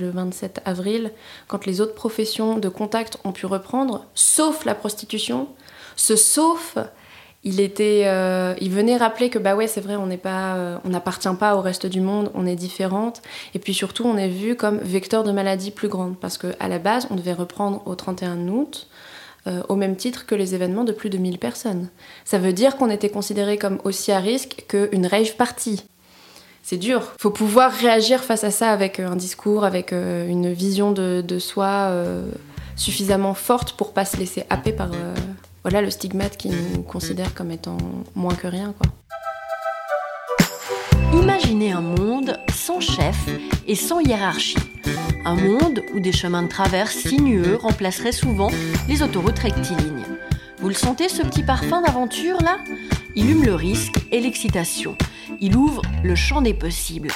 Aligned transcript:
le 0.00 0.10
27 0.10 0.62
avril, 0.64 1.12
quand 1.46 1.66
les 1.66 1.80
autres 1.80 1.94
professions 1.94 2.58
de 2.58 2.68
contact 2.68 3.18
ont 3.24 3.32
pu 3.32 3.46
reprendre, 3.46 4.06
sauf 4.14 4.64
la 4.64 4.74
prostitution, 4.74 5.48
ce 5.96 6.16
sauf 6.16 6.76
il 7.42 7.60
était, 7.60 8.02
euh, 8.04 8.54
il 8.60 8.70
venait 8.70 8.98
rappeler 8.98 9.30
que 9.30 9.38
bah 9.38 9.56
ouais 9.56 9.66
c'est 9.66 9.80
vrai 9.80 9.94
euh, 9.96 10.78
on 10.84 10.88
n'appartient 10.88 11.34
pas 11.38 11.56
au 11.56 11.62
reste 11.62 11.86
du 11.86 12.00
monde, 12.00 12.30
on 12.34 12.46
est 12.46 12.56
différente 12.56 13.22
et 13.54 13.58
puis 13.58 13.72
surtout 13.72 14.04
on 14.04 14.16
est 14.18 14.28
vu 14.28 14.56
comme 14.56 14.78
vecteur 14.78 15.24
de 15.24 15.32
maladies 15.32 15.70
plus 15.70 15.88
grandes 15.88 16.18
parce 16.18 16.36
que 16.36 16.48
à 16.60 16.68
la 16.68 16.78
base 16.78 17.06
on 17.10 17.14
devait 17.14 17.32
reprendre 17.32 17.82
au 17.86 17.94
31 17.94 18.46
août 18.48 18.88
euh, 19.46 19.62
au 19.70 19.74
même 19.74 19.96
titre 19.96 20.26
que 20.26 20.34
les 20.34 20.54
événements 20.54 20.84
de 20.84 20.92
plus 20.92 21.08
de 21.08 21.16
1000 21.16 21.38
personnes. 21.38 21.88
Ça 22.26 22.38
veut 22.38 22.52
dire 22.52 22.76
qu'on 22.76 22.90
était 22.90 23.08
considéré 23.08 23.56
comme 23.56 23.80
aussi 23.84 24.12
à 24.12 24.18
risque 24.18 24.66
qu'une 24.68 25.06
rave 25.06 25.34
party. 25.36 25.82
C'est 26.62 26.76
dur. 26.76 27.02
Faut 27.18 27.30
pouvoir 27.30 27.72
réagir 27.72 28.22
face 28.22 28.44
à 28.44 28.50
ça 28.50 28.70
avec 28.70 29.00
un 29.00 29.16
discours, 29.16 29.64
avec 29.64 29.92
une 29.92 30.52
vision 30.52 30.92
de, 30.92 31.38
soi 31.38 31.92
suffisamment 32.76 33.34
forte 33.34 33.72
pour 33.72 33.92
pas 33.92 34.04
se 34.04 34.16
laisser 34.16 34.44
happer 34.50 34.72
par 34.72 34.90
voilà 35.62 35.82
le 35.82 35.90
stigmate 35.90 36.36
qui 36.36 36.48
nous 36.48 36.82
considère 36.82 37.34
comme 37.34 37.50
étant 37.50 37.76
moins 38.14 38.34
que 38.34 38.46
rien. 38.46 38.74
Imaginez 41.12 41.72
un 41.72 41.80
monde 41.80 42.38
sans 42.54 42.80
chef 42.80 43.28
et 43.66 43.74
sans 43.74 44.00
hiérarchie. 44.00 44.56
Un 45.26 45.34
monde 45.34 45.82
où 45.94 46.00
des 46.00 46.12
chemins 46.12 46.42
de 46.42 46.48
traverse 46.48 46.94
sinueux 46.94 47.56
remplaceraient 47.60 48.12
souvent 48.12 48.50
les 48.88 49.02
autoroutes 49.02 49.38
rectilignes. 49.38 50.04
Vous 50.58 50.68
le 50.68 50.74
sentez 50.74 51.08
ce 51.08 51.22
petit 51.22 51.42
parfum 51.42 51.82
d'aventure 51.82 52.40
là? 52.40 52.58
Il 53.16 53.30
hume 53.30 53.44
le 53.44 53.54
risque 53.54 53.96
et 54.12 54.20
l'excitation. 54.20 54.96
Il 55.40 55.56
ouvre 55.56 55.82
le 56.04 56.14
champ 56.14 56.42
des 56.42 56.54
possibles. 56.54 57.10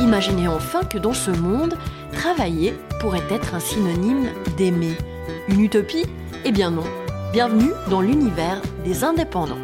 Imaginez 0.00 0.46
enfin 0.46 0.84
que 0.84 0.98
dans 0.98 1.12
ce 1.12 1.30
monde, 1.30 1.76
travailler 2.12 2.74
pourrait 3.00 3.24
être 3.30 3.54
un 3.54 3.60
synonyme 3.60 4.28
d'aimer. 4.56 4.96
Une 5.48 5.60
utopie 5.60 6.04
Eh 6.44 6.52
bien 6.52 6.70
non. 6.70 6.84
Bienvenue 7.32 7.72
dans 7.90 8.00
l'univers 8.00 8.62
des 8.84 9.02
indépendants. 9.02 9.58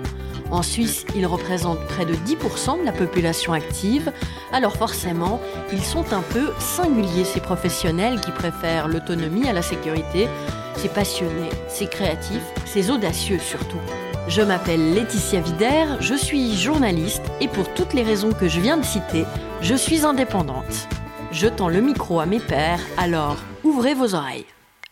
En 0.50 0.62
Suisse, 0.62 1.06
ils 1.14 1.26
représentent 1.26 1.86
près 1.86 2.04
de 2.04 2.14
10% 2.14 2.80
de 2.80 2.84
la 2.84 2.92
population 2.92 3.52
active, 3.52 4.12
alors 4.52 4.76
forcément, 4.76 5.40
ils 5.72 5.82
sont 5.82 6.12
un 6.12 6.20
peu 6.20 6.50
singuliers, 6.58 7.24
ces 7.24 7.40
professionnels 7.40 8.20
qui 8.20 8.32
préfèrent 8.32 8.88
l'autonomie 8.88 9.48
à 9.48 9.54
la 9.54 9.62
sécurité, 9.62 10.28
ces 10.76 10.88
passionnés, 10.88 11.48
ces 11.68 11.86
créatifs, 11.86 12.42
ces 12.66 12.90
audacieux 12.90 13.38
surtout. 13.38 13.80
Je 14.28 14.40
m'appelle 14.40 14.94
Laetitia 14.94 15.40
Vider, 15.40 15.84
je 16.00 16.14
suis 16.14 16.56
journaliste 16.56 17.22
et 17.40 17.48
pour 17.48 17.72
toutes 17.74 17.92
les 17.92 18.02
raisons 18.02 18.32
que 18.32 18.48
je 18.48 18.60
viens 18.60 18.76
de 18.76 18.84
citer, 18.84 19.24
je 19.60 19.74
suis 19.74 20.04
indépendante. 20.04 20.88
Je 21.32 21.48
tends 21.48 21.68
le 21.68 21.80
micro 21.80 22.20
à 22.20 22.26
mes 22.26 22.38
pairs, 22.38 22.80
alors 22.96 23.36
ouvrez 23.64 23.94
vos 23.94 24.14
oreilles. 24.14 24.46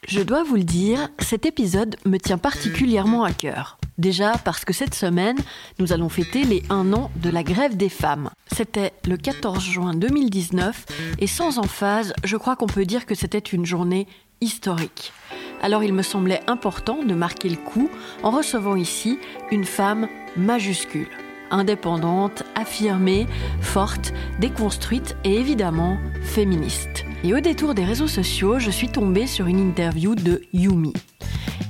Je 0.09 0.21
dois 0.21 0.43
vous 0.43 0.57
le 0.57 0.65
dire, 0.65 1.09
cet 1.21 1.47
épisode 1.47 1.97
me 2.05 2.19
tient 2.19 2.39
particulièrement 2.39 3.23
à 3.23 3.33
cœur. 3.33 3.79
Déjà 3.99 4.33
parce 4.45 4.65
que 4.65 4.73
cette 4.73 4.95
semaine, 4.95 5.39
nous 5.79 5.93
allons 5.93 6.09
fêter 6.09 6.43
les 6.45 6.63
1 6.69 6.93
an 6.93 7.11
de 7.17 7.31
la 7.31 7.45
grève 7.45 7.77
des 7.77 7.91
femmes. 7.91 8.31
C'était 8.53 8.93
le 9.07 9.17
14 9.17 9.63
juin 9.63 9.95
2019 9.95 10.87
et 11.19 11.27
sans 11.27 11.59
emphase, 11.59 12.15
je 12.25 12.37
crois 12.37 12.57
qu'on 12.57 12.67
peut 12.67 12.87
dire 12.87 13.07
que 13.07 13.15
c'était 13.15 13.39
une 13.39 13.67
journée 13.67 14.09
historique. 14.41 15.13
Alors 15.61 15.85
il 15.85 15.93
me 15.93 16.03
semblait 16.03 16.43
important 16.47 17.03
de 17.03 17.15
marquer 17.15 17.49
le 17.49 17.57
coup 17.57 17.91
en 18.23 18.31
recevant 18.31 18.77
ici 18.77 19.19
une 19.51 19.65
femme 19.65 20.09
majuscule 20.37 21.09
indépendante, 21.51 22.45
affirmée, 22.55 23.27
forte, 23.61 24.13
déconstruite 24.39 25.17
et 25.25 25.35
évidemment 25.35 25.99
féministe. 26.23 27.05
Et 27.25 27.35
au 27.35 27.41
détour 27.41 27.75
des 27.75 27.85
réseaux 27.85 28.09
sociaux, 28.09 28.59
je 28.59 28.71
suis 28.71 28.89
tombée 28.89 29.27
sur 29.27 29.47
une 29.47 29.59
interview 29.59 30.15
de 30.15 30.43
Yumi. 30.53 30.95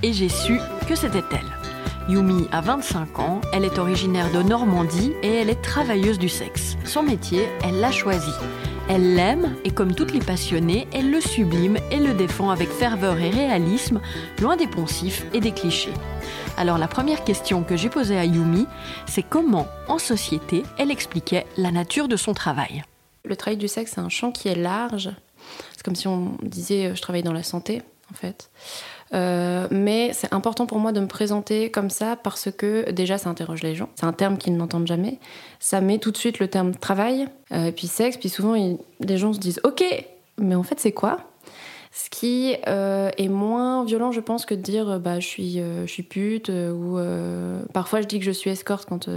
Et 0.03 0.13
j'ai 0.13 0.29
su 0.29 0.59
que 0.89 0.95
c'était 0.95 1.25
elle. 1.33 2.15
Yumi 2.15 2.47
a 2.51 2.61
25 2.61 3.19
ans, 3.19 3.41
elle 3.53 3.65
est 3.65 3.79
originaire 3.79 4.33
de 4.33 4.43
Normandie 4.43 5.13
et 5.23 5.35
elle 5.35 5.51
est 5.51 5.63
travailleuse 5.63 6.19
du 6.19 6.29
sexe. 6.29 6.77
Son 6.85 7.03
métier, 7.03 7.49
elle 7.63 7.81
l'a 7.81 7.93
choisi. 7.93 8.33
Elle 8.89 9.15
l'aime 9.15 9.57
et 9.65 9.71
comme 9.71 9.95
toutes 9.95 10.13
les 10.13 10.21
passionnées, 10.21 10.89
elle 10.93 11.11
le 11.11 11.21
sublime 11.21 11.79
et 11.91 11.99
le 11.99 12.15
défend 12.15 12.51
avec 12.51 12.69
ferveur 12.71 13.19
et 13.19 13.31
réalisme, 13.31 14.01
loin 14.41 14.57
des 14.57 14.67
poncifs 14.67 15.27
et 15.33 15.41
des 15.41 15.53
clichés. 15.53 15.95
Alors 16.57 16.79
la 16.79 16.89
première 16.89 17.25
question 17.25 17.63
que 17.63 17.77
j'ai 17.77 17.89
posée 17.89 18.19
à 18.19 18.25
Yumi, 18.25 18.67
c'est 19.07 19.23
comment, 19.23 19.67
en 19.89 19.99
société, 19.99 20.65
elle 20.79 20.91
expliquait 20.91 21.47
la 21.57 21.71
nature 21.71 22.09
de 22.09 22.17
son 22.17 22.35
travail. 22.35 22.83
Le 23.25 23.37
travail 23.37 23.59
du 23.59 23.69
sexe, 23.69 23.93
c'est 23.95 24.01
un 24.01 24.09
champ 24.09 24.33
qui 24.33 24.49
est 24.49 24.57
large. 24.57 25.11
C'est 25.73 25.83
comme 25.83 25.97
si 25.97 26.09
on 26.09 26.37
disait 26.43 26.87
euh, 26.87 26.95
je 26.95 27.03
travaille 27.03 27.23
dans 27.23 27.33
la 27.33 27.43
santé, 27.43 27.83
en 28.11 28.15
fait. 28.15 28.51
Euh, 29.13 29.67
mais 29.71 30.13
c'est 30.13 30.33
important 30.33 30.67
pour 30.67 30.79
moi 30.79 30.93
de 30.93 31.01
me 31.01 31.07
présenter 31.07 31.71
comme 31.71 31.91
ça 31.91 32.17
parce 32.17 32.49
que 32.51 32.91
déjà 32.91 33.19
ça 33.19 33.29
interroge 33.29 33.63
les 33.63 33.75
gens. 33.75 33.89
C'est 33.95 34.07
un 34.07 34.13
terme 34.13 34.39
qu'ils 34.39 34.57
n'entendent 34.57 34.87
jamais. 34.87 35.19
Ça 35.59 35.81
met 35.81 35.99
tout 35.99 36.11
de 36.11 36.17
suite 36.17 36.39
le 36.39 36.49
terme 36.49 36.75
travail, 36.75 37.27
euh, 37.53 37.73
puis 37.73 37.87
sexe, 37.87 38.17
puis 38.17 38.29
souvent 38.29 38.55
les 39.01 39.19
gens 39.19 39.33
se 39.33 39.39
disent 39.39 39.61
ok, 39.65 39.83
mais 40.39 40.55
en 40.55 40.63
fait 40.63 40.79
c'est 40.79 40.93
quoi? 40.93 41.30
Ce 41.93 42.09
qui 42.09 42.55
euh, 42.69 43.11
est 43.19 43.29
moins 43.29 43.85
violent, 43.85 44.13
je 44.13 44.21
pense, 44.21 44.47
que 44.47 44.55
de 44.55 44.61
dire 44.61 44.89
euh, 44.89 44.99
bah, 44.99 45.19
je, 45.19 45.27
suis, 45.27 45.59
euh, 45.59 45.87
je 45.87 45.93
suis 45.93 46.05
pute 46.05 46.49
ou 46.49 46.99
parfois 47.73 48.01
je 48.01 48.07
dis 48.07 48.19
que 48.19 48.25
je 48.25 48.31
suis 48.31 48.51
escorte 48.51 48.89
quand. 48.89 49.09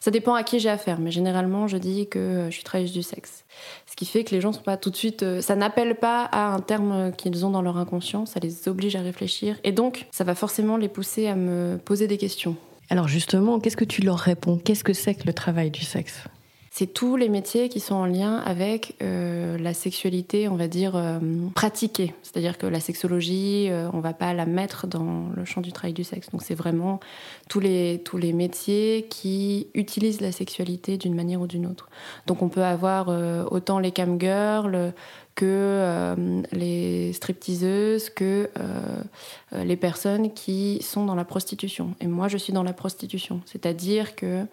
Ça 0.00 0.10
dépend 0.10 0.34
à 0.34 0.42
qui 0.42 0.58
j'ai 0.58 0.68
affaire, 0.68 0.98
mais 0.98 1.10
généralement 1.10 1.68
je 1.68 1.76
dis 1.76 2.08
que 2.08 2.46
je 2.48 2.54
suis 2.54 2.64
travailleuse 2.64 2.92
du 2.92 3.02
sexe. 3.02 3.44
Ce 3.86 3.94
qui 3.94 4.06
fait 4.06 4.24
que 4.24 4.34
les 4.34 4.40
gens 4.40 4.52
sont 4.52 4.62
pas 4.62 4.76
tout 4.76 4.90
de 4.90 4.96
suite. 4.96 5.24
ça 5.40 5.54
n'appelle 5.54 5.94
pas 5.96 6.24
à 6.24 6.52
un 6.52 6.60
terme 6.60 7.12
qu'ils 7.16 7.46
ont 7.46 7.50
dans 7.50 7.62
leur 7.62 7.76
inconscient, 7.76 8.26
ça 8.26 8.40
les 8.40 8.68
oblige 8.68 8.96
à 8.96 9.00
réfléchir 9.00 9.56
et 9.64 9.72
donc 9.72 10.06
ça 10.10 10.24
va 10.24 10.34
forcément 10.34 10.76
les 10.76 10.88
pousser 10.88 11.26
à 11.26 11.36
me 11.36 11.78
poser 11.78 12.06
des 12.06 12.18
questions. 12.18 12.56
Alors 12.88 13.06
justement, 13.06 13.60
qu'est-ce 13.60 13.76
que 13.76 13.84
tu 13.84 14.02
leur 14.02 14.18
réponds? 14.18 14.58
Qu'est-ce 14.58 14.82
que 14.82 14.92
c'est 14.92 15.14
que 15.14 15.26
le 15.26 15.32
travail 15.32 15.70
du 15.70 15.84
sexe? 15.84 16.24
C'est 16.72 16.86
tous 16.86 17.16
les 17.16 17.28
métiers 17.28 17.68
qui 17.68 17.80
sont 17.80 17.96
en 17.96 18.06
lien 18.06 18.36
avec 18.36 18.94
euh, 19.02 19.58
la 19.58 19.74
sexualité, 19.74 20.48
on 20.48 20.54
va 20.54 20.68
dire, 20.68 20.94
euh, 20.94 21.18
pratiquée. 21.52 22.14
C'est-à-dire 22.22 22.58
que 22.58 22.66
la 22.66 22.78
sexologie, 22.78 23.66
euh, 23.70 23.90
on 23.92 23.98
va 23.98 24.12
pas 24.12 24.32
la 24.34 24.46
mettre 24.46 24.86
dans 24.86 25.30
le 25.34 25.44
champ 25.44 25.62
du 25.62 25.72
travail 25.72 25.94
du 25.94 26.04
sexe. 26.04 26.30
Donc 26.30 26.42
c'est 26.42 26.54
vraiment 26.54 27.00
tous 27.48 27.58
les, 27.58 28.00
tous 28.04 28.18
les 28.18 28.32
métiers 28.32 29.08
qui 29.10 29.66
utilisent 29.74 30.20
la 30.20 30.30
sexualité 30.30 30.96
d'une 30.96 31.14
manière 31.14 31.40
ou 31.40 31.48
d'une 31.48 31.66
autre. 31.66 31.88
Donc 32.28 32.40
on 32.40 32.48
peut 32.48 32.64
avoir 32.64 33.08
autant 33.50 33.80
les 33.80 33.90
camgirls, 33.90 34.94
que 35.40 35.46
euh, 35.46 36.42
les 36.52 37.14
stripteaseuses, 37.14 38.10
que 38.10 38.50
euh, 38.58 39.64
les 39.64 39.76
personnes 39.76 40.34
qui 40.34 40.82
sont 40.82 41.06
dans 41.06 41.14
la 41.14 41.24
prostitution. 41.24 41.94
Et 42.02 42.06
moi, 42.06 42.28
je 42.28 42.36
suis 42.36 42.52
dans 42.52 42.62
la 42.62 42.74
prostitution, 42.74 43.40
c'est-à-dire 43.46 44.16
que 44.16 44.44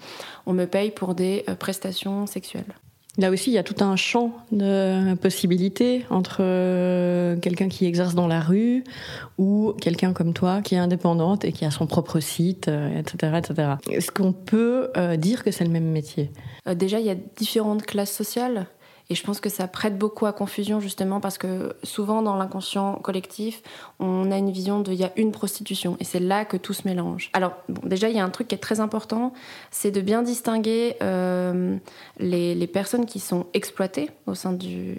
on 0.46 0.53
me 0.53 0.64
paye 0.64 0.92
pour 0.92 1.14
des 1.14 1.44
euh, 1.50 1.56
prestations 1.56 2.25
sexuelles. 2.25 2.74
Là 3.18 3.31
aussi, 3.31 3.50
il 3.50 3.53
y 3.56 3.58
a 3.58 3.64
tout 3.64 3.84
un 3.84 3.98
champ 3.98 4.31
de 4.53 5.16
possibilités 5.16 6.06
entre 6.09 6.38
quelqu'un 7.42 7.68
qui 7.68 7.86
exerce 7.86 8.14
dans 8.14 8.28
la 8.28 8.40
rue 8.40 8.84
ou 9.40 9.74
quelqu'un 9.81 10.14
comme 10.14 10.34
toi 10.34 10.62
qui 10.62 10.75
est 10.75 10.78
indépendante 10.78 11.44
et 11.44 11.52
qui 11.52 11.66
a 11.66 11.72
son 11.72 11.88
propre 11.88 12.19
site, 12.19 12.68
etc. 12.68 13.40
etc. 13.40 13.69
Est-ce 13.90 14.12
qu'on 14.12 14.34
peut 14.34 14.92
dire 15.18 15.44
que 15.44 15.50
c'est 15.50 15.64
le 15.64 15.72
même 15.72 15.90
métier? 15.90 16.30
Déjà, 16.75 17.00
il 17.00 17.08
y 17.08 17.09
a 17.09 17.16
différentes 17.16 17.88
classes 17.88 18.14
sociales. 18.14 18.68
Et 19.09 19.16
je 19.16 19.23
pense 19.23 19.40
que 19.40 19.47
ça 19.50 19.68
prête 19.68 19.97
beaucoup 19.97 20.25
à 20.25 20.34
confusion 20.34 20.81
justement 20.81 21.22
parce 21.22 21.38
que 21.38 21.75
souvent 21.84 22.22
dans 22.22 22.35
l'inconscient 22.35 22.95
collectif, 22.95 23.62
on 24.00 24.31
a 24.31 24.38
une 24.38 24.51
vision 24.51 24.81
de 24.81 24.91
il 24.91 25.00
y 25.00 25.06
a 25.06 25.12
une 25.16 25.31
prostitution 25.31 25.95
et 26.00 26.03
c'est 26.03 26.19
là 26.19 26.44
que 26.44 26.57
tout 26.57 26.73
se 26.73 26.85
mélange. 26.85 27.29
Alors 27.34 27.53
bon, 27.69 27.81
déjà 27.88 28.09
il 28.09 28.18
y 28.18 28.19
a 28.19 28.23
un 28.23 28.29
truc 28.29 28.50
qui 28.50 28.56
est 28.56 28.59
très 28.59 28.81
important, 28.81 29.34
c'est 29.72 29.91
de 29.91 30.01
bien 30.01 30.23
distinguer 30.23 30.97
euh, 31.01 31.78
les, 32.19 32.68
personnes 32.68 33.06
qui 33.06 33.19
sont 33.19 33.45
exploitées 33.53 34.09
au 34.25 34.35
sein 34.35 34.51
du, 34.51 34.97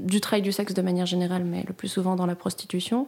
du 0.00 0.20
travail 0.20 0.42
du 0.42 0.50
sexe 0.50 0.74
de 0.74 0.82
manière 0.82 1.06
générale, 1.06 1.44
mais 1.44 1.62
le 1.66 1.72
plus 1.72 1.86
souvent 1.86 2.16
dans 2.16 2.26
la 2.26 2.34
prostitution, 2.34 3.06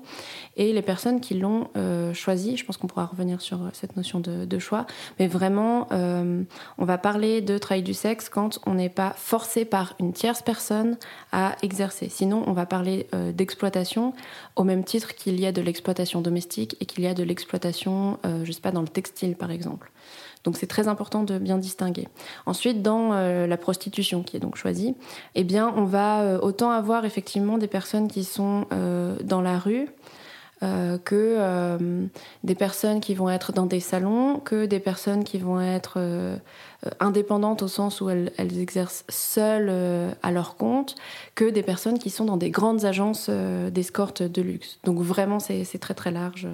et 0.57 0.73
les 0.73 0.83
personnes 0.83 1.21
qui 1.21 1.35
l'ont 1.35 1.69
euh, 1.77 2.15
choisi. 2.15 2.57
Je 2.57 2.65
pense 2.65 2.77
qu'on 2.77 2.87
pourra 2.87 3.07
revenir 3.07 3.41
sur 3.41 3.59
cette 3.73 3.97
notion 3.97 4.21
de, 4.21 4.45
de 4.45 4.59
choix, 4.61 4.87
mais 5.19 5.27
vraiment 5.27 5.89
euh, 5.91 6.45
on 6.79 6.85
va 6.85 6.99
parler 6.99 7.41
de 7.41 7.59
travail 7.59 7.83
du 7.83 7.95
sexe 7.95 8.29
quand 8.29 8.61
on 8.65 8.75
n'est 8.75 8.89
pas 8.89 9.13
forcé 9.17 9.65
par 9.65 9.95
une 9.99 10.13
tierce 10.13 10.36
personne 10.43 10.97
à 11.33 11.57
exercer. 11.63 12.09
Sinon, 12.09 12.45
on 12.47 12.53
va 12.53 12.67
parler 12.67 13.07
euh, 13.15 13.33
d'exploitation 13.33 14.13
au 14.57 14.65
même 14.65 14.85
titre 14.85 15.15
qu'il 15.15 15.41
y 15.41 15.47
a 15.47 15.53
de 15.53 15.63
l'exploitation 15.63 16.21
domestique 16.21 16.77
et 16.81 16.87
qu'il 16.87 17.05
y 17.05 17.07
a 17.07 17.15
de 17.15 17.23
l'exploitation, 17.23 18.19
euh, 18.25 18.45
sais 18.45 18.61
pas, 18.61 18.73
dans 18.73 18.83
le 18.83 18.89
textile 18.89 19.37
par 19.37 19.51
exemple. 19.51 19.91
Donc 20.45 20.57
c'est 20.57 20.67
très 20.69 20.87
important 20.87 21.25
de 21.25 21.39
bien 21.39 21.59
distinguer. 21.59 22.07
Ensuite, 22.47 22.81
dans 22.81 23.13
euh, 23.13 23.47
la 23.47 23.57
prostitution 23.57 24.23
qui 24.23 24.37
est 24.37 24.41
donc 24.41 24.57
choisie, 24.57 24.95
eh 25.35 25.45
on 25.61 25.85
va 25.85 26.39
autant 26.43 26.71
avoir 26.71 27.05
effectivement 27.05 27.59
des 27.59 27.67
personnes 27.67 28.09
qui 28.09 28.23
sont 28.25 28.67
dans 29.25 29.41
la 29.41 29.59
rue, 29.59 29.89
que 30.61 31.79
des 32.45 32.55
personnes 32.55 33.01
qui 33.01 33.15
vont 33.15 33.29
être 33.29 33.53
dans 33.53 33.67
des 33.67 33.81
salons, 33.81 34.39
que 34.39 34.67
des 34.67 34.81
personnes 34.81 35.23
qui 35.23 35.39
vont 35.39 35.61
être 35.61 36.01
indépendantes 36.99 37.63
au 37.63 37.69
sens 37.69 38.01
où 38.01 38.09
elles, 38.09 38.33
exercent 38.39 39.05
seules 39.09 39.71
à 40.23 40.31
leur 40.31 40.57
compte, 40.57 40.95
que 41.35 41.45
des 41.45 41.63
personnes 41.63 41.99
qui 41.99 42.11
sont 42.11 42.25
dans 42.25 42.39
des 42.39 42.51
grandes 42.51 42.85
agences 42.85 43.29
d'escorte 43.29 44.23
de 44.23 44.43
luxe. 44.43 44.79
Donc 44.85 44.99
vraiment, 44.99 45.41
c'est 45.41 45.79
très 45.79 45.95
très 45.95 46.11
large. 46.11 46.49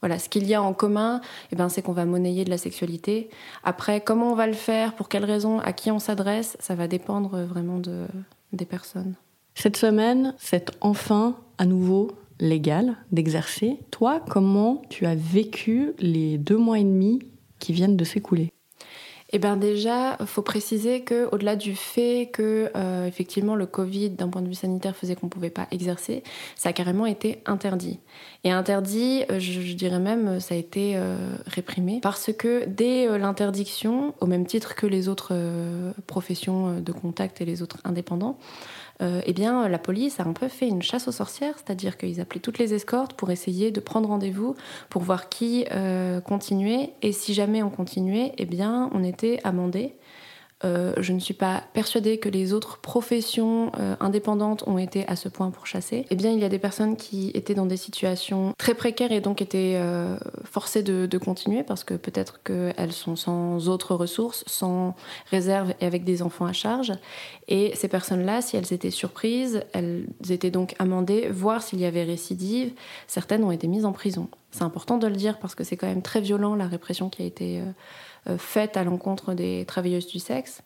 Voilà, 0.00 0.18
ce 0.18 0.28
qu'il 0.28 0.46
y 0.46 0.54
a 0.54 0.62
en 0.62 0.72
commun, 0.72 1.20
eh 1.52 1.56
ben, 1.56 1.68
c'est 1.68 1.82
qu'on 1.82 1.92
va 1.92 2.06
monnayer 2.06 2.44
de 2.44 2.50
la 2.50 2.58
sexualité. 2.58 3.28
Après, 3.64 4.00
comment 4.00 4.32
on 4.32 4.34
va 4.34 4.46
le 4.46 4.54
faire, 4.54 4.94
pour 4.94 5.08
quelles 5.08 5.24
raisons, 5.24 5.60
à 5.60 5.72
qui 5.72 5.90
on 5.90 5.98
s'adresse, 5.98 6.56
ça 6.58 6.74
va 6.74 6.88
dépendre 6.88 7.38
vraiment 7.42 7.78
de, 7.78 8.06
des 8.52 8.64
personnes. 8.64 9.14
Cette 9.54 9.76
semaine, 9.76 10.34
c'est 10.38 10.70
enfin 10.80 11.36
à 11.58 11.66
nouveau 11.66 12.12
légal 12.40 12.96
d'exercer. 13.12 13.78
Toi, 13.90 14.20
comment 14.28 14.82
tu 14.90 15.06
as 15.06 15.14
vécu 15.14 15.92
les 15.98 16.38
deux 16.38 16.56
mois 16.56 16.78
et 16.78 16.84
demi 16.84 17.20
qui 17.58 17.72
viennent 17.72 17.96
de 17.96 18.04
s'écouler? 18.04 18.50
Eh 19.32 19.38
bien 19.38 19.56
déjà, 19.56 20.16
faut 20.26 20.42
préciser 20.42 21.02
que 21.02 21.28
au-delà 21.30 21.54
du 21.54 21.76
fait 21.76 22.30
que 22.32 22.70
euh, 22.74 23.06
effectivement 23.06 23.54
le 23.54 23.66
Covid, 23.66 24.10
d'un 24.10 24.28
point 24.28 24.42
de 24.42 24.48
vue 24.48 24.54
sanitaire, 24.54 24.96
faisait 24.96 25.14
qu'on 25.14 25.26
ne 25.26 25.30
pouvait 25.30 25.50
pas 25.50 25.68
exercer, 25.70 26.24
ça 26.56 26.70
a 26.70 26.72
carrément 26.72 27.06
été 27.06 27.40
interdit. 27.46 28.00
Et 28.42 28.50
interdit, 28.50 29.24
euh, 29.30 29.38
je, 29.38 29.74
dirais 29.74 29.98
même, 29.98 30.40
ça 30.40 30.54
a 30.54 30.58
été 30.58 30.94
euh, 30.96 31.16
réprimé 31.46 32.00
parce 32.02 32.32
que 32.32 32.64
dès 32.66 33.18
l'interdiction, 33.18 34.14
au 34.20 34.26
même 34.26 34.46
titre 34.46 34.74
que 34.74 34.86
les 34.86 35.08
autres 35.08 35.34
professions 36.06 36.80
de 36.80 36.92
contact 36.92 37.40
et 37.40 37.44
les 37.44 37.62
autres 37.62 37.78
indépendants, 37.84 38.38
euh, 39.02 39.22
eh 39.24 39.32
bien, 39.32 39.68
la 39.68 39.78
police 39.78 40.20
a 40.20 40.24
un 40.24 40.32
peu 40.32 40.48
fait 40.48 40.68
une 40.68 40.82
chasse 40.82 41.08
aux 41.08 41.12
sorcières, 41.12 41.54
c'est-à-dire 41.56 41.96
qu'ils 41.96 42.20
appelaient 42.20 42.40
toutes 42.40 42.58
les 42.58 42.74
escortes 42.74 43.14
pour 43.14 43.30
essayer 43.30 43.70
de 43.70 43.80
prendre 43.80 44.08
rendez-vous, 44.08 44.56
pour 44.90 45.02
voir 45.02 45.28
qui 45.28 45.64
euh, 45.72 46.20
continuait. 46.20 46.92
Et 47.00 47.12
si 47.12 47.32
jamais 47.32 47.62
on 47.62 47.70
continuait, 47.70 48.32
eh 48.36 48.44
bien, 48.44 48.90
on 48.92 49.02
était 49.02 49.40
amendé. 49.42 49.94
Euh, 50.62 50.92
je 50.98 51.14
ne 51.14 51.20
suis 51.20 51.34
pas 51.34 51.64
persuadée 51.72 52.18
que 52.18 52.28
les 52.28 52.52
autres 52.52 52.78
professions 52.78 53.72
euh, 53.78 53.96
indépendantes 53.98 54.62
ont 54.66 54.76
été 54.76 55.06
à 55.08 55.16
ce 55.16 55.30
point 55.30 55.50
pour 55.50 55.66
chasser. 55.66 56.04
Eh 56.10 56.16
bien, 56.16 56.32
il 56.32 56.38
y 56.38 56.44
a 56.44 56.50
des 56.50 56.58
personnes 56.58 56.96
qui 56.96 57.30
étaient 57.32 57.54
dans 57.54 57.64
des 57.64 57.78
situations 57.78 58.52
très 58.58 58.74
précaires 58.74 59.10
et 59.10 59.20
donc 59.20 59.40
étaient 59.40 59.76
euh, 59.76 60.16
forcées 60.44 60.82
de, 60.82 61.06
de, 61.06 61.18
continuer 61.18 61.62
parce 61.62 61.82
que 61.82 61.94
peut-être 61.94 62.42
qu'elles 62.42 62.92
sont 62.92 63.16
sans 63.16 63.68
autres 63.68 63.94
ressources, 63.94 64.44
sans 64.46 64.94
réserve 65.30 65.72
et 65.80 65.86
avec 65.86 66.04
des 66.04 66.20
enfants 66.20 66.46
à 66.46 66.52
charge. 66.52 66.92
Et 67.48 67.72
ces 67.74 67.88
personnes-là, 67.88 68.42
si 68.42 68.56
elles 68.58 68.72
étaient 68.72 68.90
surprises, 68.90 69.64
elles 69.72 70.06
étaient 70.28 70.50
donc 70.50 70.74
amendées, 70.78 71.28
voir 71.30 71.62
s'il 71.62 71.80
y 71.80 71.86
avait 71.86 72.04
récidive. 72.04 72.72
Certaines 73.06 73.44
ont 73.44 73.50
été 73.50 73.66
mises 73.66 73.86
en 73.86 73.92
prison. 73.92 74.28
C'est 74.50 74.62
important 74.62 74.98
de 74.98 75.06
le 75.06 75.16
dire 75.16 75.38
parce 75.38 75.54
que 75.54 75.64
c'est 75.64 75.76
quand 75.76 75.86
même 75.86 76.02
très 76.02 76.20
violent 76.20 76.54
la 76.54 76.66
répression 76.66 77.08
qui 77.08 77.22
a 77.22 77.24
été 77.24 77.62
euh, 78.28 78.36
faite 78.36 78.76
à 78.76 78.84
l'encontre 78.84 79.32
des 79.32 79.64
travailleuses 79.66 80.06
du 80.06 80.18
sexe, 80.18 80.62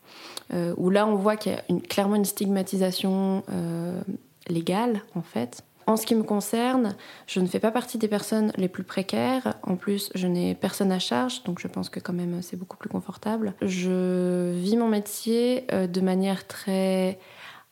euh, 0.53 0.75
où 0.77 0.91
là 0.91 1.07
on 1.07 1.15
voit 1.15 1.37
qu'il 1.37 1.53
y 1.53 1.55
a 1.55 1.81
clairement 1.89 2.17
une 2.17 2.25
stigmatisation 2.25 3.45
euh, 3.53 4.01
légale 4.49 5.03
en 5.15 5.23
fait. 5.23 5.63
En 5.87 5.97
ce 5.97 6.07
qui 6.07 6.15
me 6.15 6.23
concerne, 6.23 6.97
je 7.27 7.41
ne 7.41 7.47
fais 7.47 7.61
pas 7.61 7.71
partie 7.71 7.99
des 7.99 8.09
personnes 8.09 8.53
les 8.57 8.69
plus 8.69 8.85
précaires. 8.85 9.55
En 9.63 9.77
plus, 9.77 10.11
je 10.15 10.27
n'ai 10.27 10.55
personne 10.55 10.91
à 10.91 10.99
charge, 10.99 11.45
donc 11.45 11.61
je 11.61 11.69
pense 11.69 11.91
que 11.91 12.01
quand 12.01 12.15
même 12.15 12.41
c'est 12.43 12.57
beaucoup 12.57 12.79
plus 12.79 12.89
confortable. 12.89 13.53
Je 13.61 14.53
vis 14.55 14.79
mon 14.79 14.89
métier 14.89 15.67
de 15.71 16.01
manière 16.01 16.47
très 16.47 17.19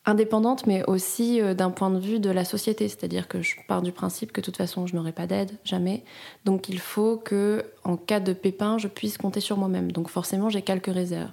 indépendante, 0.05 0.67
mais 0.67 0.85
aussi 0.89 1.41
euh, 1.41 1.55
d'un 1.55 1.71
point 1.71 1.91
de 1.91 1.99
vue 1.99 2.19
de 2.19 2.31
la 2.31 2.45
société. 2.45 2.89
C'est-à-dire 2.89 3.29
que 3.29 3.43
je 3.43 3.57
pars 3.69 3.83
du 3.83 3.93
principe 3.93 4.33
que 4.33 4.41
de 4.41 4.45
toute 4.45 4.57
façon, 4.57 4.87
je 4.87 4.97
n'aurai 4.97 5.13
pas 5.13 5.27
d'aide, 5.27 5.53
jamais. 5.65 6.03
Donc 6.45 6.69
il 6.69 6.81
faut 6.81 7.17
que, 7.17 7.65
en 7.85 7.97
cas 7.97 8.21
de 8.21 8.33
pépin, 8.33 8.79
je 8.79 8.89
puisse 8.89 9.19
compter 9.19 9.41
sur 9.41 9.57
moi-même. 9.57 9.93
Donc 9.93 10.09
forcément, 10.09 10.51
j'ai 10.51 10.63
quelques 10.63 10.93
réserves. 10.93 11.31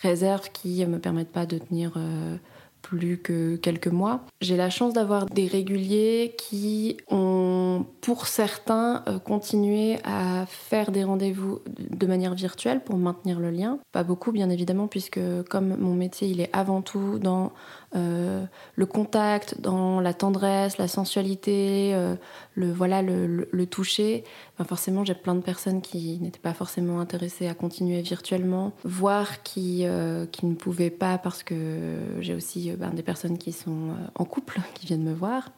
Réserves 0.00 0.50
qui 0.52 0.80
ne 0.80 0.86
me 0.86 0.98
permettent 0.98 1.32
pas 1.32 1.46
de 1.46 1.58
tenir 1.58 1.92
euh, 1.96 2.36
plus 2.82 3.16
que 3.16 3.56
quelques 3.56 3.88
mois. 3.88 4.20
J'ai 4.40 4.56
la 4.56 4.68
chance 4.68 4.92
d'avoir 4.92 5.26
des 5.26 5.46
réguliers 5.46 6.34
qui 6.36 6.96
ont, 7.08 7.86
pour 8.00 8.26
certains, 8.26 9.04
euh, 9.08 9.18
continué 9.18 9.98
à 10.04 10.44
faire 10.46 10.90
des 10.90 11.04
rendez-vous 11.04 11.60
de 11.68 12.06
manière 12.06 12.34
virtuelle 12.34 12.80
pour 12.80 12.96
maintenir 12.96 13.38
le 13.38 13.50
lien. 13.50 13.78
Pas 13.92 14.02
beaucoup, 14.02 14.32
bien 14.32 14.50
évidemment, 14.50 14.88
puisque 14.88 15.20
comme 15.48 15.76
mon 15.78 15.94
métier, 15.94 16.28
il 16.28 16.40
est 16.40 16.50
avant 16.52 16.82
tout 16.82 17.18
dans 17.20 17.52
euh, 17.94 18.44
le 18.76 18.86
contact, 18.86 19.60
dans 19.60 20.00
la 20.00 20.14
tendresse, 20.14 20.78
la 20.78 20.88
sensualité, 20.88 21.92
euh, 21.94 22.14
le 22.54 22.72
voilà, 22.72 23.02
le, 23.02 23.66
toucher. 23.66 24.24
Ben 24.58 24.64
forcément, 24.64 25.04
j'ai 25.04 25.14
plein 25.14 25.34
de 25.34 25.40
personnes 25.40 25.82
qui 25.82 26.18
n'étaient 26.20 26.40
pas 26.40 26.54
forcément 26.54 27.00
intéressées 27.00 27.48
à 27.48 27.54
continuer 27.54 28.00
virtuellement, 28.02 28.72
voire 28.84 29.42
qui, 29.42 29.82
euh, 29.84 30.26
qui 30.26 30.46
ne 30.46 30.54
pouvaient 30.54 30.90
pas 30.90 31.18
parce 31.18 31.42
que 31.42 31.98
j'ai 32.20 32.34
aussi 32.34 32.72
ben, 32.72 32.90
des 32.90 33.02
personnes 33.02 33.38
qui 33.38 33.52
sont 33.52 33.90
en 34.14 34.24
couple 34.24 34.60
qui 34.74 34.86
viennent 34.86 35.04
me 35.04 35.14
voir. 35.14 35.50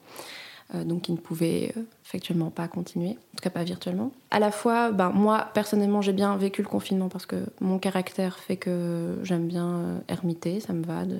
donc 0.75 1.03
qui 1.03 1.13
ne 1.13 1.19
pouvaient 1.19 1.73
effectivement 2.05 2.51
pas 2.51 2.67
continuer, 2.67 3.11
en 3.11 3.37
tout 3.37 3.43
cas 3.43 3.51
pas 3.51 3.63
virtuellement. 3.63 4.11
À 4.31 4.41
la 4.41 4.51
fois, 4.51 4.91
ben, 4.91 5.11
moi 5.11 5.51
personnellement 5.55 6.03
j'ai 6.03 6.13
bien 6.13 6.37
vécu 6.37 6.63
le 6.63 6.69
confinement 6.69 7.09
parce 7.09 7.27
que 7.27 7.37
mon 7.61 7.79
caractère 7.79 8.39
fait 8.39 8.57
que 8.57 9.19
j'aime 9.23 9.47
bien 9.47 10.03
ermiter, 10.09 10.59
ça 10.61 10.73
me 10.73 10.85
va 10.85 11.05
de 11.05 11.19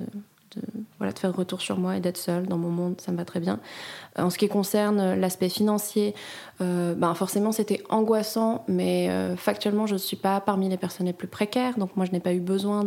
de, 0.55 0.61
voilà, 0.97 1.13
de 1.13 1.19
faire 1.19 1.35
retour 1.35 1.61
sur 1.61 1.77
moi 1.77 1.97
et 1.97 1.99
d'être 1.99 2.17
seule 2.17 2.47
dans 2.47 2.57
mon 2.57 2.69
monde, 2.69 3.01
ça 3.01 3.11
me 3.11 3.17
va 3.17 3.25
très 3.25 3.39
bien. 3.39 3.59
Euh, 4.17 4.23
en 4.23 4.29
ce 4.29 4.37
qui 4.37 4.47
concerne 4.47 5.15
l'aspect 5.15 5.49
financier, 5.49 6.15
euh, 6.61 6.95
ben 6.95 7.13
forcément 7.13 7.51
c'était 7.51 7.83
angoissant, 7.89 8.63
mais 8.67 9.09
euh, 9.09 9.35
factuellement 9.35 9.87
je 9.87 9.93
ne 9.93 9.99
suis 9.99 10.15
pas 10.15 10.39
parmi 10.39 10.69
les 10.69 10.77
personnes 10.77 11.05
les 11.05 11.13
plus 11.13 11.27
précaires, 11.27 11.77
donc 11.77 11.95
moi 11.95 12.05
je 12.05 12.11
n'ai 12.11 12.19
pas 12.19 12.33
eu 12.33 12.39
besoin 12.39 12.85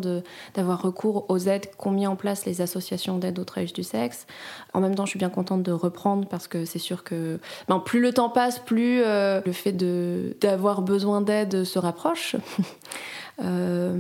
d'avoir 0.55 0.82
recours 0.82 1.26
aux 1.29 1.38
aides 1.38 1.70
qu'ont 1.76 1.91
mis 1.91 2.06
en 2.06 2.17
place 2.17 2.47
les 2.47 2.61
associations 2.61 3.19
d'aide 3.19 3.38
aux 3.38 3.44
travailleurs 3.44 3.73
du 3.75 3.82
sexe. 3.82 4.26
En 4.73 4.81
même 4.81 4.94
temps, 4.94 5.05
je 5.05 5.11
suis 5.11 5.19
bien 5.19 5.31
contente 5.31 5.62
de 5.62 5.73
reprendre 5.73 6.26
parce 6.29 6.49
que 6.49 6.65
c'est 6.65 6.79
sûr 6.79 7.05
que 7.05 7.41
ben, 7.69 7.81
plus 7.81 8.00
le 8.00 8.12
temps 8.12 8.31
passe, 8.31 8.59
plus 8.59 9.00
le 9.00 9.53
fait 9.53 9.73
d'avoir 9.73 10.82
besoin 10.82 11.20
d'aide 11.20 11.65
se 11.65 11.79
rapproche. 11.79 12.37
Euh, 13.43 13.94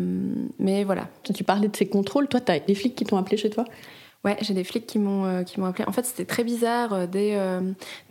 mais 0.58 0.84
voilà. 0.84 1.08
Tu 1.34 1.44
parlais 1.44 1.68
de 1.68 1.76
ces 1.76 1.86
contrôles. 1.86 2.28
Toi, 2.28 2.40
tu 2.40 2.52
as 2.52 2.60
des 2.60 2.74
flics 2.74 2.94
qui 2.94 3.04
t'ont 3.04 3.16
appelé 3.16 3.36
chez 3.36 3.50
toi? 3.50 3.64
Ouais, 4.24 4.36
j'ai 4.40 4.52
des 4.52 4.64
flics 4.64 4.86
qui 4.86 4.98
m'ont 4.98 5.26
euh, 5.26 5.42
qui 5.44 5.60
m'ont 5.60 5.66
appelé. 5.66 5.84
En 5.86 5.92
fait, 5.92 6.04
c'était 6.04 6.24
très 6.24 6.42
bizarre 6.42 6.92
euh, 6.92 7.06
dès 7.06 7.38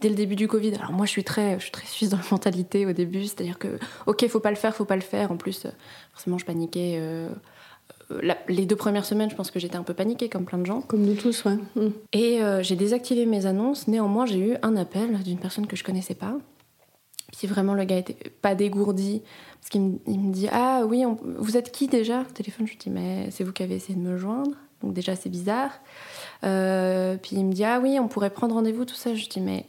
dès 0.01 0.09
le 0.09 0.15
début 0.15 0.35
du 0.35 0.47
Covid. 0.47 0.73
Alors 0.75 0.93
moi, 0.93 1.05
je 1.05 1.11
suis 1.11 1.23
très 1.23 1.55
je 1.59 1.63
suis 1.63 1.71
très 1.71 1.85
suisse 1.85 2.09
dans 2.09 2.17
la 2.17 2.23
mentalité 2.31 2.85
au 2.85 2.93
début, 2.93 3.23
c'est-à-dire 3.23 3.59
que 3.59 3.77
ok, 4.05 4.27
faut 4.27 4.39
pas 4.39 4.51
le 4.51 4.55
faire, 4.55 4.73
faut 4.75 4.85
pas 4.85 4.95
le 4.95 5.01
faire. 5.01 5.31
En 5.31 5.37
plus, 5.37 5.67
forcément, 6.13 6.37
je 6.37 6.45
paniquais. 6.45 7.01
les 8.47 8.65
deux 8.65 8.77
premières 8.77 9.05
semaines, 9.05 9.29
je 9.29 9.35
pense 9.35 9.51
que 9.51 9.59
j'étais 9.59 9.75
un 9.75 9.83
peu 9.83 9.93
paniquée, 9.93 10.29
comme 10.29 10.45
plein 10.45 10.59
de 10.59 10.65
gens. 10.65 10.79
Comme 10.81 11.01
nous 11.01 11.15
tous, 11.15 11.43
ouais. 11.43 11.57
Et 12.13 12.39
j'ai 12.61 12.77
désactivé 12.77 13.25
mes 13.25 13.45
annonces. 13.45 13.89
Néanmoins, 13.89 14.25
j'ai 14.25 14.39
eu 14.39 14.55
un 14.61 14.77
appel 14.77 15.17
d'une 15.23 15.39
personne 15.39 15.67
que 15.67 15.75
je 15.75 15.83
connaissais 15.83 16.15
pas. 16.15 16.37
Puis 17.35 17.47
vraiment, 17.47 17.73
le 17.73 17.83
gars 17.83 17.97
était 17.97 18.29
pas 18.41 18.55
dégourdi. 18.55 19.21
Parce 19.59 19.69
qu'il 19.69 19.81
me, 19.81 20.31
dit 20.31 20.47
Ah 20.51 20.83
oui, 20.87 21.03
vous 21.37 21.57
êtes 21.57 21.71
qui 21.71 21.87
déjà 21.87 22.21
Au 22.21 22.33
téléphone, 22.33 22.67
je 22.67 22.71
lui 22.71 22.79
dis 22.79 22.89
Mais 22.89 23.29
c'est 23.31 23.43
vous 23.43 23.51
qui 23.51 23.63
avez 23.63 23.75
essayé 23.75 23.95
de 23.95 24.03
me 24.03 24.17
joindre. 24.17 24.51
Donc 24.81 24.93
déjà, 24.93 25.15
c'est 25.15 25.29
bizarre. 25.29 25.71
Euh, 26.43 27.17
puis 27.17 27.35
il 27.35 27.45
me 27.45 27.53
dit 27.53 27.65
Ah 27.65 27.79
oui, 27.81 27.97
on 27.99 28.07
pourrait 28.07 28.29
prendre 28.29 28.55
rendez-vous, 28.55 28.85
tout 28.85 28.95
ça. 28.95 29.13
Je 29.13 29.27
dis 29.27 29.41
Mais 29.41 29.65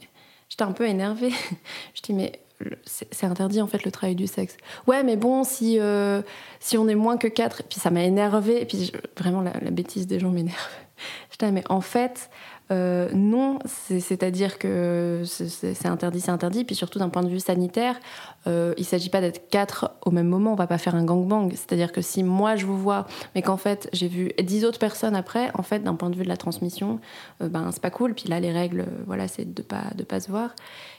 j'étais 0.47 0.63
un 0.63 0.71
peu 0.71 0.87
énervée. 0.87 1.31
je 1.93 2.01
dis 2.01 2.13
Mais 2.13 2.39
c'est 2.85 3.25
interdit 3.25 3.61
en 3.61 3.67
fait 3.67 3.83
le 3.83 3.91
travail 3.91 4.15
du 4.15 4.27
sexe. 4.27 4.57
Ouais, 4.87 5.03
mais 5.03 5.15
bon, 5.15 5.43
si, 5.43 5.79
euh, 5.79 6.21
si 6.59 6.77
on 6.77 6.87
est 6.87 6.95
moins 6.95 7.17
que 7.17 7.27
quatre, 7.27 7.61
et 7.61 7.63
puis 7.63 7.79
ça 7.79 7.89
m'a 7.89 8.03
énervé, 8.03 8.65
puis 8.65 8.91
vraiment 9.17 9.41
la, 9.41 9.51
bêtise 9.71 10.07
des 10.07 10.19
gens 10.19 10.29
m'énerve. 10.29 10.57
Je 11.31 11.45
dis, 11.45 11.51
mais 11.51 11.63
en 11.69 11.81
fait, 11.81 12.29
euh, 12.71 13.09
non, 13.13 13.57
c'est-à-dire 13.65 14.59
que 14.59 15.23
c'est 15.25 15.87
interdit, 15.87 16.21
c'est 16.21 16.31
interdit. 16.31 16.63
Puis 16.63 16.75
surtout 16.75 16.99
d'un 16.99 17.09
point 17.09 17.23
de 17.23 17.29
vue 17.29 17.39
sanitaire, 17.39 17.99
euh, 18.47 18.73
il 18.77 18.81
ne 18.81 18.85
s'agit 18.85 19.09
pas 19.09 19.21
d'être 19.21 19.49
quatre 19.49 19.91
au 20.05 20.11
même 20.11 20.27
moment. 20.27 20.53
On 20.53 20.55
va 20.55 20.67
pas 20.67 20.77
faire 20.77 20.95
un 20.95 21.03
gangbang. 21.03 21.49
C'est-à-dire 21.51 21.91
que 21.91 22.01
si 22.01 22.23
moi 22.23 22.55
je 22.55 22.65
vous 22.65 22.77
vois, 22.77 23.07
mais 23.33 23.41
qu'en 23.41 23.57
fait 23.57 23.89
j'ai 23.91 24.07
vu 24.07 24.31
dix 24.41 24.65
autres 24.65 24.79
personnes 24.79 25.15
après, 25.15 25.49
en 25.55 25.63
fait 25.63 25.79
d'un 25.79 25.95
point 25.95 26.11
de 26.11 26.15
vue 26.15 26.23
de 26.23 26.29
la 26.29 26.37
transmission, 26.37 26.99
euh, 27.41 27.49
ben 27.49 27.69
c'est 27.71 27.81
pas 27.81 27.89
cool. 27.89 28.13
Puis 28.13 28.29
là 28.29 28.39
les 28.39 28.51
règles, 28.51 28.85
voilà, 29.07 29.27
c'est 29.27 29.51
de 29.51 29.61
pas 29.63 29.85
de 29.95 30.03
pas 30.03 30.19
se 30.19 30.29
voir. 30.29 30.51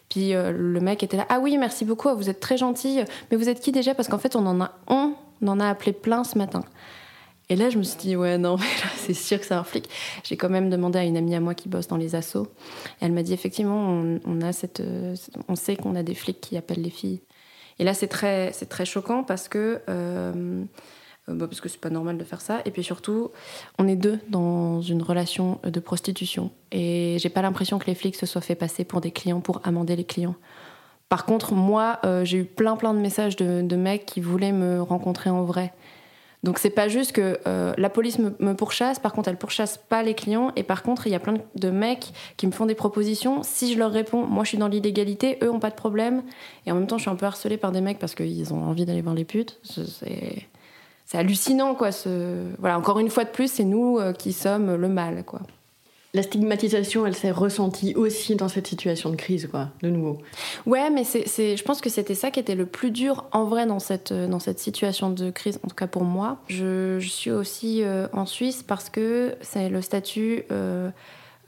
Puis 0.08 0.32
le 0.32 0.80
mec 0.80 1.04
était 1.04 1.16
là, 1.16 1.24
ah 1.28 1.38
oui, 1.38 1.56
merci 1.56 1.84
beaucoup, 1.84 2.12
vous 2.16 2.28
êtes 2.28 2.40
très 2.40 2.56
gentil. 2.56 2.98
Mais 3.30 3.36
vous 3.36 3.48
êtes 3.48 3.60
qui 3.60 3.70
déjà? 3.70 3.94
Parce 3.94 4.08
qu'en 4.08 4.18
fait 4.18 4.34
on 4.34 4.44
en 4.44 4.60
a 4.60 4.72
on 4.88 5.14
en 5.46 5.60
a 5.60 5.68
appelé 5.68 5.92
plein 5.92 6.24
ce 6.24 6.36
matin. 6.36 6.64
Et 7.50 7.57
là, 7.57 7.69
je 7.69 7.76
me 7.76 7.83
suis 7.83 7.99
dit, 7.99 8.16
ouais, 8.16 8.38
non, 8.38 8.57
c'est 8.97 9.12
sûr 9.12 9.38
que 9.38 9.45
c'est 9.45 9.54
un 9.54 9.64
flic. 9.64 9.90
J'ai 10.25 10.38
quand 10.38 10.49
même 10.49 10.71
demandé 10.71 10.99
à 10.99 11.04
une 11.04 11.19
amie 11.19 11.35
à 11.35 11.40
moi 11.40 11.54
qui 11.54 11.69
bosse 11.69 11.88
dans 11.88 11.99
les 11.99 12.14
assos. 12.14 12.47
Elle 13.00 13.12
m'a 13.12 13.23
dit, 13.23 13.35
effectivement, 13.35 14.02
on, 14.25 14.40
a 14.40 14.52
cette, 14.52 14.83
on 15.49 15.57
sait 15.57 15.76
qu'on 15.76 15.97
a 15.97 16.02
des 16.02 16.14
flics 16.14 16.40
qui 16.40 16.57
appellent 16.57 16.80
les 16.80 16.90
filles. 16.90 17.21
Et 17.78 17.85
là, 17.85 17.92
c'est 17.92 18.09
très, 18.09 18.52
très 18.52 18.87
choquant 18.87 19.25
parce 19.25 19.49
que 19.49 19.80
euh, 19.88 20.64
bah, 21.35 21.47
parce 21.47 21.61
que 21.61 21.69
c'est 21.69 21.80
pas 21.80 21.90
normal 21.90 22.19
de 22.19 22.25
faire 22.25 22.40
ça. 22.40 22.61
Et 22.64 22.71
puis 22.71 22.83
surtout, 22.83 23.30
on 23.78 23.87
est 23.87 23.97
deux 23.97 24.19
dans 24.28 24.80
une 24.83 25.02
relation 25.02 25.61
de 25.62 25.80
prostitution. 25.80 26.50
Et 26.73 27.16
j'ai 27.19 27.28
pas 27.28 27.42
l'impression 27.42 27.78
que 27.78 27.87
les 27.87 27.95
flics 27.95 28.16
se 28.16 28.26
soient 28.26 28.40
fait 28.40 28.54
passer 28.54 28.85
pour 28.85 29.00
des 29.00 29.11
clients 29.11 29.40
pour 29.40 29.61
amender 29.64 29.97
les 29.97 30.04
clients. 30.04 30.37
Par 31.09 31.25
contre, 31.25 31.54
moi, 31.54 31.99
euh, 32.04 32.25
j'ai 32.25 32.38
eu 32.38 32.45
plein 32.45 32.76
plein 32.76 32.95
de 32.95 33.00
messages 33.00 33.37
de, 33.37 33.76
mecs 33.76 34.07
qui 34.07 34.21
voulaient 34.21 34.52
me 34.52 34.80
rencontrer 34.80 35.30
en 35.30 35.45
vrai. 35.45 35.73
Donc 36.42 36.59
c'est 36.59 36.70
pas 36.70 36.88
juste 36.88 37.12
que 37.12 37.38
euh, 37.47 37.75
la 37.76 37.90
police 37.90 38.18
me, 38.18 38.54
pourchasse, 38.54 38.99
par 38.99 39.12
contre 39.12 39.28
elle 39.28 39.37
pourchasse 39.37 39.76
pas 39.76 40.02
les 40.02 40.14
clients, 40.14 40.52
et 40.56 40.62
par 40.62 40.82
contre 40.82 41.06
il 41.06 41.12
y 41.12 41.14
a 41.14 41.20
plein 41.20 41.35
de 41.54 41.70
mecs 41.70 42.12
qui 42.37 42.47
me 42.47 42.52
font 42.52 42.66
des 42.66 42.75
propositions. 42.75 43.42
Si 43.42 43.73
je 43.73 43.78
leur 43.78 43.90
réponds, 43.90 44.26
moi 44.26 44.44
je 44.44 44.50
suis 44.50 44.59
dans 44.59 44.68
l'illégalité, 44.68 45.38
eux 45.42 45.50
ont 45.50 45.61
pas 45.61 45.70
de 45.70 45.75
problème, 45.75 46.23
et 46.66 46.73
en 46.73 46.76
même 46.76 46.87
temps 46.87 46.97
je 46.97 47.02
suis 47.02 47.11
un 47.11 47.16
peu 47.16 47.26
harcelée 47.26 47.59
par 47.59 47.73
des 47.73 47.82
mecs 47.82 47.99
parce 47.99 48.14
qu'ils 48.14 48.54
ont 48.54 48.64
envie 48.64 48.87
d'aller 48.87 49.02
voir 49.02 49.14
les 49.14 49.25
putes. 49.25 49.61
C'est 49.62 51.18
hallucinant 51.18 51.75
quoi. 51.75 51.90
Voilà, 52.59 52.78
encore 52.78 53.00
une 53.00 53.11
fois 53.11 53.25
de 53.25 53.30
plus, 53.30 53.50
c'est 53.50 53.64
nous 53.64 53.99
euh, 53.99 54.12
qui 54.12 54.32
sommes 54.32 54.75
le 54.76 54.88
mal 54.88 55.25
quoi. 55.25 55.40
La 56.12 56.23
stigmatisation, 56.23 57.07
elle 57.07 57.14
s'est 57.14 57.31
ressentie 57.31 57.95
aussi 57.95 58.35
dans 58.35 58.49
cette 58.49 58.67
situation 58.67 59.11
de 59.11 59.17
crise, 59.17 59.47
quoi, 59.49 59.69
de 59.83 59.90
nouveau. 59.90 60.19
Ouais, 60.67 60.90
mais 60.90 61.05
c'est, 61.05 61.57
je 61.57 61.62
pense 61.62 61.81
que 61.81 61.88
c'était 61.88 62.17
ça 62.17 62.33
qui 62.33 62.40
était 62.40 62.57
le 62.57 62.67
plus 62.67 62.90
dur 62.90 63.26
en 63.31 63.45
vrai 63.45 63.64
dans 63.64 63.79
cette, 63.79 64.12
dans 64.12 64.40
cette 64.40 64.59
situation 64.59 65.11
de 65.11 65.31
crise, 65.31 65.61
en 65.64 65.69
tout 65.69 65.76
cas 65.76 65.87
pour 65.87 66.02
moi. 66.02 66.38
Je, 66.49 66.99
suis 66.99 67.31
aussi 67.31 67.85
euh, 67.85 68.09
en 68.12 68.26
Suisse 68.26 68.64
parce 68.64 68.90
que 68.90 69.37
c'est 69.40 69.69
le 69.69 69.83
statut 69.83 70.43
euh, 70.50 70.90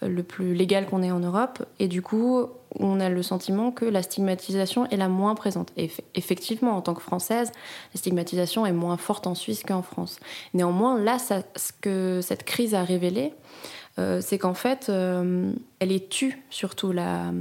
le 0.01 0.23
plus 0.23 0.55
légal 0.55 0.87
qu'on 0.87 1.03
ait 1.03 1.11
en 1.11 1.21
Europe, 1.21 1.65
et 1.81 1.89
du 1.89 2.01
coup, 2.01 2.47
on 2.79 3.01
a 3.01 3.09
le 3.09 3.23
sentiment 3.23 3.73
que 3.73 3.85
la 3.85 4.03
stigmatisation 4.03 4.87
est 4.91 4.97
la 4.97 5.09
moins 5.09 5.35
présente. 5.35 5.73
Et 5.77 5.91
effectivement, 6.15 6.77
en 6.77 6.83
tant 6.83 6.95
que 6.95 7.03
Française, 7.03 7.51
la 7.95 7.99
stigmatisation 7.99 8.65
est 8.65 8.73
moins 8.73 8.97
forte 8.97 9.27
en 9.27 9.35
Suisse 9.35 9.63
qu'en 9.63 9.83
France. 9.83 10.19
Néanmoins, 10.55 10.99
là, 10.99 11.19
ce 11.19 11.73
que 11.81 12.21
cette 12.23 12.45
crise 12.45 12.75
a 12.75 12.85
révélé, 12.85 13.33
euh, 13.33 13.82
c'est 13.97 14.39
qu'en 14.39 14.55
fait, 14.55 14.87
euh, 14.89 15.53
elle 15.79 15.93
est 15.93 16.09
tue 16.09 16.43
surtout 16.51 16.93
la, 16.93 17.33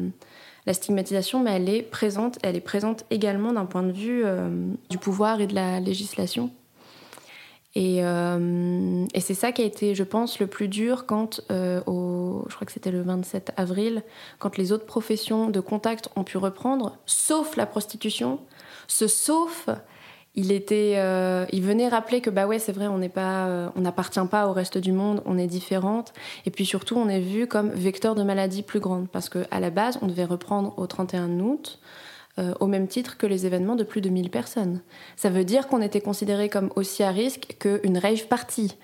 stigmatisation, 0.71 1.41
mais 1.41 1.51
elle 1.51 1.69
est 1.69 1.81
présente, 1.81 2.39
elle 2.43 2.55
est 2.55 2.61
présente 2.61 3.05
également 3.09 3.53
d'un 3.53 3.65
point 3.65 3.83
de 3.83 3.91
vue 3.91 4.23
euh, 4.25 4.49
du 4.89 4.97
pouvoir 4.97 5.41
et 5.41 5.47
de 5.47 5.55
la 5.55 5.79
législation. 5.79 6.51
Et, 7.73 8.01
c'est 9.21 9.33
ça 9.33 9.53
qui 9.53 9.61
a 9.61 9.65
été, 9.65 9.95
je 9.95 10.03
pense, 10.03 10.39
le 10.39 10.47
plus 10.47 10.67
dur 10.67 11.05
quand, 11.05 11.39
au, 11.87 12.45
je 12.49 12.55
crois 12.55 12.65
que 12.65 12.71
c'était 12.73 12.91
le 12.91 13.01
27 13.01 13.53
avril, 13.55 14.03
quand 14.39 14.57
les 14.57 14.73
autres 14.73 14.85
professions 14.85 15.49
de 15.49 15.59
contact 15.61 16.09
ont 16.17 16.25
pu 16.25 16.37
reprendre, 16.37 16.97
sauf 17.05 17.55
la 17.55 17.65
prostitution. 17.65 18.39
Ce 18.89 19.07
sauf, 19.07 19.69
il 20.35 20.51
était, 20.51 20.93
euh, 20.95 21.45
il 21.51 21.61
venait 21.61 21.89
rappeler 21.89 22.21
que 22.21 22.29
bah 22.29 22.47
ouais 22.47 22.57
c'est 22.57 22.71
vrai 22.71 22.87
on 22.87 22.97
n'est 22.97 23.09
pas, 23.09 23.47
euh, 23.47 23.69
on 23.75 23.81
n'appartient 23.81 24.25
pas 24.29 24.47
au 24.47 24.53
reste 24.53 24.77
du 24.77 24.93
monde, 24.93 25.21
on 25.25 25.37
est 25.37 25.47
différente 25.47 26.13
et 26.45 26.51
puis 26.51 26.65
surtout 26.65 26.95
on 26.95 27.09
est 27.09 27.19
vu 27.19 27.47
comme 27.47 27.69
vecteur 27.69 28.15
de 28.15 28.23
maladies 28.23 28.63
plus 28.63 28.79
grandes 28.79 29.09
parce 29.09 29.27
que 29.27 29.39
à 29.51 29.59
la 29.59 29.69
base 29.69 29.99
on 30.01 30.07
devait 30.07 30.25
reprendre 30.25 30.73
au 30.77 30.87
31 30.87 31.39
août 31.39 31.79
euh, 32.39 32.53
au 32.61 32.67
même 32.67 32.87
titre 32.87 33.17
que 33.17 33.27
les 33.27 33.45
événements 33.45 33.75
de 33.75 33.83
plus 33.83 33.99
de 33.99 34.07
1000 34.07 34.29
personnes. 34.29 34.81
Ça 35.17 35.29
veut 35.29 35.43
dire 35.43 35.67
qu'on 35.67 35.81
était 35.81 35.99
considéré 35.99 36.47
comme 36.47 36.71
aussi 36.77 37.03
à 37.03 37.11
risque 37.11 37.57
qu'une 37.59 37.97
rave 37.97 38.27
party. 38.27 38.77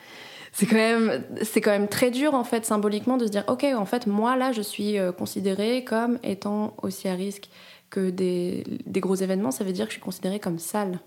C'est 0.52 0.66
quand 0.66 0.76
même, 0.76 1.24
c'est 1.44 1.62
quand 1.62 1.72
même 1.72 1.88
très 1.88 2.12
dur 2.12 2.34
en 2.34 2.44
fait 2.44 2.66
symboliquement 2.66 3.16
de 3.16 3.26
se 3.26 3.32
dire 3.32 3.46
ok 3.48 3.64
en 3.78 3.86
fait 3.86 4.06
moi 4.06 4.36
là 4.36 4.52
je 4.52 4.62
suis 4.62 4.98
considérée 5.18 5.86
comme 5.86 6.20
étant 6.24 6.74
aussi 6.82 7.08
à 7.08 7.14
risque 7.14 7.50
que 7.90 8.10
des, 8.10 8.66
des 8.86 9.00
gros 9.00 9.16
événements. 9.16 9.52
Ça 9.52 9.64
veut 9.64 9.72
dire 9.72 9.86
que 9.86 9.92
je 9.92 9.96
suis 9.96 10.04
considérée 10.04 10.40
comme 10.40 10.60
sale 10.60 11.00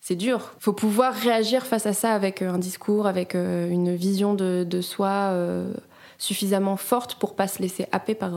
c'est 0.00 0.16
dur. 0.16 0.54
Faut 0.58 0.72
pouvoir 0.72 1.14
réagir 1.14 1.66
face 1.66 1.86
à 1.86 1.92
ça 1.92 2.14
avec 2.14 2.42
euh, 2.42 2.52
un 2.52 2.58
discours, 2.58 3.06
avec 3.06 3.34
euh, 3.34 3.68
une 3.68 3.94
vision 3.94 4.34
de, 4.34 4.80
soi 4.80 5.08
euh, 5.08 5.72
suffisamment 6.18 6.76
forte 6.76 7.16
pour 7.16 7.36
pas 7.36 7.46
se 7.46 7.60
laisser 7.60 7.86
happer 7.92 8.14
par 8.14 8.32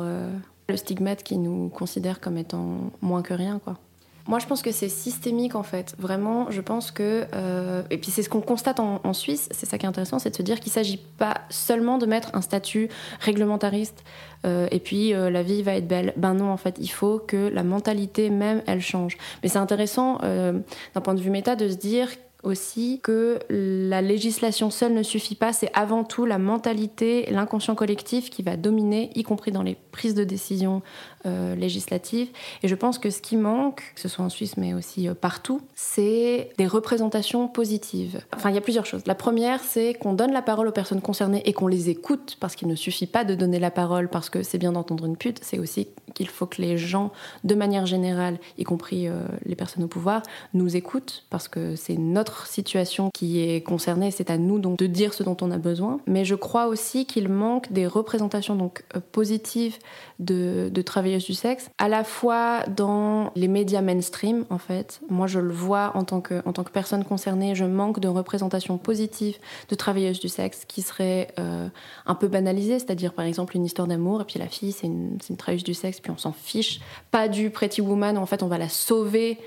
le 0.70 0.77
stigmate 0.77 1.24
qui 1.24 1.38
nous 1.38 1.70
considère 1.70 2.20
comme 2.20 2.38
étant 2.38 2.91
moins 3.01 3.22
que 3.22 3.34
rien, 3.34 3.60
quoi. 3.60 3.77
Moi, 4.25 4.39
je 4.39 4.45
pense 4.45 4.61
que 4.61 4.71
c'est 4.71 4.89
systémique 4.89 5.55
en 5.55 5.63
fait. 5.63 5.95
Vraiment, 5.99 6.49
je 6.49 6.61
pense 6.61 6.91
que. 6.91 7.25
Euh, 7.33 7.83
et 7.89 7.97
puis, 7.97 8.09
c'est 8.09 8.23
ce 8.23 8.29
qu'on 8.29 8.41
constate 8.41 8.79
en, 8.79 9.13
Suisse, 9.13 9.49
c'est 9.51 9.65
ça 9.65 9.77
qui 9.77 9.85
est 9.85 9.89
intéressant, 9.89 10.17
c'est 10.17 10.31
de 10.31 10.35
se 10.35 10.41
dire 10.41 10.59
qu'il 10.59 10.69
ne 10.69 10.73
s'agit 10.73 10.97
pas 11.17 11.41
seulement 11.49 11.97
de 11.97 12.05
mettre 12.05 12.31
un 12.33 12.41
statut 12.41 12.89
réglementariste 13.19 14.03
euh, 14.45 14.67
et 14.71 14.79
puis 14.79 15.13
euh, 15.13 15.29
la 15.29 15.43
vie 15.43 15.61
va 15.61 15.75
être 15.75 15.87
belle. 15.87 16.13
Ben 16.17 16.33
non, 16.33 16.49
en 16.49 16.57
fait, 16.57 16.77
il 16.79 16.87
faut 16.87 17.19
que 17.19 17.49
la 17.49 17.63
mentalité 17.63 18.29
même, 18.29 18.63
elle 18.65 18.81
change. 18.81 19.17
Mais 19.43 19.49
c'est 19.49 19.59
intéressant 19.59 20.19
d'un 20.19 21.01
point 21.01 21.13
de 21.13 21.21
vue 21.21 21.29
méta 21.29 21.55
de 21.55 21.67
se 21.69 21.75
dire 21.75 22.07
aussi 22.43 23.00
que 23.01 23.39
la 23.50 24.01
législation 24.01 24.69
seule 24.69 24.93
ne 24.93 25.03
suffit 25.03 25.35
pas, 25.35 25.53
c'est 25.53 25.71
avant 25.73 26.03
tout 26.03 26.25
la 26.25 26.38
mentalité, 26.38 27.25
l'inconscient 27.31 27.75
collectif 27.75 28.29
qui 28.29 28.43
va 28.43 28.57
dominer, 28.57 29.12
y 29.15 29.23
compris 29.23 29.51
dans 29.51 29.63
les 29.63 29.77
prises 29.91 30.13
de 30.13 30.23
décision 30.23 30.81
euh, 31.25 31.55
législatives. 31.55 32.27
Et 32.62 32.67
je 32.67 32.75
pense 32.75 33.00
que 33.00 33.09
ce 33.09 33.21
qui 33.21 33.38
manque, 33.38 33.93
que 33.95 34.01
ce 34.01 34.09
soit 34.09 34.25
en 34.25 34.29
Suisse 34.29 34.57
mais 34.57 34.73
aussi 34.73 35.07
euh, 35.07 35.13
partout, 35.13 35.62
c'est 35.73 36.50
des 36.57 36.67
représentations 36.67 37.47
positives. 37.47 38.21
Enfin, 38.35 38.50
il 38.50 38.55
y 38.55 38.57
a 38.57 38.62
plusieurs 38.62 38.85
choses. 38.85 39.03
La 39.05 39.15
première, 39.15 39.62
c'est 39.62 39.93
qu'on 39.93 40.13
donne 40.13 40.33
la 40.33 40.41
parole 40.41 40.67
aux 40.67 40.73
personnes 40.73 41.01
concernées 41.01 41.41
et 41.45 41.53
qu'on 41.53 41.67
les 41.67 41.89
écoute, 41.89 42.38
parce 42.39 42.55
qu'il 42.55 42.67
ne 42.67 42.75
suffit 42.75 43.07
pas 43.07 43.23
de 43.23 43.35
donner 43.35 43.59
la 43.59 43.71
parole 43.71 44.09
parce 44.09 44.29
que 44.29 44.43
c'est 44.43 44.57
bien 44.57 44.73
d'entendre 44.73 45.05
une 45.05 45.15
pute, 45.15 45.39
c'est 45.41 45.59
aussi 45.59 45.88
qu'il 46.13 46.27
faut 46.27 46.45
que 46.45 46.62
les 46.62 46.77
gens, 46.77 47.12
de 47.43 47.55
manière 47.55 47.85
générale, 47.85 48.38
y 48.57 48.63
compris 48.63 49.07
euh, 49.07 49.23
les 49.45 49.55
personnes 49.55 49.83
au 49.83 49.88
pouvoir, 49.88 50.23
nous 50.53 50.75
écoutent, 50.75 51.25
parce 51.29 51.47
que 51.47 51.75
c'est 51.75 51.97
notre 51.97 52.32
situation 52.47 53.09
qui 53.13 53.41
est 53.41 53.61
concernée, 53.61 54.11
c'est 54.11 54.29
à 54.29 54.37
nous 54.37 54.59
donc 54.59 54.77
de 54.77 54.87
dire 54.87 55.13
ce 55.13 55.23
dont 55.23 55.37
on 55.41 55.51
a 55.51 55.57
besoin. 55.57 55.99
Mais 56.07 56.25
je 56.25 56.35
crois 56.35 56.67
aussi 56.67 57.05
qu'il 57.05 57.29
manque 57.29 57.71
des 57.71 57.87
représentations 57.87 58.55
donc 58.55 58.83
euh, 58.95 58.99
positives 59.11 59.77
de, 60.19 60.69
de 60.71 60.81
travailleuses 60.81 61.25
du 61.25 61.33
sexe, 61.33 61.69
à 61.77 61.89
la 61.89 62.03
fois 62.03 62.63
dans 62.67 63.31
les 63.35 63.47
médias 63.47 63.81
mainstream 63.81 64.45
en 64.49 64.57
fait. 64.57 65.01
Moi 65.09 65.27
je 65.27 65.39
le 65.39 65.53
vois 65.53 65.91
en 65.95 66.03
tant 66.03 66.21
que, 66.21 66.41
en 66.45 66.53
tant 66.53 66.63
que 66.63 66.71
personne 66.71 67.03
concernée, 67.03 67.55
je 67.55 67.65
manque 67.65 67.99
de 67.99 68.07
représentations 68.07 68.77
positives 68.77 69.37
de 69.69 69.75
travailleuses 69.75 70.19
du 70.19 70.29
sexe 70.29 70.65
qui 70.65 70.81
seraient 70.81 71.29
euh, 71.39 71.67
un 72.05 72.15
peu 72.15 72.27
banalisées, 72.27 72.79
c'est-à-dire 72.79 73.13
par 73.13 73.25
exemple 73.25 73.55
une 73.55 73.65
histoire 73.65 73.87
d'amour 73.87 74.21
et 74.21 74.25
puis 74.25 74.39
la 74.39 74.47
fille 74.47 74.71
c'est 74.71 74.87
une, 74.87 75.17
travailleuse 75.37 75.63
du 75.63 75.73
sexe 75.73 75.99
puis 75.99 76.11
on 76.11 76.17
s'en 76.17 76.33
fiche, 76.33 76.79
pas 77.11 77.27
du 77.27 77.49
Pretty 77.49 77.81
Woman, 77.81 78.17
en 78.17 78.25
fait 78.25 78.43
on 78.43 78.47
va 78.47 78.57
la 78.57 78.69
sauver 78.69 79.37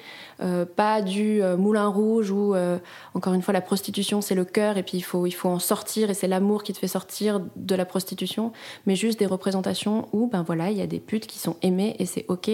euh, 0.42 0.66
pas 0.66 1.00
du 1.00 1.40
moulin 1.56 1.86
rouge 1.86 2.30
où, 2.30 2.54
euh, 2.76 2.80
encore 3.14 3.34
une 3.34 3.42
fois, 3.42 3.52
la 3.52 3.60
prostitution 3.60 4.20
c'est 4.20 4.34
le 4.34 4.44
cœur 4.44 4.76
et 4.76 4.82
puis 4.82 4.96
il 4.98 5.02
faut, 5.02 5.26
il 5.26 5.32
faut 5.32 5.48
en 5.48 5.58
sortir 5.58 6.10
et 6.10 6.14
c'est 6.14 6.28
l'amour 6.28 6.62
qui 6.62 6.72
te 6.72 6.78
fait 6.78 6.88
sortir 6.88 7.40
de 7.56 7.74
la 7.74 7.84
prostitution, 7.84 8.52
mais 8.86 8.96
juste 8.96 9.18
des 9.18 9.26
représentations 9.26 10.08
où, 10.12 10.26
ben 10.26 10.42
voilà, 10.42 10.70
il 10.70 10.76
y 10.76 10.82
a 10.82 10.86
des 10.86 11.00
putes 11.00 11.26
qui 11.26 11.38
sont 11.38 11.56
aimées 11.62 11.96
et 11.98 12.06
c'est 12.06 12.24
ok, 12.28 12.50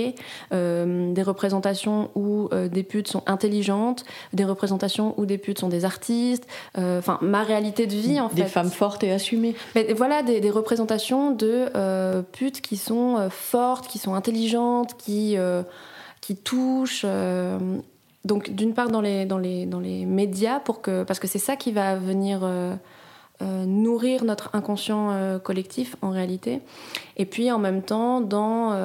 des 0.50 1.22
représentations 1.22 2.10
où 2.14 2.48
des 2.52 2.82
putes 2.82 3.08
sont 3.08 3.22
intelligentes, 3.26 4.04
des 4.32 4.44
représentations 4.44 5.14
où 5.18 5.26
des 5.26 5.38
putes 5.38 5.58
sont 5.60 5.68
des 5.68 5.84
artistes, 5.84 6.46
enfin 6.76 7.18
ma 7.20 7.42
réalité 7.42 7.86
de 7.86 7.94
vie 7.94 8.20
en 8.20 8.28
fait. 8.28 8.36
Des 8.36 8.44
femmes 8.44 8.70
fortes 8.70 9.04
et 9.04 9.12
assumées. 9.12 9.54
Mais 9.74 9.92
voilà, 9.92 10.22
des, 10.22 10.40
des 10.40 10.50
représentations 10.50 11.30
de 11.30 12.22
putes 12.32 12.60
qui 12.60 12.76
sont 12.76 13.28
fortes, 13.30 13.86
qui 13.88 13.98
sont 13.98 14.14
intelligentes, 14.14 14.96
qui 14.96 15.36
qui 16.22 16.36
touche. 16.36 17.02
Euh, 17.04 17.58
donc 18.24 18.50
d'une 18.50 18.74
part 18.74 18.88
dans 18.88 19.00
les, 19.00 19.24
dans, 19.24 19.38
les, 19.38 19.66
dans 19.66 19.80
les 19.80 20.06
médias, 20.06 20.60
pour 20.60 20.80
que, 20.82 21.04
parce 21.04 21.18
que 21.18 21.26
c'est 21.26 21.38
ça 21.38 21.56
qui 21.56 21.72
va 21.72 21.96
venir 21.96 22.40
euh, 22.42 22.74
euh, 23.42 23.64
nourrir 23.64 24.24
notre 24.24 24.50
inconscient 24.54 25.38
collectif 25.42 25.96
en 26.02 26.10
réalité. 26.10 26.60
Et 27.16 27.26
puis 27.26 27.50
en 27.50 27.58
même 27.58 27.82
temps 27.82 28.20
dans 28.20 28.76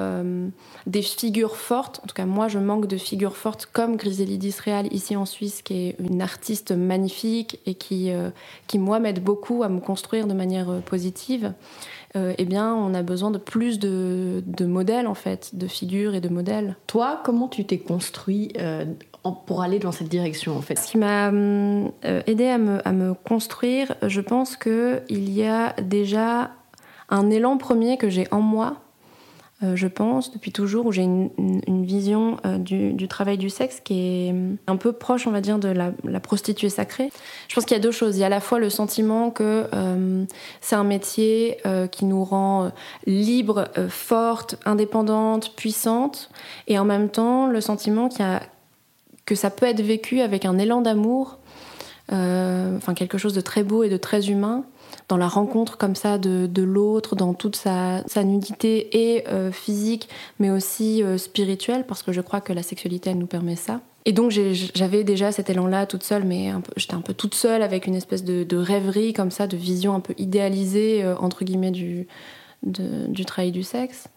des 0.85 1.01
figures 1.01 1.55
fortes, 1.55 1.99
en 2.03 2.07
tout 2.07 2.15
cas 2.15 2.25
moi 2.25 2.47
je 2.47 2.59
manque 2.59 2.87
de 2.87 2.97
figures 2.97 3.37
fortes 3.37 3.67
comme 3.71 3.95
Griselide 3.95 4.43
Israël 4.43 4.87
ici 4.91 5.15
en 5.15 5.25
Suisse, 5.25 5.61
qui 5.61 5.89
est 5.89 5.95
une 5.99 6.21
artiste 6.21 6.71
magnifique 6.71 7.59
et 7.65 7.75
qui, 7.75 8.11
qui 8.67 8.79
moi 8.79 8.99
m'aide 8.99 9.23
beaucoup 9.23 9.63
à 9.63 9.69
me 9.69 9.79
construire 9.79 10.27
de 10.27 10.33
manière 10.33 10.81
positive. 10.85 11.53
Euh, 12.17 12.33
eh 12.37 12.45
bien, 12.45 12.73
on 12.73 12.93
a 12.93 13.03
besoin 13.03 13.31
de 13.31 13.37
plus 13.37 13.79
de, 13.79 14.41
modèles, 14.61 15.07
en 15.07 15.13
fait, 15.13 15.51
de 15.53 15.67
figures 15.67 16.15
et 16.15 16.21
de 16.21 16.29
modèles. 16.29 16.75
Toi, 16.87 17.21
comment 17.23 17.47
tu 17.47 17.65
t'es 17.65 17.77
construit 17.77 18.53
euh, 18.59 18.85
pour 19.31 19.61
aller 19.61 19.79
dans 19.79 19.91
cette 19.91 20.09
direction, 20.09 20.57
en 20.57 20.61
fait 20.61 20.77
Ce 20.77 20.91
qui 20.91 20.97
m'a 20.97 21.29
euh, 21.29 21.89
aidé 22.03 22.47
à 22.47 22.57
me, 22.57 23.13
construire, 23.13 23.95
je 24.03 24.21
pense 24.21 24.55
qu'il 24.57 25.29
y 25.29 25.43
a 25.43 25.73
déjà 25.81 26.51
un 27.09 27.29
élan 27.29 27.57
premier 27.57 27.97
que 27.97 28.09
j'ai 28.09 28.27
en 28.31 28.41
moi 28.41 28.77
euh, 29.63 29.75
je 29.75 29.87
pense, 29.87 30.31
depuis 30.31 30.51
toujours, 30.51 30.85
où 30.85 30.91
j'ai 30.91 31.01
une, 31.01 31.83
vision 31.83 32.37
euh, 32.45 32.59
du, 32.59 33.07
travail 33.07 33.39
du 33.39 33.49
sexe 33.49 33.79
qui 33.79 34.27
est 34.27 34.35
un 34.67 34.75
peu 34.75 34.91
proche, 34.91 35.25
on 35.25 35.31
va 35.31 35.41
dire, 35.41 35.57
de 35.57 35.69
la, 35.69 36.19
prostituée 36.19 36.69
sacrée. 36.69 37.09
Je 37.47 37.55
pense 37.55 37.65
qu'il 37.65 37.75
y 37.75 37.79
a 37.79 37.81
deux 37.81 37.91
choses. 37.91 38.17
Il 38.17 38.19
y 38.19 38.23
a 38.23 38.27
à 38.27 38.29
la 38.29 38.39
fois 38.39 38.59
le 38.59 38.69
sentiment 38.69 39.31
que 39.31 39.67
euh, 39.73 40.25
c'est 40.61 40.75
un 40.75 40.83
métier 40.83 41.57
qui 41.91 42.05
nous 42.05 42.23
rend 42.23 42.71
libre, 43.05 43.67
forte, 43.89 44.57
indépendante, 44.65 45.55
puissante, 45.55 46.29
et 46.67 46.77
en 46.77 46.85
même 46.85 47.09
temps 47.09 47.47
le 47.47 47.61
sentiment 47.61 48.09
qu'il 48.09 48.21
y 48.21 48.23
a, 48.23 48.41
que 49.27 49.35
ça 49.35 49.51
peut 49.51 49.67
être 49.67 49.81
vécu 49.81 50.21
avec 50.21 50.45
un 50.45 50.57
élan 50.57 50.81
d'amour 50.81 51.37
enfin 52.09 52.93
quelque 52.95 53.17
chose 53.17 53.33
de 53.33 53.41
très 53.41 53.63
beau 53.63 53.83
et 53.83 53.89
de 53.89 53.97
très 53.97 54.29
humain 54.29 54.63
dans 55.09 55.17
la 55.17 55.27
rencontre 55.27 55.77
comme 55.77 55.95
ça 55.95 56.17
de, 56.17 56.61
l'autre, 56.61 57.17
dans 57.17 57.33
toute 57.33 57.57
sa, 57.57 58.01
nudité 58.23 59.15
et 59.15 59.25
physique, 59.51 60.07
mais 60.39 60.49
aussi 60.49 61.03
spirituelle, 61.17 61.85
parce 61.85 62.03
que 62.03 62.13
je 62.13 62.21
crois 62.21 62.39
que 62.39 62.53
la 62.53 62.63
sexualité, 62.63 63.09
elle 63.09 63.17
nous 63.17 63.27
permet 63.27 63.57
ça. 63.57 63.81
Et 64.05 64.13
donc 64.13 64.31
j'avais 64.31 65.03
déjà 65.03 65.33
cet 65.33 65.49
élan-là 65.49 65.85
toute 65.85 66.03
seule, 66.03 66.23
mais 66.23 66.51
j'étais 66.77 66.93
un 66.93 67.01
peu 67.01 67.13
toute 67.13 67.35
seule 67.35 67.61
avec 67.61 67.87
une 67.87 67.95
espèce 67.95 68.23
de, 68.23 68.57
rêverie 68.57 69.11
comme 69.11 69.31
ça, 69.31 69.47
de 69.47 69.57
vision 69.57 69.93
un 69.93 69.99
peu 69.99 70.13
idéalisée, 70.17 71.05
entre 71.19 71.43
guillemets, 71.43 71.71
du, 71.71 72.07
du 72.63 73.25
travail 73.25 73.51
du 73.51 73.63
sexe. 73.63 74.07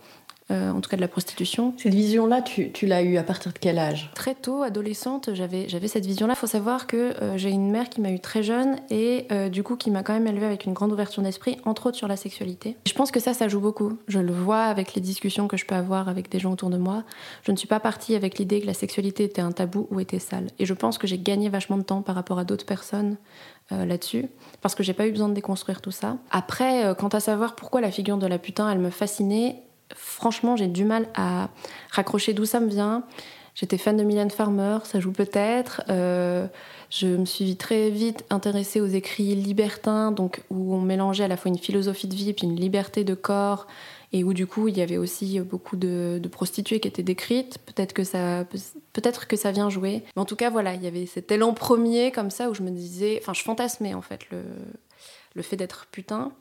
Euh, 0.50 0.72
en 0.72 0.80
tout 0.80 0.90
cas 0.90 0.96
de 0.96 1.00
la 1.00 1.08
prostitution. 1.08 1.74
Cette 1.76 1.94
vision-là, 1.94 2.42
tu, 2.42 2.72
l'as 2.86 3.02
eue 3.02 3.18
à 3.18 3.22
partir 3.22 3.52
de 3.52 3.58
quel 3.58 3.78
âge? 3.78 4.10
Très 4.16 4.34
tôt, 4.34 4.64
adolescente, 4.64 5.30
j'avais, 5.32 5.68
cette 5.86 6.06
vision-là. 6.06 6.34
Il 6.36 6.40
faut 6.40 6.48
savoir 6.48 6.88
que 6.88 7.14
euh, 7.22 7.38
j'ai 7.38 7.50
une 7.50 7.70
mère 7.70 7.88
qui 7.88 8.00
m'a 8.00 8.10
eu 8.10 8.18
très 8.18 8.42
jeune 8.42 8.76
et 8.90 9.26
euh, 9.30 9.48
du 9.48 9.62
coup 9.62 9.76
qui 9.76 9.92
m'a 9.92 10.02
quand 10.02 10.12
même 10.12 10.26
élevée 10.26 10.46
avec 10.46 10.64
une 10.64 10.72
grande 10.72 10.90
ouverture 10.90 11.22
d'esprit, 11.22 11.58
entre 11.64 11.86
autres 11.86 11.96
sur 11.96 12.08
la 12.08 12.16
sexualité. 12.16 12.76
Je 12.84 12.92
pense 12.94 13.12
que 13.12 13.20
ça, 13.20 13.32
ça 13.32 13.46
joue 13.46 13.60
beaucoup. 13.60 13.96
Je 14.08 14.18
le 14.18 14.32
vois 14.32 14.64
avec 14.64 14.94
les 14.94 15.00
discussions 15.00 15.46
que 15.46 15.56
je 15.56 15.66
peux 15.66 15.76
avoir 15.76 16.08
avec 16.08 16.28
des 16.28 16.40
gens 16.40 16.52
autour 16.52 16.70
de 16.70 16.78
moi. 16.78 17.04
Je 17.44 17.52
ne 17.52 17.56
suis 17.56 17.68
pas 17.68 17.78
partie 17.78 18.16
avec 18.16 18.38
l'idée 18.38 18.60
que 18.60 18.66
la 18.66 18.74
sexualité 18.74 19.22
était 19.24 19.42
un 19.42 19.52
tabou 19.52 19.86
ou 19.92 20.00
était 20.00 20.18
sale. 20.18 20.48
Et 20.58 20.66
je 20.66 20.74
pense 20.74 20.98
que 20.98 21.06
j'ai 21.06 21.18
gagné 21.18 21.48
vachement 21.48 21.76
de 21.76 21.84
temps 21.84 22.02
par 22.02 22.16
rapport 22.16 22.40
à 22.40 22.44
d'autres 22.44 22.66
personnes 22.66 23.16
là-dessus, 23.70 24.26
parce 24.62 24.74
que 24.74 24.82
j'ai 24.82 24.94
pas 24.94 25.06
eu 25.06 25.12
besoin 25.12 25.28
de 25.28 25.34
déconstruire 25.34 25.80
tout 25.80 25.92
ça. 25.92 26.16
Après, 26.32 26.92
quant 26.98 27.06
à 27.06 27.20
savoir 27.20 27.54
pourquoi 27.54 27.80
la 27.80 27.92
figure 27.92 28.16
de 28.16 28.26
la 28.26 28.36
putain, 28.36 28.68
elle 28.68 28.80
me 28.80 28.90
fascinait, 28.90 29.62
franchement, 29.94 30.56
j'ai 30.56 30.66
du 30.66 30.84
mal 30.84 31.08
à 31.14 31.48
raccrocher 31.90 32.32
d'où 32.32 32.44
ça 32.44 32.60
me 32.60 32.68
vient. 32.68 33.04
J'étais 33.54 33.78
fan 33.78 33.96
de 33.96 34.04
Mylène 34.04 34.30
Farmer, 34.30 34.78
ça 34.84 35.00
joue 35.00 35.12
peut-être. 35.12 35.82
Euh, 35.88 36.46
je 36.88 37.06
me 37.08 37.24
suis 37.24 37.56
très 37.56 37.90
vite 37.90 38.24
intéressée 38.30 38.80
aux 38.80 38.86
écrits 38.86 39.34
libertins, 39.34 40.12
donc 40.12 40.42
où 40.50 40.74
on 40.74 40.80
mélangeait 40.80 41.24
à 41.24 41.28
la 41.28 41.36
fois 41.36 41.50
une 41.50 41.58
philosophie 41.58 42.06
de 42.06 42.14
vie 42.14 42.30
et 42.30 42.32
puis 42.32 42.46
une 42.46 42.56
liberté 42.56 43.04
de 43.04 43.14
corps, 43.14 43.66
et 44.12 44.24
où 44.24 44.32
du 44.34 44.46
coup 44.46 44.68
il 44.68 44.78
y 44.78 44.82
avait 44.82 44.96
aussi 44.96 45.40
beaucoup 45.40 45.76
de, 45.76 46.20
prostituées 46.30 46.80
qui 46.80 46.88
étaient 46.88 47.02
décrites. 47.02 47.58
Peut-être 47.58 47.92
que 47.92 48.04
ça, 48.04 48.44
peut-être 48.92 49.26
que 49.26 49.36
ça 49.36 49.52
vient 49.52 49.68
jouer. 49.68 50.04
Mais 50.16 50.22
en 50.22 50.24
tout 50.24 50.36
cas, 50.36 50.50
voilà, 50.50 50.74
il 50.74 50.82
y 50.82 50.86
avait 50.86 51.06
cet 51.06 51.30
élan 51.30 51.52
premier 51.52 52.12
comme 52.12 52.30
ça 52.30 52.50
où 52.50 52.54
je 52.54 52.62
me 52.62 52.70
disais, 52.70 53.18
enfin, 53.20 53.34
je 53.34 53.42
fantasmais 53.42 53.94
en 53.94 54.02
fait 54.02 54.30
le, 54.30 54.42
le 55.34 55.42
fait 55.42 55.56
d'être 55.56 55.86
putain. 55.92 56.32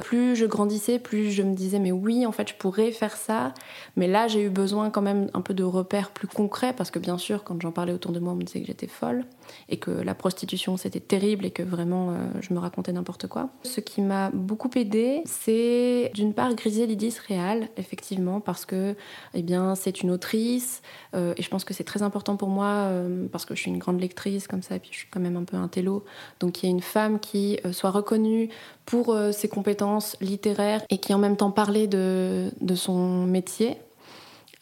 Plus 0.00 0.36
je 0.36 0.46
grandissais, 0.46 0.98
plus 0.98 1.30
je 1.30 1.42
me 1.42 1.54
disais 1.54 1.78
mais 1.78 1.92
oui, 1.92 2.26
en 2.26 2.32
fait, 2.32 2.48
je 2.48 2.54
pourrais 2.54 2.92
faire 2.92 3.16
ça. 3.16 3.52
Mais 3.96 4.06
là, 4.08 4.26
j'ai 4.26 4.42
eu 4.42 4.48
besoin 4.48 4.90
quand 4.90 5.02
même 5.02 5.28
un 5.34 5.42
peu 5.42 5.52
de 5.52 5.64
repères 5.64 6.10
plus 6.10 6.28
concrets 6.28 6.72
parce 6.72 6.90
que 6.90 6.98
bien 6.98 7.18
sûr, 7.18 7.44
quand 7.44 7.60
j'en 7.60 7.72
parlais 7.72 7.92
autour 7.92 8.12
de 8.12 8.18
moi, 8.18 8.32
on 8.32 8.36
me 8.36 8.42
disait 8.42 8.60
que 8.60 8.66
j'étais 8.66 8.86
folle 8.86 9.24
et 9.68 9.76
que 9.76 9.90
la 9.90 10.14
prostitution 10.14 10.76
c'était 10.76 11.00
terrible 11.00 11.46
et 11.46 11.50
que 11.50 11.62
vraiment 11.62 12.10
euh, 12.10 12.14
je 12.40 12.52
me 12.54 12.58
racontais 12.58 12.92
n'importe 12.92 13.26
quoi. 13.26 13.50
Ce 13.62 13.80
qui 13.80 14.00
m'a 14.00 14.30
beaucoup 14.30 14.70
aidé, 14.76 15.22
c'est 15.24 16.10
d'une 16.14 16.34
part 16.34 16.54
Griselda 16.54 16.86
Lydis 16.86 17.16
Réal, 17.28 17.68
effectivement, 17.76 18.40
parce 18.40 18.64
que 18.64 18.94
eh 19.34 19.42
bien 19.42 19.74
c'est 19.74 20.02
une 20.02 20.10
autrice 20.10 20.82
euh, 21.14 21.34
et 21.36 21.42
je 21.42 21.48
pense 21.48 21.64
que 21.64 21.74
c'est 21.74 21.84
très 21.84 22.02
important 22.02 22.36
pour 22.36 22.48
moi 22.48 22.66
euh, 22.66 23.26
parce 23.30 23.44
que 23.44 23.54
je 23.54 23.60
suis 23.60 23.70
une 23.70 23.78
grande 23.78 24.00
lectrice 24.00 24.46
comme 24.46 24.62
ça 24.62 24.76
et 24.76 24.78
puis 24.78 24.90
je 24.92 24.98
suis 24.98 25.08
quand 25.10 25.20
même 25.20 25.36
un 25.36 25.44
peu 25.44 25.56
un 25.56 25.68
télo. 25.68 26.04
Donc 26.40 26.62
il 26.62 26.66
y 26.66 26.68
a 26.68 26.70
une 26.72 26.82
femme 26.82 27.20
qui 27.20 27.58
soit 27.72 27.90
reconnue 27.90 28.48
pour 28.86 29.16
ses 29.32 29.48
compétences 29.48 30.16
littéraires 30.20 30.82
et 30.90 30.98
qui 30.98 31.14
en 31.14 31.18
même 31.18 31.36
temps 31.36 31.50
parlait 31.50 31.86
de 31.86 32.74
son 32.74 33.26
métier 33.26 33.76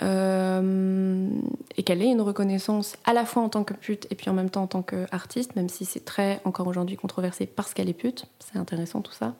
euh, 0.02 1.28
et 1.76 1.82
qu'elle 1.82 2.02
ait 2.02 2.10
une 2.10 2.20
reconnaissance 2.20 2.96
à 3.04 3.12
la 3.12 3.24
fois 3.24 3.42
en 3.42 3.48
tant 3.48 3.64
que 3.64 3.74
pute 3.74 4.06
et 4.10 4.14
puis 4.14 4.30
en 4.30 4.32
même 4.32 4.50
temps 4.50 4.62
en 4.62 4.66
tant 4.66 4.82
qu'artiste, 4.82 5.56
même 5.56 5.68
si 5.68 5.84
c'est 5.84 6.04
très 6.04 6.40
encore 6.44 6.66
aujourd'hui 6.66 6.96
controversé 6.96 7.46
parce 7.46 7.74
qu'elle 7.74 7.88
est 7.88 7.94
pute. 7.94 8.26
C'est 8.38 8.58
intéressant 8.58 9.00
tout 9.02 9.12
ça. 9.12 9.34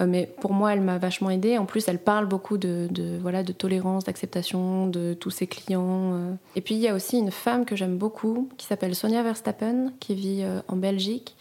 Euh, 0.00 0.06
mais 0.06 0.32
pour 0.40 0.52
moi, 0.52 0.72
elle 0.72 0.80
m'a 0.80 0.98
vachement 0.98 1.30
aidée. 1.30 1.58
En 1.58 1.66
plus, 1.66 1.88
elle 1.88 1.98
parle 1.98 2.26
beaucoup 2.26 2.58
de, 2.58 2.88
voilà, 3.20 3.42
de 3.42 3.52
tolérance, 3.52 4.04
d'acceptation 4.04 4.86
de 4.86 5.14
tous 5.14 5.30
ses 5.30 5.46
clients. 5.46 6.12
Euh. 6.14 6.34
Et 6.54 6.60
puis, 6.60 6.76
il 6.76 6.80
y 6.80 6.88
a 6.88 6.94
aussi 6.94 7.18
une 7.18 7.32
femme 7.32 7.64
que 7.64 7.74
j'aime 7.74 7.98
beaucoup 7.98 8.48
qui 8.56 8.66
s'appelle 8.66 8.94
Sonia 8.94 9.22
Verstappen, 9.22 9.92
qui 9.98 10.14
vit 10.14 10.44
en 10.68 10.76
Belgique, 10.76 11.36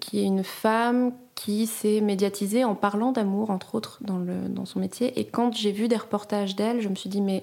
qui 0.00 0.20
est 0.20 0.24
une 0.24 0.44
femme 0.44 1.12
qui 1.34 1.66
s'est 1.66 2.00
médiatisée 2.00 2.64
en 2.64 2.74
parlant 2.74 3.12
d'amour, 3.12 3.50
entre 3.50 3.74
autres, 3.74 3.98
dans, 4.02 4.64
son 4.64 4.78
métier. 4.78 5.18
Et 5.18 5.24
quand 5.24 5.54
j'ai 5.54 5.72
vu 5.72 5.88
des 5.88 5.96
reportages 5.96 6.54
d'elle, 6.56 6.80
je 6.80 6.88
me 6.88 6.94
suis 6.94 7.10
dit, 7.10 7.20
mais 7.20 7.42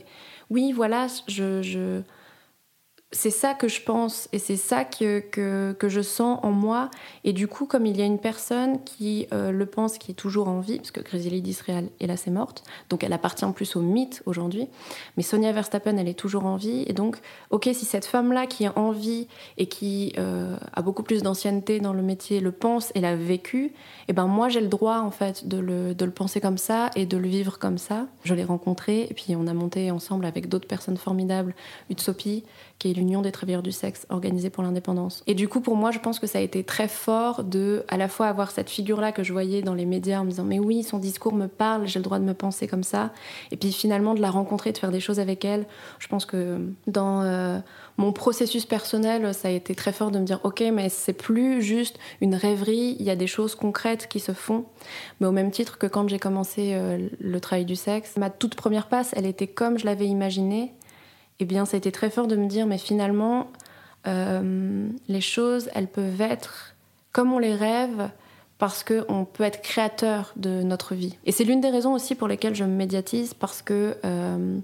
oui, 0.50 0.72
voilà, 0.72 1.08
je, 1.28 2.02
c'est 3.12 3.32
ça 3.32 3.56
que 3.56 3.68
je 3.68 3.82
pense 3.82 4.30
et 4.34 4.40
c'est 4.40 4.56
ça 4.56 4.86
que, 4.86 5.20
que, 5.20 5.90
je 5.90 6.02
sens 6.02 6.40
en 6.44 6.52
moi. 6.52 6.92
Et 7.24 7.34
du 7.34 7.48
coup, 7.48 7.66
comme 7.66 7.88
il 7.88 7.98
y 7.98 8.04
a 8.04 8.06
une 8.06 8.20
personne 8.20 8.84
qui 8.84 9.26
euh, 9.34 9.52
le 9.52 9.66
pense, 9.66 9.98
qui 9.98 10.12
est 10.12 10.16
toujours 10.16 10.48
en 10.48 10.60
vie, 10.60 10.78
parce 10.78 10.92
que 10.92 11.02
Griselda 11.02 11.40
d'Israël 11.40 11.90
est 12.00 12.06
là, 12.06 12.18
c'est 12.18 12.30
morte, 12.30 12.64
donc 12.90 13.04
elle 13.04 13.14
appartient 13.14 13.46
plus 13.56 13.76
au 13.76 13.82
mythe 13.82 14.22
aujourd'hui. 14.28 14.68
Mais 15.18 15.24
Sonia 15.24 15.52
Verstappen, 15.52 15.98
elle 15.98 16.08
est 16.08 16.14
toujours 16.14 16.46
en 16.46 16.56
vie. 16.56 16.84
Et 16.86 16.94
donc, 16.94 17.18
ok, 17.50 17.70
si 17.74 17.86
cette 17.86 18.06
femme-là 18.06 18.46
qui 18.46 18.66
est 18.66 18.78
en 18.78 18.92
vie 18.92 19.28
et 19.58 19.66
qui 19.66 20.14
euh, 20.20 20.56
a 20.74 20.82
beaucoup 20.84 21.02
plus 21.02 21.24
d'ancienneté 21.24 21.80
dans 21.80 21.94
le 21.94 22.04
métier 22.04 22.40
le 22.40 22.52
pense 22.52 22.92
et 22.94 23.02
l'a 23.02 23.16
vécu, 23.16 23.74
eh 24.08 24.14
ben 24.14 24.28
moi 24.28 24.50
j'ai 24.50 24.62
le 24.62 24.68
droit 24.68 25.00
en 25.00 25.12
fait 25.12 25.48
de 25.48 25.58
le, 25.58 25.96
de 25.96 26.06
le 26.06 26.12
penser 26.12 26.42
comme 26.42 26.60
ça 26.60 26.92
et 26.96 27.08
de 27.08 27.18
le 27.18 27.28
vivre 27.28 27.58
comme 27.58 27.80
ça. 27.80 28.06
Je 28.24 28.36
l'ai 28.36 28.44
rencontré 28.44 29.08
et 29.10 29.14
puis 29.16 29.36
on 29.36 29.48
a 29.48 29.54
monté 29.54 29.90
ensemble 29.90 30.26
avec 30.26 30.48
d'autres 30.48 30.68
personnes 30.68 30.98
formidables, 30.98 31.56
Utsopi, 31.90 32.44
qui 32.80 32.90
est 32.90 32.94
l'Union 32.94 33.22
des 33.22 33.32
travailleurs 33.32 33.62
du 33.62 33.74
sexe 33.74 34.08
organisée 34.10 34.50
pour 34.50 34.64
l'indépendance. 34.64 35.22
Et 35.28 35.36
du 35.36 35.50
coup, 35.50 35.60
pour 35.60 35.76
moi, 35.76 35.92
je 35.92 36.00
pense 36.00 36.18
que 36.18 36.28
ça 36.28 36.40
a 36.40 36.42
été 36.42 36.64
très 36.64 36.88
fort 36.88 37.44
de 37.44 37.84
à 37.90 37.98
la 37.98 38.08
fois 38.08 38.28
avoir 38.28 38.52
cette 38.52 38.70
figure-là 38.70 39.12
que 39.12 39.22
je 39.22 39.34
voyais 39.34 39.62
dans 39.62 39.74
les 39.74 39.86
médias 39.86 40.22
en 40.22 40.24
me 40.24 40.30
disant 40.30 40.46
mais 40.46 40.60
oui, 40.60 40.84
son 40.84 40.98
discours 40.98 41.34
me 41.34 41.48
parle, 41.48 41.88
j'ai 41.88 42.00
le 42.00 42.04
droit 42.04 42.20
de 42.20 42.24
me 42.24 42.34
penser 42.34 42.68
comme 42.68 42.84
ça. 42.84 43.12
Et 43.52 43.58
puis 43.58 43.74
finalement 43.74 44.14
de 44.14 44.22
la 44.22 44.32
rencontrer, 44.32 44.72
de 44.72 44.78
faire 44.78 44.92
des 44.92 45.02
choses 45.02 45.20
avec 45.20 45.44
elle. 45.44 45.66
Je 46.00 46.08
pense 46.08 46.26
que 46.26 46.60
dans 46.88 47.22
euh, 47.22 47.60
mon 47.98 48.14
processus 48.14 48.66
personnel, 48.66 49.34
ça 49.34 49.50
a 49.50 49.52
été 49.52 49.76
très 49.76 49.92
fort 49.92 50.10
de 50.10 50.20
me 50.20 50.26
dire 50.26 50.40
ok, 50.44 50.64
mais 50.72 50.88
c'est 50.88 51.14
plus 51.14 51.62
juste 51.62 52.00
une 52.22 52.34
rêverie, 52.34 52.96
il 52.98 53.06
y 53.06 53.10
a 53.10 53.18
des 53.18 53.28
choses 53.28 53.56
concrètes 53.56 54.08
qui 54.08 54.22
se 54.22 54.32
font. 54.32 54.64
Mais 55.20 55.28
au 55.28 55.34
même 55.34 55.52
titre 55.52 55.78
que 55.78 55.86
quand 55.86 56.08
j'ai 56.08 56.20
commencé 56.20 56.72
euh, 56.76 57.10
le 57.20 57.40
travail 57.42 57.66
du 57.66 57.76
sexe, 57.76 58.16
ma 58.16 58.30
toute 58.30 58.56
première 58.56 58.88
passe, 58.88 59.14
elle 59.18 59.26
était 59.26 59.48
comme 59.48 59.78
je 59.78 59.86
l'avais 59.86 60.08
imaginé 60.08 60.74
eh 61.40 61.46
bien, 61.46 61.66
ça 61.66 61.76
a 61.76 61.78
été 61.78 61.92
très 61.92 62.10
fort 62.10 62.28
de 62.28 62.36
me 62.36 62.48
dire, 62.48 62.68
mais 62.68 62.78
finalement, 62.78 63.48
euh, 64.08 64.90
les 65.08 65.22
choses, 65.22 65.70
elles 65.74 65.88
peuvent 65.88 66.22
être 66.22 66.76
comme 67.12 67.34
on 67.34 67.40
les 67.40 67.56
rêve, 67.56 68.10
parce 68.60 68.84
qu'on 68.84 69.26
peut 69.26 69.44
être 69.44 69.62
créateur 69.62 70.34
de 70.36 70.62
notre 70.62 70.94
vie. 70.94 71.18
Et 71.26 71.32
c'est 71.32 71.46
l'une 71.46 71.62
des 71.62 71.70
raisons 71.70 71.94
aussi 71.94 72.14
pour 72.14 72.28
lesquelles 72.28 72.56
je 72.56 72.66
me 72.66 72.76
médiatise, 72.76 73.34
parce 73.34 73.62
que 73.62 73.96
euh, 74.06 74.60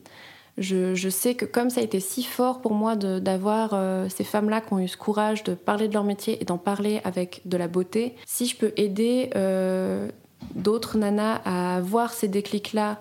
je, 0.57 1.09
sais 1.09 1.35
que 1.35 1.45
comme 1.45 1.69
ça 1.69 1.79
a 1.79 1.83
été 1.83 2.01
si 2.01 2.23
fort 2.23 2.61
pour 2.61 2.73
moi 2.73 2.95
d'avoir 2.95 3.71
euh, 3.73 4.07
ces 4.09 4.25
femmes-là 4.25 4.61
qui 4.61 4.73
ont 4.73 4.79
eu 4.79 4.87
ce 4.89 4.97
courage 4.97 5.43
de 5.43 5.55
parler 5.55 5.87
de 5.87 5.93
leur 5.93 6.03
métier 6.03 6.37
et 6.41 6.45
d'en 6.45 6.57
parler 6.57 6.99
avec 7.05 7.41
de 7.45 7.55
la 7.55 7.69
beauté, 7.69 8.15
si 8.25 8.45
je 8.45 8.57
peux 8.57 8.73
aider 8.75 9.29
d'autres 10.53 10.97
nanas 10.97 11.41
à 11.45 11.79
voir 11.81 12.13
ces 12.13 12.27
déclics-là, 12.27 12.99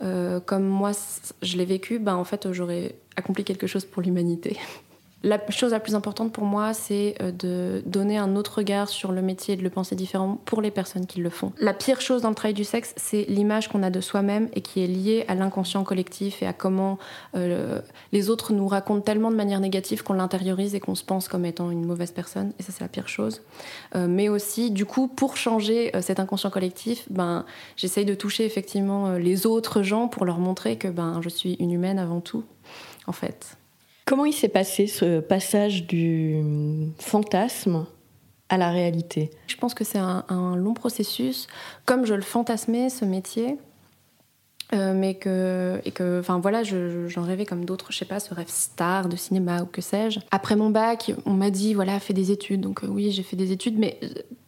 comme 0.00 0.66
moi 0.66 0.92
je 1.42 1.56
l'ai 1.56 1.64
vécu, 1.64 1.98
ben 1.98 2.14
en 2.14 2.24
fait 2.24 2.52
j'aurais 2.52 2.94
accompli 3.16 3.44
quelque 3.44 3.66
chose 3.66 3.84
pour 3.84 4.02
l'humanité. 4.02 4.56
La 5.22 5.40
chose 5.50 5.72
la 5.72 5.80
plus 5.80 5.94
importante 5.94 6.32
pour 6.32 6.44
moi, 6.44 6.74
c'est 6.74 7.16
euh, 7.20 7.32
de 7.32 7.82
donner 7.86 8.18
un 8.18 8.36
autre 8.36 8.58
regard 8.58 8.88
sur 8.88 9.12
le 9.12 9.22
métier 9.22 9.54
et 9.54 9.56
de 9.56 9.62
le 9.62 9.70
penser 9.70 9.96
différemment 9.96 10.38
pour 10.44 10.60
les 10.60 10.70
personnes 10.70 11.06
qui 11.06 11.20
le 11.20 11.30
font. 11.30 11.52
La 11.58 11.72
pire 11.72 12.00
chose 12.00 12.22
dans 12.22 12.28
le 12.28 12.34
travail 12.34 12.54
du 12.54 12.64
sexe, 12.64 12.94
c'est 12.96 13.24
l'image 13.28 13.68
qu'on 13.68 13.82
a 13.82 13.90
de 13.90 14.00
soi-même 14.00 14.48
et 14.52 14.60
qui 14.60 14.84
est 14.84 14.86
liée 14.86 15.24
à 15.26 15.34
l'inconscient 15.34 15.82
collectif 15.84 16.42
et 16.42 16.46
à 16.46 16.52
comment 16.52 16.98
euh, 17.34 17.80
les 18.12 18.28
autres 18.30 18.52
nous 18.52 18.68
racontent 18.68 19.00
tellement 19.00 19.30
de 19.30 19.36
manière 19.36 19.58
négative 19.58 20.04
qu'on 20.04 20.12
l'intériorise 20.12 20.74
et 20.74 20.80
qu'on 20.80 20.94
se 20.94 21.02
pense 21.02 21.28
comme 21.28 21.44
étant 21.46 21.70
une 21.70 21.84
mauvaise 21.84 22.12
personne. 22.12 22.52
Et 22.60 22.62
ça, 22.62 22.70
c'est 22.70 22.84
la 22.84 22.88
pire 22.88 23.08
chose. 23.08 23.42
Euh, 23.96 24.06
mais 24.08 24.28
aussi, 24.28 24.70
du 24.70 24.84
coup, 24.84 25.08
pour 25.08 25.36
changer 25.36 25.90
cet 26.02 26.20
inconscient 26.20 26.50
collectif, 26.50 27.04
ben, 27.10 27.46
j'essaye 27.76 28.04
de 28.04 28.14
toucher 28.14 28.44
effectivement 28.44 29.12
les 29.12 29.46
autres 29.46 29.82
gens 29.82 30.08
pour 30.08 30.24
leur 30.24 30.38
montrer 30.38 30.76
que 30.76 30.88
ben, 30.88 31.20
je 31.22 31.30
suis 31.30 31.54
une 31.54 31.72
humaine 31.72 31.98
avant 31.98 32.20
tout 32.20 32.44
en 33.06 33.12
fait. 33.12 33.56
Comment 34.04 34.24
il 34.24 34.32
s'est 34.32 34.48
passé 34.48 34.86
ce 34.86 35.18
passage 35.18 35.86
du 35.86 36.40
fantasme 36.98 37.86
à 38.48 38.56
la 38.56 38.70
réalité? 38.70 39.30
Je 39.48 39.56
pense 39.56 39.74
que 39.74 39.82
c'est 39.82 39.98
un, 39.98 40.56
long 40.56 40.74
processus. 40.74 41.48
Comme 41.86 42.06
je 42.06 42.14
le 42.14 42.22
fantasmais, 42.22 42.88
ce 42.88 43.04
métier, 43.04 43.58
euh, 44.72 44.94
mais 44.94 45.14
que 45.14 45.80
et 45.84 45.90
que 45.90 46.20
enfin 46.20 46.38
voilà 46.38 46.62
j'en 46.64 47.22
rêvais 47.22 47.46
comme 47.46 47.64
d'autres 47.64 47.92
je 47.92 47.98
sais 47.98 48.04
pas 48.04 48.18
ce 48.18 48.34
rêve 48.34 48.48
star 48.48 49.08
de 49.08 49.14
cinéma 49.14 49.62
ou 49.62 49.66
que 49.66 49.80
sais-je 49.80 50.18
après 50.32 50.56
mon 50.56 50.70
bac 50.70 51.12
on 51.24 51.34
m'a 51.34 51.50
dit 51.50 51.72
voilà 51.72 52.00
fais 52.00 52.14
des 52.14 52.32
études 52.32 52.62
donc 52.62 52.82
euh, 52.82 52.88
oui 52.88 53.12
j'ai 53.12 53.22
fait 53.22 53.36
des 53.36 53.52
études 53.52 53.78
mais 53.78 54.00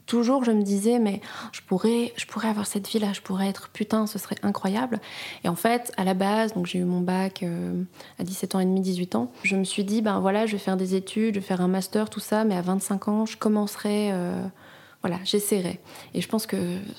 toujours 0.08 0.42
je 0.42 0.50
me 0.50 0.62
disais 0.62 0.98
mais 0.98 1.20
je 1.52 1.60
pourrais 1.60 2.12
je 2.16 2.26
pourrais 2.26 2.48
avoir 2.48 2.66
cette 2.66 2.88
vie 2.88 2.98
là 2.98 3.12
je 3.12 3.20
pourrais 3.20 3.46
être 3.48 3.68
putain 3.68 4.06
ce 4.06 4.18
serait 4.18 4.36
incroyable 4.42 5.00
et 5.44 5.48
en 5.48 5.54
fait 5.54 5.92
à 5.96 6.04
la 6.04 6.14
base 6.14 6.54
donc 6.54 6.66
j'ai 6.66 6.78
eu 6.78 6.84
mon 6.84 7.00
bac 7.00 7.42
euh, 7.42 7.82
à 8.18 8.24
17 8.24 8.56
ans 8.56 8.60
et 8.60 8.64
demi 8.64 8.80
18 8.80 9.14
ans 9.14 9.30
je 9.44 9.54
me 9.54 9.64
suis 9.64 9.84
dit 9.84 10.02
ben 10.02 10.18
voilà 10.18 10.46
je 10.46 10.52
vais 10.52 10.58
faire 10.58 10.78
des 10.78 10.94
études 10.94 11.34
je 11.34 11.40
vais 11.40 11.46
faire 11.46 11.60
un 11.60 11.68
master 11.68 12.10
tout 12.10 12.20
ça 12.20 12.44
mais 12.44 12.56
à 12.56 12.62
25 12.62 13.08
ans 13.08 13.26
je 13.26 13.36
commencerai 13.36 14.10
euh, 14.12 14.42
voilà, 15.00 15.18
j'essaierai. 15.22 15.78
Et 16.12 16.20
je 16.20 16.28
pense 16.28 16.44
que 16.44 16.56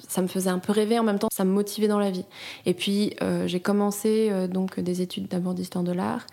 ça 0.08 0.22
me 0.22 0.28
faisait 0.28 0.50
un 0.50 0.60
peu 0.60 0.72
rêver 0.72 0.98
en 0.98 1.04
même 1.04 1.20
temps, 1.20 1.28
ça 1.34 1.44
me 1.44 1.52
motivait 1.52 1.90
dans 1.90 2.00
la 2.00 2.10
vie. 2.10 2.24
Et 2.66 2.74
puis 2.74 3.14
euh, 3.22 3.46
j'ai 3.46 3.60
commencé 3.60 4.32
donc 4.48 4.80
des 4.80 5.02
études 5.02 5.28
d'abord 5.28 5.54
d'histoire 5.54 5.84
de 5.84 5.92
l'art, 5.92 6.26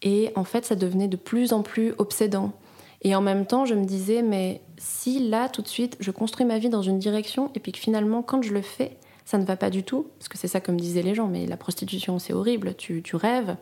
et 0.00 0.32
en 0.36 0.44
fait 0.44 0.64
ça 0.64 0.74
devenait 0.74 1.06
de 1.06 1.18
plus 1.18 1.52
en 1.52 1.60
plus 1.60 1.92
obsédant. 1.98 2.54
Et 3.02 3.14
en 3.14 3.20
même 3.20 3.46
temps, 3.46 3.66
je 3.66 3.74
me 3.74 3.84
disais, 3.84 4.22
mais 4.22 4.62
si 4.86 5.28
là, 5.28 5.48
tout 5.48 5.62
de 5.62 5.68
suite, 5.68 5.96
je 5.98 6.10
construis 6.10 6.46
ma 6.46 6.58
vie 6.58 6.68
dans 6.68 6.82
une 6.82 6.98
direction, 6.98 7.50
et 7.54 7.60
puis 7.60 7.72
que 7.72 7.78
finalement, 7.78 8.22
quand 8.22 8.42
je 8.42 8.52
le 8.52 8.62
fais, 8.62 8.96
ça 9.24 9.36
ne 9.36 9.44
va 9.44 9.56
pas 9.56 9.70
du 9.70 9.82
tout, 9.82 10.06
parce 10.18 10.28
que 10.28 10.38
c'est 10.38 10.48
ça 10.48 10.60
que 10.60 10.70
me 10.70 10.78
disaient 10.78 11.02
les 11.02 11.14
gens, 11.14 11.26
mais 11.26 11.46
la 11.46 11.56
prostitution, 11.56 12.18
c'est 12.18 12.32
horrible, 12.32 12.74
tu, 12.76 13.02
rêves, 13.14 13.56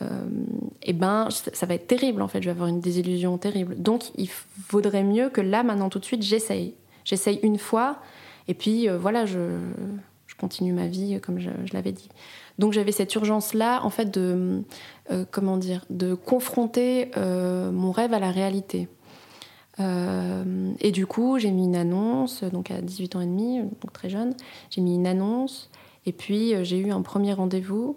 et 0.00 0.04
euh, 0.04 0.26
eh 0.82 0.92
ben, 0.92 1.28
ça 1.30 1.66
va 1.66 1.74
être 1.74 1.86
terrible, 1.86 2.22
en 2.22 2.28
fait, 2.28 2.40
je 2.40 2.46
vais 2.46 2.52
avoir 2.52 2.68
une 2.68 2.80
désillusion 2.80 3.36
terrible. 3.36 3.76
Donc, 3.76 4.04
il 4.16 4.30
vaudrait 4.70 5.04
mieux 5.04 5.28
que 5.28 5.40
là, 5.40 5.62
maintenant, 5.62 5.90
tout 5.90 5.98
de 5.98 6.04
suite, 6.04 6.22
j'essaye. 6.22 6.74
J'essaye 7.04 7.40
une 7.42 7.58
fois, 7.58 7.98
et 8.46 8.54
puis 8.54 8.88
euh, 8.88 8.96
voilà, 8.96 9.26
je, 9.26 9.58
continue 10.38 10.72
ma 10.72 10.86
vie, 10.86 11.20
comme 11.20 11.40
je 11.40 11.50
l'avais 11.72 11.90
dit. 11.90 12.08
Donc 12.58 12.72
j'avais 12.72 12.92
cette 12.92 13.14
urgence-là, 13.14 13.84
en 13.84 13.90
fait, 13.90 14.10
de, 14.10 14.62
euh, 15.10 15.24
comment 15.30 15.56
dire, 15.56 15.84
de 15.90 16.14
confronter 16.14 17.10
euh, 17.16 17.70
mon 17.70 17.92
rêve 17.92 18.12
à 18.12 18.18
la 18.18 18.30
réalité. 18.30 18.88
Euh, 19.80 20.72
et 20.80 20.92
du 20.92 21.06
coup, 21.06 21.38
j'ai 21.38 21.50
mis 21.50 21.64
une 21.64 21.76
annonce, 21.76 22.42
donc 22.44 22.70
à 22.70 22.80
18 22.80 23.16
ans 23.16 23.20
et 23.20 23.26
demi, 23.26 23.60
donc 23.60 23.92
très 23.92 24.08
jeune, 24.10 24.34
j'ai 24.70 24.80
mis 24.80 24.94
une 24.94 25.06
annonce, 25.06 25.70
et 26.06 26.12
puis 26.12 26.54
j'ai 26.64 26.78
eu 26.78 26.90
un 26.90 27.02
premier 27.02 27.32
rendez-vous 27.32 27.96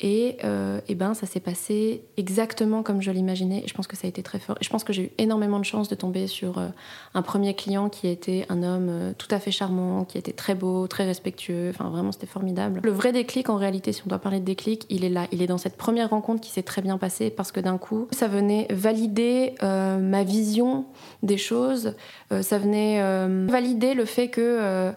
et, 0.00 0.36
euh, 0.44 0.80
ben, 0.90 1.14
ça 1.14 1.26
s'est 1.26 1.40
passé 1.40 2.04
exactement 2.16 2.82
comme 2.84 3.02
je 3.02 3.10
l'imaginais. 3.10 3.62
Et 3.64 3.68
je 3.68 3.74
pense 3.74 3.88
que 3.88 3.96
ça 3.96 4.06
a 4.06 4.08
été 4.08 4.22
très 4.22 4.38
fort. 4.38 4.56
Et 4.60 4.64
je 4.64 4.70
pense 4.70 4.84
que 4.84 4.92
j'ai 4.92 5.04
eu 5.04 5.10
énormément 5.18 5.58
de 5.58 5.64
chance 5.64 5.88
de 5.88 5.94
tomber 5.96 6.28
sur 6.28 6.58
euh, 6.58 6.68
un 7.14 7.22
premier 7.22 7.54
client 7.54 7.88
qui 7.88 8.06
était 8.06 8.46
un 8.48 8.62
homme 8.62 8.88
euh, 8.88 9.12
tout 9.18 9.26
à 9.32 9.40
fait 9.40 9.50
charmant, 9.50 10.04
qui 10.04 10.16
était 10.16 10.32
très 10.32 10.54
beau, 10.54 10.86
très 10.86 11.04
respectueux. 11.04 11.70
Enfin, 11.70 11.90
vraiment, 11.90 12.12
c'était 12.12 12.26
formidable. 12.26 12.80
Le 12.84 12.92
vrai 12.92 13.12
déclic, 13.12 13.48
en 13.48 13.56
réalité, 13.56 13.92
si 13.92 14.02
on 14.06 14.08
doit 14.08 14.20
parler 14.20 14.38
de 14.38 14.44
déclic, 14.44 14.86
il 14.88 15.04
est 15.04 15.08
là. 15.08 15.26
Il 15.32 15.42
est 15.42 15.48
dans 15.48 15.58
cette 15.58 15.76
première 15.76 16.10
rencontre 16.10 16.40
qui 16.40 16.50
s'est 16.50 16.62
très 16.62 16.82
bien 16.82 16.96
passée 16.96 17.30
parce 17.30 17.50
que 17.50 17.58
d'un 17.58 17.78
coup, 17.78 18.06
ça 18.12 18.28
venait 18.28 18.68
valider 18.70 19.54
ma 19.60 20.22
vision 20.22 20.86
des 21.22 21.38
choses. 21.38 21.94
ça 22.30 22.58
venait 22.58 23.00
valider 23.46 23.94
le 23.94 24.04
fait 24.04 24.28
que, 24.28 24.92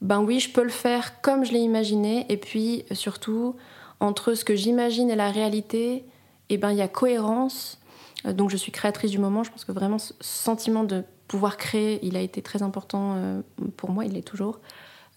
ben 0.00 0.20
oui, 0.20 0.40
je 0.40 0.50
peux 0.50 0.62
le 0.62 0.68
faire 0.70 1.20
comme 1.20 1.44
je 1.44 1.52
l'ai 1.52 1.60
imaginé. 1.60 2.26
Et 2.28 2.36
puis, 2.36 2.84
surtout, 2.92 3.54
entre 4.00 4.34
ce 4.34 4.44
que 4.44 4.54
j'imagine 4.54 5.10
et 5.10 5.16
la 5.16 5.30
réalité, 5.30 6.04
eh 6.48 6.56
ben, 6.56 6.70
il 6.70 6.78
y 6.78 6.82
a 6.82 6.88
cohérence. 6.88 7.78
Euh, 8.26 8.32
donc 8.32 8.50
je 8.50 8.56
suis 8.56 8.72
créatrice 8.72 9.10
du 9.10 9.18
moment. 9.18 9.44
Je 9.44 9.50
pense 9.50 9.64
que 9.64 9.72
vraiment 9.72 9.98
ce 9.98 10.14
sentiment 10.20 10.84
de 10.84 11.04
pouvoir 11.26 11.56
créer, 11.56 11.98
il 12.02 12.16
a 12.16 12.20
été 12.20 12.42
très 12.42 12.62
important 12.62 13.14
euh, 13.16 13.40
pour 13.76 13.90
moi, 13.90 14.04
il 14.04 14.12
l'est 14.12 14.22
toujours. 14.22 14.60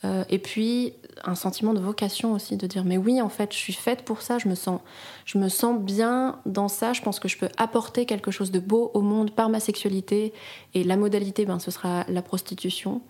Euh, 0.03 0.23
et 0.29 0.39
puis 0.39 0.93
un 1.23 1.35
sentiment 1.35 1.73
de 1.73 1.79
vocation 1.79 2.33
aussi, 2.33 2.57
de 2.57 2.65
dire 2.65 2.83
mais 2.83 2.97
oui 2.97 3.21
en 3.21 3.29
fait 3.29 3.53
je 3.53 3.57
suis 3.57 3.73
faite 3.73 4.03
pour 4.03 4.23
ça, 4.23 4.39
je 4.39 4.47
me 4.47 4.55
sens, 4.55 4.81
je 5.25 5.37
me 5.37 5.47
sens 5.47 5.79
bien 5.79 6.39
dans 6.47 6.67
ça, 6.67 6.91
je 6.93 7.03
pense 7.03 7.19
que 7.19 7.27
je 7.27 7.37
peux 7.37 7.49
apporter 7.57 8.07
quelque 8.07 8.31
chose 8.31 8.49
de 8.49 8.59
beau 8.59 8.89
au 8.95 9.01
monde 9.01 9.29
par 9.29 9.49
ma 9.49 9.59
sexualité 9.59 10.33
et 10.73 10.83
la 10.83 10.97
modalité 10.97 11.45
ben, 11.45 11.59
ce 11.59 11.69
sera 11.69 12.03
la 12.07 12.23
prostitution. 12.23 13.01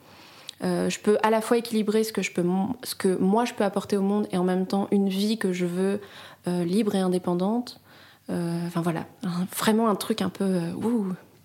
Euh, 0.63 0.89
je 0.89 1.00
peux 1.00 1.17
à 1.24 1.30
la 1.30 1.41
fois 1.41 1.58
équilibrer 1.58 2.04
ce 2.04 2.13
que, 2.13 2.21
je 2.21 2.32
peux, 2.32 2.45
ce 2.84 2.93
que 2.93 3.17
moi 3.17 3.45
je 3.45 3.54
peux 3.54 3.63
apporter 3.63 3.97
au 3.97 4.02
monde 4.02 4.28
et 4.32 4.38
en 4.38 4.43
même 4.43 4.67
temps 4.67 4.88
une 4.91 5.10
vie 5.10 5.38
que 5.38 5.54
je 5.54 5.65
veux 5.65 6.02
euh, 6.47 6.63
libre 6.63 6.93
et 6.95 7.00
indépendante. 7.00 7.80
Euh, 8.30 8.67
enfin 8.67 8.82
voilà, 8.82 9.06
vraiment 9.58 9.89
un 9.89 9.95
truc 9.95 10.21
un 10.21 10.30
peu... 10.30 10.60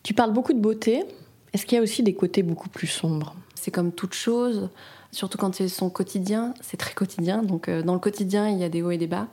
Tu 0.03 0.15
parles 0.15 0.33
beaucoup 0.33 0.53
de 0.53 0.61
beauté. 0.61 1.05
Est-ce 1.53 1.67
qu'il 1.67 1.77
y 1.77 1.79
a 1.79 1.83
aussi 1.83 2.03
des 2.03 2.15
côtés 2.15 2.43
beaucoup 2.43 2.69
plus 2.69 2.87
sombres? 2.87 3.35
C'est 3.55 3.71
comme 3.71 3.91
toute 3.91 4.13
chose, 4.13 4.69
surtout 5.11 5.39
quand 5.39 5.55
c'est 5.55 5.69
son 5.69 5.89
quotidien, 5.89 6.55
c'est 6.61 6.77
très 6.77 6.95
quotidien. 6.95 7.43
Donc 7.43 7.69
dans 7.71 7.95
le 7.95 7.99
quotidien, 7.99 8.49
il 8.49 8.59
y 8.59 8.65
a 8.65 8.69
des 8.69 8.83
hauts 8.83 8.91
et 8.91 8.99
des 8.99 9.09
bas. 9.09 9.27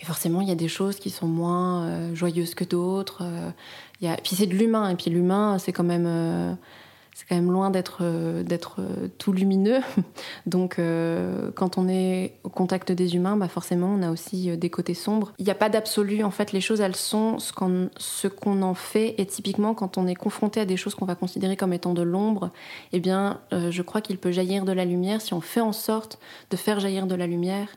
Et 0.00 0.04
forcément, 0.04 0.40
il 0.40 0.48
y 0.48 0.52
a 0.52 0.56
des 0.56 0.68
choses 0.68 0.98
qui 0.98 1.08
sont 1.08 1.28
moins 1.28 2.12
joyeuses 2.12 2.54
que 2.54 2.64
d'autres. 2.64 3.22
Il 4.00 4.08
y 4.08 4.10
a... 4.10 4.16
Puis 4.16 4.36
c'est 4.36 4.46
de 4.46 4.54
l'humain. 4.54 4.90
Et 4.90 4.96
puis 4.96 5.10
l'humain, 5.10 5.58
c'est 5.58 5.72
quand 5.72 5.84
même 5.84 6.58
c'est 7.18 7.26
quand 7.28 7.34
même 7.34 7.50
loin 7.50 7.70
d'être 7.70 8.02
euh, 8.02 8.44
euh, 8.78 9.08
tout 9.18 9.32
lumineux. 9.32 9.80
Donc, 10.46 10.78
euh, 10.78 11.50
quand 11.56 11.76
on 11.76 11.88
est 11.88 12.34
au 12.44 12.48
contact 12.48 12.92
des 12.92 13.16
humains, 13.16 13.36
bah 13.36 13.48
forcément, 13.48 13.88
on 13.88 14.02
a 14.02 14.12
aussi 14.12 14.56
des 14.56 14.70
côtés 14.70 14.94
sombres. 14.94 15.32
Il 15.38 15.44
n'y 15.44 15.50
a 15.50 15.56
pas 15.56 15.68
d'absolu. 15.68 16.22
En 16.22 16.30
fait, 16.30 16.52
les 16.52 16.60
choses, 16.60 16.80
elles 16.80 16.94
sont 16.94 17.40
ce 17.40 17.52
qu'on 17.52 17.90
ce 17.96 18.28
qu'on 18.28 18.62
en 18.62 18.74
fait. 18.74 19.16
Et 19.18 19.26
typiquement, 19.26 19.74
quand 19.74 19.98
on 19.98 20.06
est 20.06 20.14
confronté 20.14 20.60
à 20.60 20.64
des 20.64 20.76
choses 20.76 20.94
qu'on 20.94 21.06
va 21.06 21.16
considérer 21.16 21.56
comme 21.56 21.72
étant 21.72 21.92
de 21.92 22.02
l'ombre, 22.02 22.52
eh 22.92 23.00
bien, 23.00 23.40
je 23.50 23.82
crois 23.82 24.00
qu'il 24.00 24.18
peut 24.18 24.30
jaillir 24.30 24.64
de 24.64 24.70
la 24.70 24.84
lumière 24.84 25.20
si 25.20 25.34
on 25.34 25.40
fait 25.40 25.60
en 25.60 25.72
sorte 25.72 26.20
de 26.50 26.56
faire 26.56 26.78
jaillir 26.78 27.08
de 27.08 27.16
la 27.16 27.26
lumière. 27.26 27.68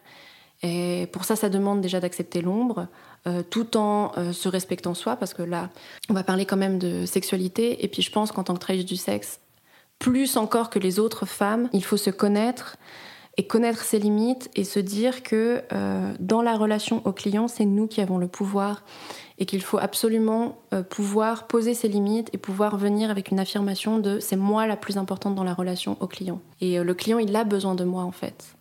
Et 0.61 1.07
pour 1.11 1.25
ça, 1.25 1.35
ça 1.35 1.49
demande 1.49 1.81
déjà 1.81 1.99
d'accepter 1.99 2.41
l'ombre, 2.41 2.87
euh, 3.27 3.43
tout 3.47 3.77
en 3.77 4.11
euh, 4.17 4.33
se 4.33 4.49
respectant 4.49 4.95
soi, 4.95 5.15
parce 5.15 5.35
que 5.35 5.43
là, 5.43 5.69
on 6.09 6.13
va 6.15 6.23
parler 6.23 6.45
quand 6.45 6.57
même 6.57 6.79
de 6.79 7.05
sexualité. 7.05 7.83
Et 7.85 7.87
puis 7.87 8.01
je 8.01 8.11
pense 8.11 8.31
qu'en 8.31 8.43
tant 8.43 8.55
que 8.55 8.59
travailleuse 8.59 8.87
du 8.87 8.95
sexe, 8.95 9.39
plus 9.99 10.37
encore 10.37 10.71
que 10.71 10.79
les 10.79 10.97
autres 10.97 11.27
femmes, 11.27 11.69
il 11.71 11.83
faut 11.83 11.97
se 11.97 12.09
connaître 12.09 12.77
et 13.37 13.45
connaître 13.45 13.83
ses 13.83 13.99
limites 13.99 14.49
et 14.55 14.63
se 14.63 14.79
dire 14.79 15.21
que 15.21 15.61
euh, 15.71 16.13
dans 16.19 16.41
la 16.41 16.57
relation 16.57 17.05
au 17.05 17.11
client, 17.11 17.47
c'est 17.47 17.65
nous 17.65 17.85
qui 17.85 18.01
avons 18.01 18.17
le 18.17 18.27
pouvoir 18.27 18.83
et 19.37 19.45
qu'il 19.45 19.61
faut 19.61 19.77
absolument 19.77 20.57
pouvoir 20.89 21.47
poser 21.47 21.73
ses 21.73 21.87
limites 21.87 22.29
et 22.31 22.37
pouvoir 22.37 22.77
venir 22.77 23.09
avec 23.09 23.31
une 23.31 23.39
affirmation 23.39 23.97
de 23.97 24.19
c'est 24.19 24.35
moi 24.35 24.67
la 24.67 24.77
plus 24.77 24.97
importante 24.97 25.33
dans 25.33 25.43
la 25.43 25.55
relation 25.55 25.97
au 25.99 26.05
client. 26.05 26.41
Et 26.59 26.77
le 26.77 26.93
client, 26.93 27.17
il 27.17 27.35
a 27.35 27.43
besoin 27.43 27.73
de 27.73 27.83
moi 27.83 28.03
en 28.03 28.11
fait. 28.11 28.55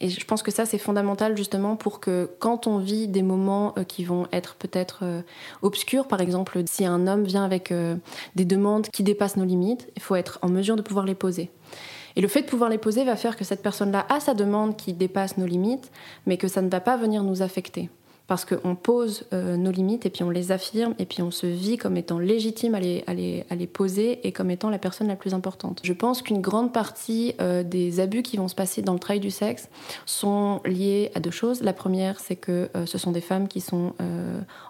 Et 0.00 0.10
je 0.10 0.24
pense 0.26 0.42
que 0.42 0.50
ça, 0.50 0.66
c'est 0.66 0.78
fondamental 0.78 1.36
justement 1.36 1.76
pour 1.76 2.00
que 2.00 2.30
quand 2.38 2.66
on 2.66 2.78
vit 2.78 3.08
des 3.08 3.22
moments 3.22 3.74
euh, 3.78 3.84
qui 3.84 4.04
vont 4.04 4.26
être 4.32 4.54
peut-être 4.56 5.00
euh, 5.02 5.22
obscurs, 5.62 6.06
par 6.06 6.20
exemple, 6.20 6.62
si 6.66 6.84
un 6.84 7.06
homme 7.06 7.24
vient 7.24 7.44
avec 7.44 7.72
euh, 7.72 7.96
des 8.34 8.44
demandes 8.44 8.88
qui 8.88 9.02
dépassent 9.02 9.36
nos 9.36 9.44
limites, 9.44 9.90
il 9.96 10.02
faut 10.02 10.14
être 10.14 10.38
en 10.42 10.48
mesure 10.48 10.76
de 10.76 10.82
pouvoir 10.82 11.06
les 11.06 11.14
poser. 11.14 11.50
Et 12.14 12.20
le 12.20 12.28
fait 12.28 12.42
de 12.42 12.46
pouvoir 12.46 12.70
les 12.70 12.78
poser 12.78 13.04
va 13.04 13.16
faire 13.16 13.36
que 13.36 13.44
cette 13.44 13.62
personne-là 13.62 14.06
a 14.08 14.20
sa 14.20 14.34
demande 14.34 14.76
qui 14.76 14.92
dépasse 14.92 15.38
nos 15.38 15.46
limites, 15.46 15.90
mais 16.26 16.36
que 16.36 16.48
ça 16.48 16.62
ne 16.62 16.68
va 16.68 16.80
pas 16.80 16.96
venir 16.96 17.22
nous 17.22 17.42
affecter 17.42 17.90
parce 18.26 18.44
qu'on 18.44 18.74
pose 18.74 19.24
euh, 19.32 19.56
nos 19.56 19.70
limites 19.70 20.04
et 20.06 20.10
puis 20.10 20.24
on 20.24 20.30
les 20.30 20.50
affirme 20.50 20.94
et 20.98 21.06
puis 21.06 21.22
on 21.22 21.30
se 21.30 21.46
vit 21.46 21.76
comme 21.76 21.96
étant 21.96 22.18
légitime 22.18 22.74
à 22.74 22.80
les, 22.80 23.04
à 23.06 23.14
les, 23.14 23.44
à 23.50 23.54
les 23.54 23.66
poser 23.66 24.26
et 24.26 24.32
comme 24.32 24.50
étant 24.50 24.68
la 24.68 24.78
personne 24.78 25.06
la 25.06 25.16
plus 25.16 25.32
importante. 25.32 25.80
Je 25.84 25.92
pense 25.92 26.22
qu'une 26.22 26.40
grande 26.40 26.72
partie 26.72 27.34
euh, 27.40 27.62
des 27.62 28.00
abus 28.00 28.22
qui 28.22 28.36
vont 28.36 28.48
se 28.48 28.54
passer 28.54 28.82
dans 28.82 28.94
le 28.94 28.98
travail 28.98 29.20
du 29.20 29.30
sexe 29.30 29.68
sont 30.06 30.60
liés 30.64 31.12
à 31.14 31.20
deux 31.20 31.30
choses. 31.30 31.62
La 31.62 31.72
première, 31.72 32.18
c'est 32.18 32.36
que 32.36 32.68
euh, 32.76 32.86
ce 32.86 32.98
sont 32.98 33.12
des 33.12 33.20
femmes 33.20 33.48
qui 33.48 33.60
sont 33.60 33.94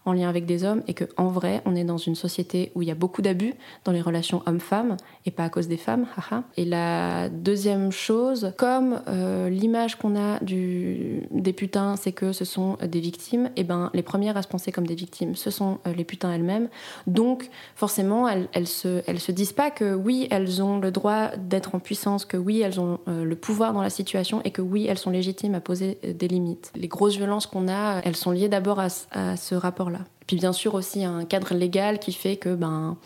en 0.05 0.13
lien 0.13 0.29
avec 0.29 0.47
des 0.47 0.65
hommes 0.65 0.83
et 0.87 0.95
que 0.95 1.05
en 1.17 1.29
vrai, 1.29 1.63
on 1.65 1.75
est 1.75 1.85
dans 1.85 1.97
une 1.97 2.15
société 2.15 2.73
où 2.75 2.83
il 2.83 2.89
y 2.89 2.91
a 2.91 2.95
beaucoup 2.95 3.23
d'abus 3.23 3.55
dans 3.85 3.93
les 3.93 4.01
relations 4.01 4.43
hommes-femmes 4.47 4.97
et 5.25 5.31
pas 5.31 5.45
à 5.45 5.49
cause 5.49 5.69
des 5.69 5.77
femmes. 5.77 6.07
Haha. 6.17 6.45
Et 6.57 6.65
la 6.65 7.29
deuxième 7.29 7.93
chose, 7.93 8.53
comme 8.57 9.01
l'image 9.49 9.97
qu'on 9.97 10.17
a 10.17 10.39
des 10.43 11.53
putains, 11.57 11.97
c'est 11.97 12.13
que 12.13 12.33
ce 12.33 12.45
sont 12.45 12.77
des 12.83 13.01
victimes 13.01 13.46
et 13.57 13.61
eh 13.61 13.65
ben, 13.65 13.91
les 13.95 14.03
premières 14.03 14.37
à 14.37 14.43
se 14.43 14.49
penser 14.49 14.73
comme 14.73 14.87
des 14.87 14.95
victimes, 14.95 15.35
ce 15.35 15.51
sont 15.51 15.79
euh, 15.87 15.93
les 15.93 16.05
putains 16.05 16.33
elles-mêmes. 16.33 16.69
Donc, 17.07 17.49
forcément, 17.75 18.29
elles, 18.29 18.49
elles, 18.53 18.67
se, 18.67 19.33
disent 19.33 19.53
pas 19.53 19.71
que 19.71 19.95
oui, 19.95 20.29
elles 20.31 20.63
ont 20.63 20.79
le 20.79 20.91
droit 20.91 21.29
d'être 21.37 21.75
en 21.75 21.79
puissance, 21.79 22.25
que 22.25 22.37
oui, 22.37 22.61
elles 22.61 22.81
ont 22.81 23.01
euh, 23.09 23.25
le 23.25 23.37
pouvoir 23.37 23.73
dans 23.73 23.83
la 23.83 23.91
situation 23.91 24.41
et 24.45 24.51
que 24.51 24.63
oui, 24.63 24.87
elles 24.89 24.99
sont 24.99 25.11
légitimes 25.11 25.55
à 25.55 25.61
poser 25.61 25.99
euh, 26.05 26.13
des 26.13 26.29
limites. 26.29 26.73
Les 26.75 26.89
grosses 26.89 27.17
violences 27.17 27.47
qu'on 27.47 27.69
a, 27.69 28.01
elles 28.05 28.17
sont 28.17 28.31
liées 28.31 28.49
d'abord 28.49 28.81
à, 28.81 28.89
à 29.13 29.37
ce 29.37 29.55
rapport-là. 29.55 30.01
Puis 30.27 30.37
bien 30.37 30.53
sûr 30.53 30.75
aussi 30.75 31.05
un 31.05 31.25
cadre 31.25 31.55
légal 31.55 31.99
qui 31.99 32.13
fait 32.13 32.37
que, 32.37 32.55
ben, 32.55 32.97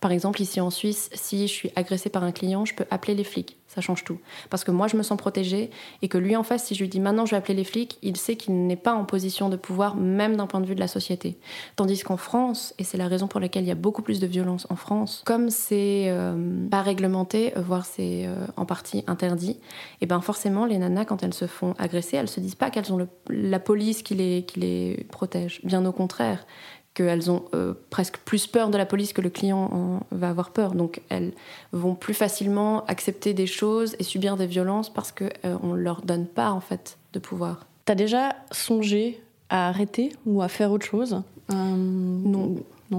par 0.00 0.12
exemple 0.12 0.42
ici 0.42 0.60
en 0.60 0.70
Suisse, 0.70 1.08
si 1.14 1.48
je 1.48 1.52
suis 1.52 1.70
agressée 1.74 2.10
par 2.10 2.22
un 2.22 2.32
client, 2.32 2.64
je 2.64 2.74
peux 2.74 2.84
appeler 2.90 3.14
les 3.14 3.24
flics 3.24 3.56
ça 3.76 3.82
change 3.82 4.04
tout. 4.04 4.18
Parce 4.48 4.64
que 4.64 4.70
moi, 4.70 4.88
je 4.88 4.96
me 4.96 5.02
sens 5.02 5.18
protégée 5.18 5.68
et 6.00 6.08
que 6.08 6.16
lui 6.16 6.34
en 6.34 6.42
face, 6.42 6.64
si 6.64 6.74
je 6.74 6.80
lui 6.80 6.88
dis 6.88 6.98
maintenant 6.98 7.26
je 7.26 7.32
vais 7.32 7.36
appeler 7.36 7.52
les 7.52 7.64
flics, 7.64 7.98
il 8.02 8.16
sait 8.16 8.36
qu'il 8.36 8.66
n'est 8.66 8.74
pas 8.74 8.94
en 8.94 9.04
position 9.04 9.50
de 9.50 9.56
pouvoir, 9.56 9.96
même 9.96 10.36
d'un 10.36 10.46
point 10.46 10.60
de 10.60 10.66
vue 10.66 10.74
de 10.74 10.80
la 10.80 10.88
société. 10.88 11.36
Tandis 11.76 12.00
qu'en 12.00 12.16
France, 12.16 12.72
et 12.78 12.84
c'est 12.84 12.96
la 12.96 13.06
raison 13.06 13.28
pour 13.28 13.38
laquelle 13.38 13.64
il 13.64 13.68
y 13.68 13.72
a 13.72 13.76
beaucoup 13.76 14.00
plus 14.00 14.18
de 14.18 14.26
violence 14.26 14.66
en 14.70 14.76
France, 14.76 15.22
comme 15.26 15.50
c'est 15.50 16.06
euh, 16.06 16.66
pas 16.70 16.80
réglementé, 16.80 17.54
euh, 17.58 17.60
voire 17.60 17.84
c'est 17.84 18.26
euh, 18.26 18.46
en 18.56 18.64
partie 18.64 19.04
interdit, 19.06 19.60
et 20.00 20.06
ben 20.06 20.22
forcément, 20.22 20.64
les 20.64 20.78
nanas, 20.78 21.04
quand 21.04 21.22
elles 21.22 21.34
se 21.34 21.46
font 21.46 21.74
agresser, 21.78 22.16
elles 22.16 22.30
se 22.30 22.40
disent 22.40 22.54
pas 22.54 22.70
qu'elles 22.70 22.90
ont 22.94 23.06
la 23.28 23.58
police 23.58 24.02
qui 24.02 24.14
les 24.14 25.06
protège. 25.10 25.60
Bien 25.64 25.84
au 25.84 25.92
contraire 25.92 26.46
qu'elles 26.96 27.30
ont 27.30 27.44
euh, 27.54 27.74
presque 27.90 28.16
plus 28.16 28.46
peur 28.46 28.70
de 28.70 28.78
la 28.78 28.86
police 28.86 29.12
que 29.12 29.20
le 29.20 29.28
client 29.28 30.00
va 30.10 30.30
avoir 30.30 30.50
peur. 30.50 30.74
Donc 30.74 31.02
elles 31.10 31.32
vont 31.72 31.94
plus 31.94 32.14
facilement 32.14 32.86
accepter 32.86 33.34
des 33.34 33.46
choses 33.46 33.94
et 33.98 34.02
subir 34.02 34.38
des 34.38 34.46
violences 34.46 34.88
parce 34.88 35.12
qu'on 35.12 35.28
euh, 35.44 35.58
ne 35.62 35.76
leur 35.76 36.00
donne 36.00 36.26
pas 36.26 36.50
en 36.50 36.60
fait 36.60 36.96
de 37.12 37.18
pouvoir. 37.18 37.66
T'as 37.84 37.94
déjà 37.94 38.34
songé 38.50 39.20
à 39.50 39.68
arrêter 39.68 40.14
ou 40.24 40.40
à 40.40 40.48
faire 40.48 40.72
autre 40.72 40.86
chose? 40.86 41.22
Euh, 41.52 41.54
Non. 41.54 42.56
Non. 42.90 42.98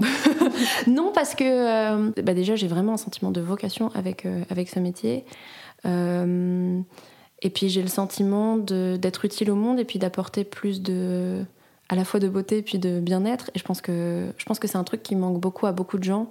non. 0.86 1.10
parce 1.12 1.34
que 1.34 2.20
bah 2.20 2.34
déjà 2.34 2.54
j'ai 2.54 2.68
vraiment 2.68 2.92
un 2.92 2.98
sentiment 2.98 3.32
de 3.32 3.40
vocation 3.40 3.90
avec, 3.94 4.28
avec 4.48 4.68
ce 4.68 4.78
métier. 4.78 5.24
et 5.84 7.50
puis 7.50 7.68
j'ai 7.68 7.82
le 7.82 7.88
sentiment 7.88 8.58
d'être 8.58 9.24
utile 9.24 9.50
au 9.50 9.56
monde 9.56 9.80
et 9.80 9.84
puis 9.84 9.98
d'apporter 9.98 10.44
plus 10.44 10.82
de, 10.82 11.42
à 11.88 11.94
la 11.94 12.04
fois 12.04 12.20
de 12.20 12.28
beauté 12.28 12.62
puis 12.62 12.78
de 12.78 13.00
bien-être. 13.00 13.50
Et 13.54 13.58
je 13.58 13.64
pense 13.64 13.80
que, 13.80 14.32
je 14.36 14.44
pense 14.44 14.58
que 14.58 14.68
c'est 14.68 14.78
un 14.78 14.84
truc 14.84 15.02
qui 15.02 15.16
manque 15.16 15.40
beaucoup 15.40 15.66
à 15.66 15.72
beaucoup 15.72 15.98
de 15.98 16.04
gens. 16.04 16.30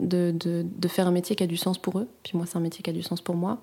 De, 0.00 0.32
de, 0.34 0.64
de, 0.64 0.88
faire 0.88 1.06
un 1.06 1.12
métier 1.12 1.36
qui 1.36 1.44
a 1.44 1.46
du 1.46 1.56
sens 1.56 1.78
pour 1.78 1.98
eux. 1.98 2.08
Puis 2.24 2.32
moi, 2.36 2.46
c'est 2.46 2.56
un 2.56 2.60
métier 2.60 2.82
qui 2.82 2.90
a 2.90 2.92
du 2.92 3.02
sens 3.02 3.20
pour 3.20 3.36
moi. 3.36 3.58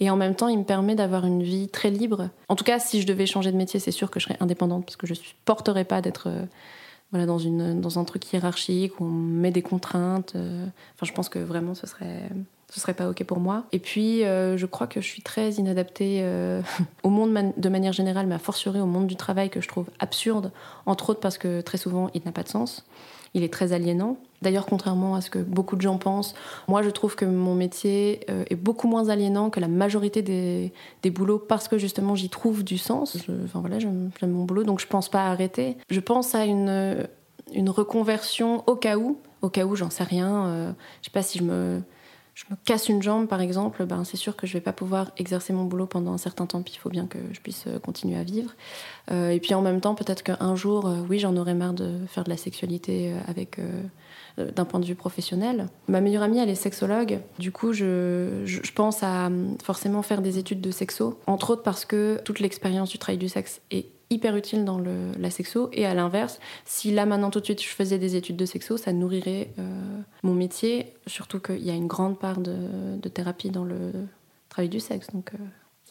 Et 0.00 0.08
en 0.08 0.16
même 0.16 0.34
temps, 0.34 0.48
il 0.48 0.58
me 0.58 0.64
permet 0.64 0.94
d'avoir 0.94 1.26
une 1.26 1.42
vie 1.42 1.68
très 1.68 1.90
libre. 1.90 2.30
En 2.48 2.56
tout 2.56 2.64
cas, 2.64 2.78
si 2.78 3.02
je 3.02 3.06
devais 3.06 3.26
changer 3.26 3.52
de 3.52 3.56
métier, 3.56 3.78
c'est 3.80 3.90
sûr 3.90 4.10
que 4.10 4.18
je 4.18 4.24
serais 4.24 4.38
indépendante 4.40 4.86
parce 4.86 4.96
que 4.96 5.06
je 5.06 5.12
ne 5.12 5.18
supporterais 5.18 5.84
pas 5.84 6.00
d'être 6.00 6.28
euh, 6.28 6.44
voilà, 7.10 7.26
dans, 7.26 7.38
une, 7.38 7.80
dans 7.80 7.98
un 7.98 8.04
truc 8.04 8.32
hiérarchique 8.32 8.98
où 8.98 9.04
on 9.04 9.10
met 9.10 9.50
des 9.50 9.62
contraintes. 9.62 10.34
Euh. 10.36 10.64
Enfin, 10.94 11.06
je 11.06 11.12
pense 11.12 11.28
que 11.28 11.38
vraiment, 11.38 11.74
ce 11.74 11.86
serait, 11.86 12.30
ce 12.74 12.80
serait 12.80 12.94
pas 12.94 13.08
ok 13.08 13.22
pour 13.22 13.38
moi. 13.38 13.66
Et 13.70 13.78
puis, 13.78 14.24
euh, 14.24 14.56
je 14.56 14.66
crois 14.66 14.88
que 14.88 15.00
je 15.00 15.06
suis 15.06 15.22
très 15.22 15.52
inadaptée 15.52 16.18
euh, 16.22 16.60
au 17.04 17.08
monde 17.08 17.52
de 17.56 17.68
manière 17.68 17.92
générale, 17.92 18.26
mais 18.26 18.34
à 18.34 18.40
fortiori 18.40 18.80
au 18.80 18.86
monde 18.86 19.06
du 19.06 19.14
travail 19.14 19.48
que 19.48 19.60
je 19.60 19.68
trouve 19.68 19.86
absurde, 20.00 20.50
entre 20.84 21.10
autres 21.10 21.20
parce 21.20 21.38
que 21.38 21.60
très 21.60 21.78
souvent 21.78 22.10
il 22.14 22.22
n'a 22.24 22.32
pas 22.32 22.42
de 22.42 22.48
sens. 22.48 22.84
Il 23.32 23.44
est 23.44 23.52
très 23.52 23.72
aliénant. 23.72 24.16
D'ailleurs, 24.42 24.66
contrairement 24.66 25.14
à 25.14 25.20
ce 25.20 25.30
que 25.30 25.38
beaucoup 25.38 25.76
de 25.76 25.82
gens 25.82 25.98
pensent, 25.98 26.34
moi 26.66 26.82
je 26.82 26.90
trouve 26.90 27.14
que 27.14 27.24
mon 27.24 27.54
métier 27.54 28.20
euh, 28.28 28.44
est 28.50 28.56
beaucoup 28.56 28.88
moins 28.88 29.08
aliénant 29.08 29.50
que 29.50 29.60
la 29.60 29.68
majorité 29.68 30.22
des, 30.22 30.72
des 31.02 31.10
boulots 31.10 31.38
parce 31.38 31.68
que 31.68 31.78
justement 31.78 32.16
j'y 32.16 32.28
trouve 32.28 32.64
du 32.64 32.78
sens. 32.78 33.16
enfin 33.44 33.60
voilà, 33.60 33.78
j'aime 33.78 34.10
mon 34.22 34.44
boulot, 34.44 34.64
donc 34.64 34.80
je 34.80 34.88
pense 34.88 35.08
pas 35.08 35.26
arrêter. 35.26 35.76
Je 35.90 36.00
pense 36.00 36.34
à 36.34 36.44
une, 36.44 37.06
une 37.52 37.70
reconversion 37.70 38.64
au 38.66 38.74
cas 38.74 38.96
où, 38.96 39.18
au 39.42 39.48
cas 39.48 39.64
où 39.64 39.76
j'en 39.76 39.90
sais 39.90 40.04
rien. 40.04 40.74
je 41.00 41.06
sais 41.06 41.12
pas 41.12 41.22
si 41.22 41.38
je 41.38 41.44
me 41.44 41.82
je 42.34 42.44
me 42.50 42.56
casse 42.64 42.88
une 42.88 43.00
jambe, 43.00 43.28
par 43.28 43.40
exemple, 43.40 43.86
ben, 43.86 44.02
c'est 44.02 44.16
sûr 44.16 44.34
que 44.34 44.46
je 44.46 44.52
ne 44.52 44.58
vais 44.58 44.64
pas 44.64 44.72
pouvoir 44.72 45.12
exercer 45.18 45.52
mon 45.52 45.64
boulot 45.64 45.86
pendant 45.86 46.12
un 46.12 46.18
certain 46.18 46.46
temps, 46.46 46.62
puis 46.62 46.74
il 46.74 46.78
faut 46.78 46.90
bien 46.90 47.06
que 47.06 47.18
je 47.32 47.40
puisse 47.40 47.64
euh, 47.68 47.78
continuer 47.78 48.18
à 48.18 48.24
vivre. 48.24 48.50
Euh, 49.12 49.30
et 49.30 49.38
puis 49.38 49.54
en 49.54 49.62
même 49.62 49.80
temps, 49.80 49.94
peut-être 49.94 50.24
qu'un 50.24 50.56
jour, 50.56 50.86
euh, 50.86 50.96
oui, 51.08 51.20
j'en 51.20 51.36
aurais 51.36 51.54
marre 51.54 51.74
de 51.74 52.00
faire 52.08 52.24
de 52.24 52.30
la 52.30 52.36
sexualité 52.36 53.12
avec, 53.28 53.60
d'un 54.36 54.64
point 54.64 54.80
de 54.80 54.84
vue 54.84 54.96
professionnel. 54.96 55.68
Ma 55.86 56.00
meilleure 56.00 56.24
amie, 56.24 56.38
elle 56.38 56.50
est 56.50 56.56
sexologue. 56.56 57.20
Du 57.38 57.52
coup, 57.52 57.72
je, 57.72 58.42
je, 58.44 58.72
pense 58.72 59.04
à 59.04 59.30
forcément 59.62 60.02
faire 60.02 60.20
des 60.20 60.38
études 60.38 60.60
de 60.60 60.72
sexo, 60.72 61.20
entre 61.26 61.50
autres 61.50 61.62
parce 61.62 61.84
que 61.84 62.20
toute 62.24 62.40
l'expérience 62.40 62.90
du 62.90 62.98
travail 62.98 63.18
du 63.18 63.28
sexe 63.28 63.60
est 63.70 63.86
hyper 64.10 64.36
utile 64.36 64.64
dans 64.64 64.78
le, 64.78 65.12
la 65.18 65.30
sexo. 65.30 65.68
Et 65.72 65.86
à 65.86 65.94
l'inverse, 65.94 66.40
si 66.64 66.90
là 66.92 67.06
maintenant 67.06 67.30
tout 67.30 67.40
de 67.40 67.44
suite 67.44 67.62
je 67.62 67.68
faisais 67.68 67.98
des 67.98 68.16
études 68.16 68.36
de 68.36 68.46
sexo, 68.46 68.76
ça 68.76 68.92
nourrirait 68.92 69.50
euh, 69.58 70.00
mon 70.22 70.34
métier, 70.34 70.94
surtout 71.06 71.40
qu'il 71.40 71.64
y 71.64 71.70
a 71.70 71.74
une 71.74 71.86
grande 71.86 72.18
part 72.18 72.38
de, 72.38 72.54
de, 73.00 73.08
thérapie 73.08 73.50
dans 73.50 73.64
le 73.64 73.92
travail 74.48 74.68
du 74.68 74.80
sexe. 74.80 75.08
Donc 75.12 75.32
euh, 75.34 75.38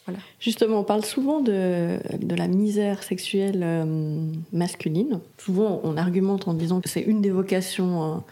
voilà. 0.05 0.19
Justement, 0.39 0.79
on 0.79 0.83
parle 0.83 1.05
souvent 1.05 1.39
de, 1.39 1.97
de 2.17 2.35
la 2.35 2.47
misère 2.47 3.03
sexuelle 3.03 3.61
euh, 3.63 4.27
masculine. 4.51 5.19
Souvent, 5.37 5.81
on 5.83 5.97
argumente 5.97 6.47
en 6.47 6.53
disant 6.53 6.81
que 6.81 6.89
c'est 6.89 7.01
une 7.01 7.21
des 7.21 7.31
vocations 7.31 8.23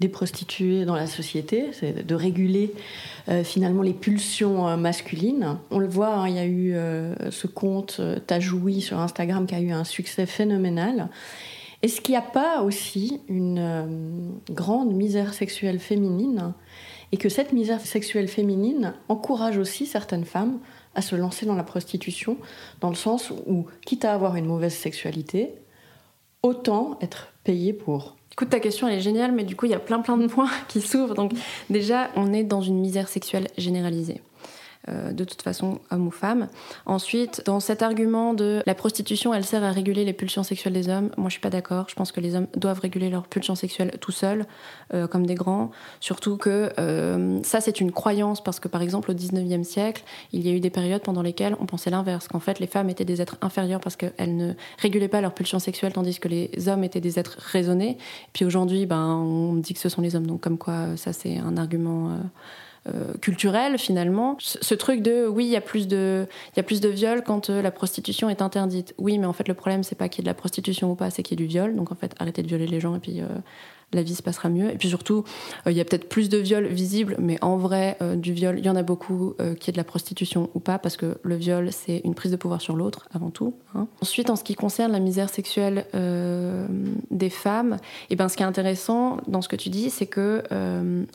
des 0.00 0.08
prostituées 0.08 0.86
dans 0.86 0.94
la 0.94 1.06
société, 1.06 1.66
c'est 1.72 2.06
de 2.06 2.14
réguler 2.14 2.72
euh, 3.28 3.44
finalement 3.44 3.82
les 3.82 3.92
pulsions 3.92 4.66
euh, 4.66 4.76
masculines. 4.76 5.58
On 5.70 5.78
le 5.78 5.86
voit, 5.86 6.14
hein, 6.14 6.28
il 6.28 6.36
y 6.36 6.38
a 6.38 6.46
eu 6.46 6.74
euh, 6.74 7.30
ce 7.30 7.46
compte 7.46 8.00
Tajoui 8.26 8.80
sur 8.80 8.98
Instagram 8.98 9.46
qui 9.46 9.54
a 9.54 9.60
eu 9.60 9.70
un 9.70 9.84
succès 9.84 10.24
phénoménal. 10.24 11.10
Est-ce 11.82 12.00
qu'il 12.00 12.12
n'y 12.12 12.18
a 12.18 12.22
pas 12.22 12.62
aussi 12.62 13.20
une 13.28 14.38
grande 14.50 14.92
misère 14.92 15.32
sexuelle 15.32 15.78
féminine 15.78 16.52
et 17.12 17.16
que 17.16 17.30
cette 17.30 17.52
misère 17.52 17.80
sexuelle 17.80 18.28
féminine 18.28 18.94
encourage 19.08 19.56
aussi 19.56 19.86
certaines 19.86 20.26
femmes 20.26 20.58
à 20.94 21.02
se 21.02 21.16
lancer 21.16 21.46
dans 21.46 21.54
la 21.54 21.62
prostitution, 21.62 22.36
dans 22.80 22.90
le 22.90 22.96
sens 22.96 23.32
où, 23.46 23.66
quitte 23.86 24.04
à 24.04 24.12
avoir 24.12 24.36
une 24.36 24.44
mauvaise 24.44 24.74
sexualité, 24.74 25.54
autant 26.42 26.98
être 27.00 27.32
payée 27.44 27.72
pour 27.72 28.16
Écoute, 28.32 28.50
ta 28.50 28.60
question 28.60 28.88
elle 28.88 28.98
est 28.98 29.00
géniale, 29.00 29.32
mais 29.32 29.44
du 29.44 29.56
coup 29.56 29.66
il 29.66 29.72
y 29.72 29.74
a 29.74 29.80
plein 29.80 30.00
plein 30.00 30.16
de 30.16 30.26
points 30.26 30.50
qui 30.68 30.80
s'ouvrent. 30.80 31.14
Donc 31.14 31.32
déjà, 31.68 32.10
on 32.16 32.32
est 32.32 32.44
dans 32.44 32.60
une 32.60 32.78
misère 32.78 33.08
sexuelle 33.08 33.48
généralisée. 33.58 34.20
Euh, 34.88 35.12
de 35.12 35.24
toute 35.24 35.42
façon, 35.42 35.78
homme 35.90 36.06
ou 36.06 36.10
femme. 36.10 36.48
Ensuite, 36.86 37.42
dans 37.44 37.60
cet 37.60 37.82
argument 37.82 38.32
de 38.32 38.62
la 38.64 38.74
prostitution, 38.74 39.34
elle 39.34 39.44
sert 39.44 39.62
à 39.62 39.72
réguler 39.72 40.06
les 40.06 40.14
pulsions 40.14 40.42
sexuelles 40.42 40.72
des 40.72 40.88
hommes, 40.88 41.10
moi 41.18 41.28
je 41.28 41.32
suis 41.32 41.40
pas 41.40 41.50
d'accord. 41.50 41.84
Je 41.90 41.94
pense 41.94 42.12
que 42.12 42.20
les 42.20 42.34
hommes 42.34 42.46
doivent 42.56 42.80
réguler 42.80 43.10
leurs 43.10 43.26
pulsions 43.26 43.54
sexuelles 43.54 43.92
tout 44.00 44.10
seuls, 44.10 44.46
euh, 44.94 45.06
comme 45.06 45.26
des 45.26 45.34
grands. 45.34 45.70
Surtout 46.00 46.38
que 46.38 46.72
euh, 46.78 47.42
ça, 47.42 47.60
c'est 47.60 47.82
une 47.82 47.92
croyance, 47.92 48.42
parce 48.42 48.58
que 48.58 48.68
par 48.68 48.80
exemple, 48.80 49.10
au 49.10 49.14
19e 49.14 49.64
siècle, 49.64 50.02
il 50.32 50.46
y 50.46 50.50
a 50.50 50.52
eu 50.52 50.60
des 50.60 50.70
périodes 50.70 51.02
pendant 51.02 51.20
lesquelles 51.20 51.56
on 51.60 51.66
pensait 51.66 51.90
l'inverse, 51.90 52.26
qu'en 52.26 52.40
fait 52.40 52.58
les 52.58 52.66
femmes 52.66 52.88
étaient 52.88 53.04
des 53.04 53.20
êtres 53.20 53.36
inférieurs 53.42 53.80
parce 53.80 53.96
qu'elles 53.96 54.34
ne 54.34 54.54
régulaient 54.78 55.08
pas 55.08 55.20
leurs 55.20 55.34
pulsions 55.34 55.58
sexuelles, 55.58 55.92
tandis 55.92 56.18
que 56.18 56.28
les 56.28 56.50
hommes 56.68 56.84
étaient 56.84 57.02
des 57.02 57.18
êtres 57.18 57.36
raisonnés. 57.38 57.98
Puis 58.32 58.46
aujourd'hui, 58.46 58.86
ben, 58.86 59.08
on 59.08 59.52
dit 59.56 59.74
que 59.74 59.80
ce 59.80 59.90
sont 59.90 60.00
les 60.00 60.16
hommes, 60.16 60.26
donc 60.26 60.40
comme 60.40 60.56
quoi 60.56 60.96
ça 60.96 61.12
c'est 61.12 61.36
un 61.36 61.58
argument 61.58 62.18
culturel 63.20 63.78
finalement. 63.78 64.36
Ce, 64.38 64.74
truc 64.74 65.02
de 65.02 65.26
oui, 65.26 65.44
il 65.44 65.50
y 65.50 65.56
a 65.56 65.60
plus 65.60 65.86
de 65.86 66.26
il 66.52 66.56
y 66.56 66.60
a 66.60 66.62
plus 66.62 66.80
de 66.80 66.88
viols 66.88 67.22
quand 67.22 67.50
euh, 67.50 67.60
la 67.62 67.70
prostitution 67.70 68.30
est 68.30 68.42
interdite. 68.42 68.94
Oui, 68.98 69.18
mais 69.18 69.26
en 69.26 69.32
fait 69.32 69.48
le 69.48 69.54
problème 69.54 69.82
c'est 69.82 69.96
pas 69.96 70.08
qu'il 70.08 70.22
y 70.22 70.22
ait 70.22 70.28
de 70.28 70.30
la 70.30 70.34
prostitution 70.34 70.90
ou 70.90 70.94
pas, 70.94 71.10
c'est 71.10 71.22
qu'il 71.22 71.38
y 71.38 71.42
ait 71.42 71.46
du 71.46 71.50
viol. 71.50 71.76
Donc 71.76 71.92
en 71.92 71.94
fait, 71.94 72.14
arrêtez 72.18 72.42
de 72.42 72.48
violer 72.48 72.66
les 72.66 72.80
gens 72.80 72.96
et 72.96 73.00
puis 73.00 73.20
euh, 73.20 73.26
la 73.92 74.02
vie 74.02 74.14
se 74.14 74.22
passera 74.22 74.48
mieux. 74.48 74.70
Et 74.70 74.76
puis 74.76 74.88
surtout, 74.88 75.24
euh, 75.66 75.72
il 75.72 75.76
y 75.76 75.80
a 75.80 75.84
peut-être 75.84 76.08
plus 76.08 76.28
de 76.28 76.38
viols 76.38 76.66
visibles, 76.66 77.16
mais 77.18 77.38
en 77.42 77.56
vrai, 77.56 77.96
euh, 78.02 78.16
du 78.16 78.32
viol, 78.32 78.58
il 78.58 78.64
y 78.64 78.70
en 78.70 78.76
a 78.76 78.82
beaucoup 78.82 79.34
euh, 79.40 79.54
qui 79.54 79.70
est 79.70 79.72
de 79.72 79.78
la 79.78 79.84
prostitution 79.84 80.50
ou 80.54 80.60
pas, 80.60 80.78
parce 80.78 80.96
que 80.96 81.18
le 81.22 81.34
viol, 81.34 81.70
c'est 81.72 82.00
une 82.04 82.14
prise 82.14 82.30
de 82.30 82.36
pouvoir 82.36 82.60
sur 82.60 82.76
l'autre, 82.76 83.08
avant 83.12 83.30
tout. 83.30 83.54
Hein. 83.74 83.88
Ensuite, 84.00 84.30
en 84.30 84.36
ce 84.36 84.44
qui 84.44 84.54
concerne 84.54 84.92
la 84.92 85.00
misère 85.00 85.28
sexuelle 85.28 85.86
des 87.10 87.30
femmes, 87.30 87.74
et 87.74 88.14
eh 88.14 88.16
ben, 88.16 88.28
ce 88.28 88.36
qui 88.36 88.42
est 88.42 88.46
intéressant 88.46 89.18
dans 89.26 89.42
ce 89.42 89.48
que 89.48 89.56
tu 89.56 89.68
dis, 89.68 89.90
c'est 89.90 90.06
que 90.06 90.42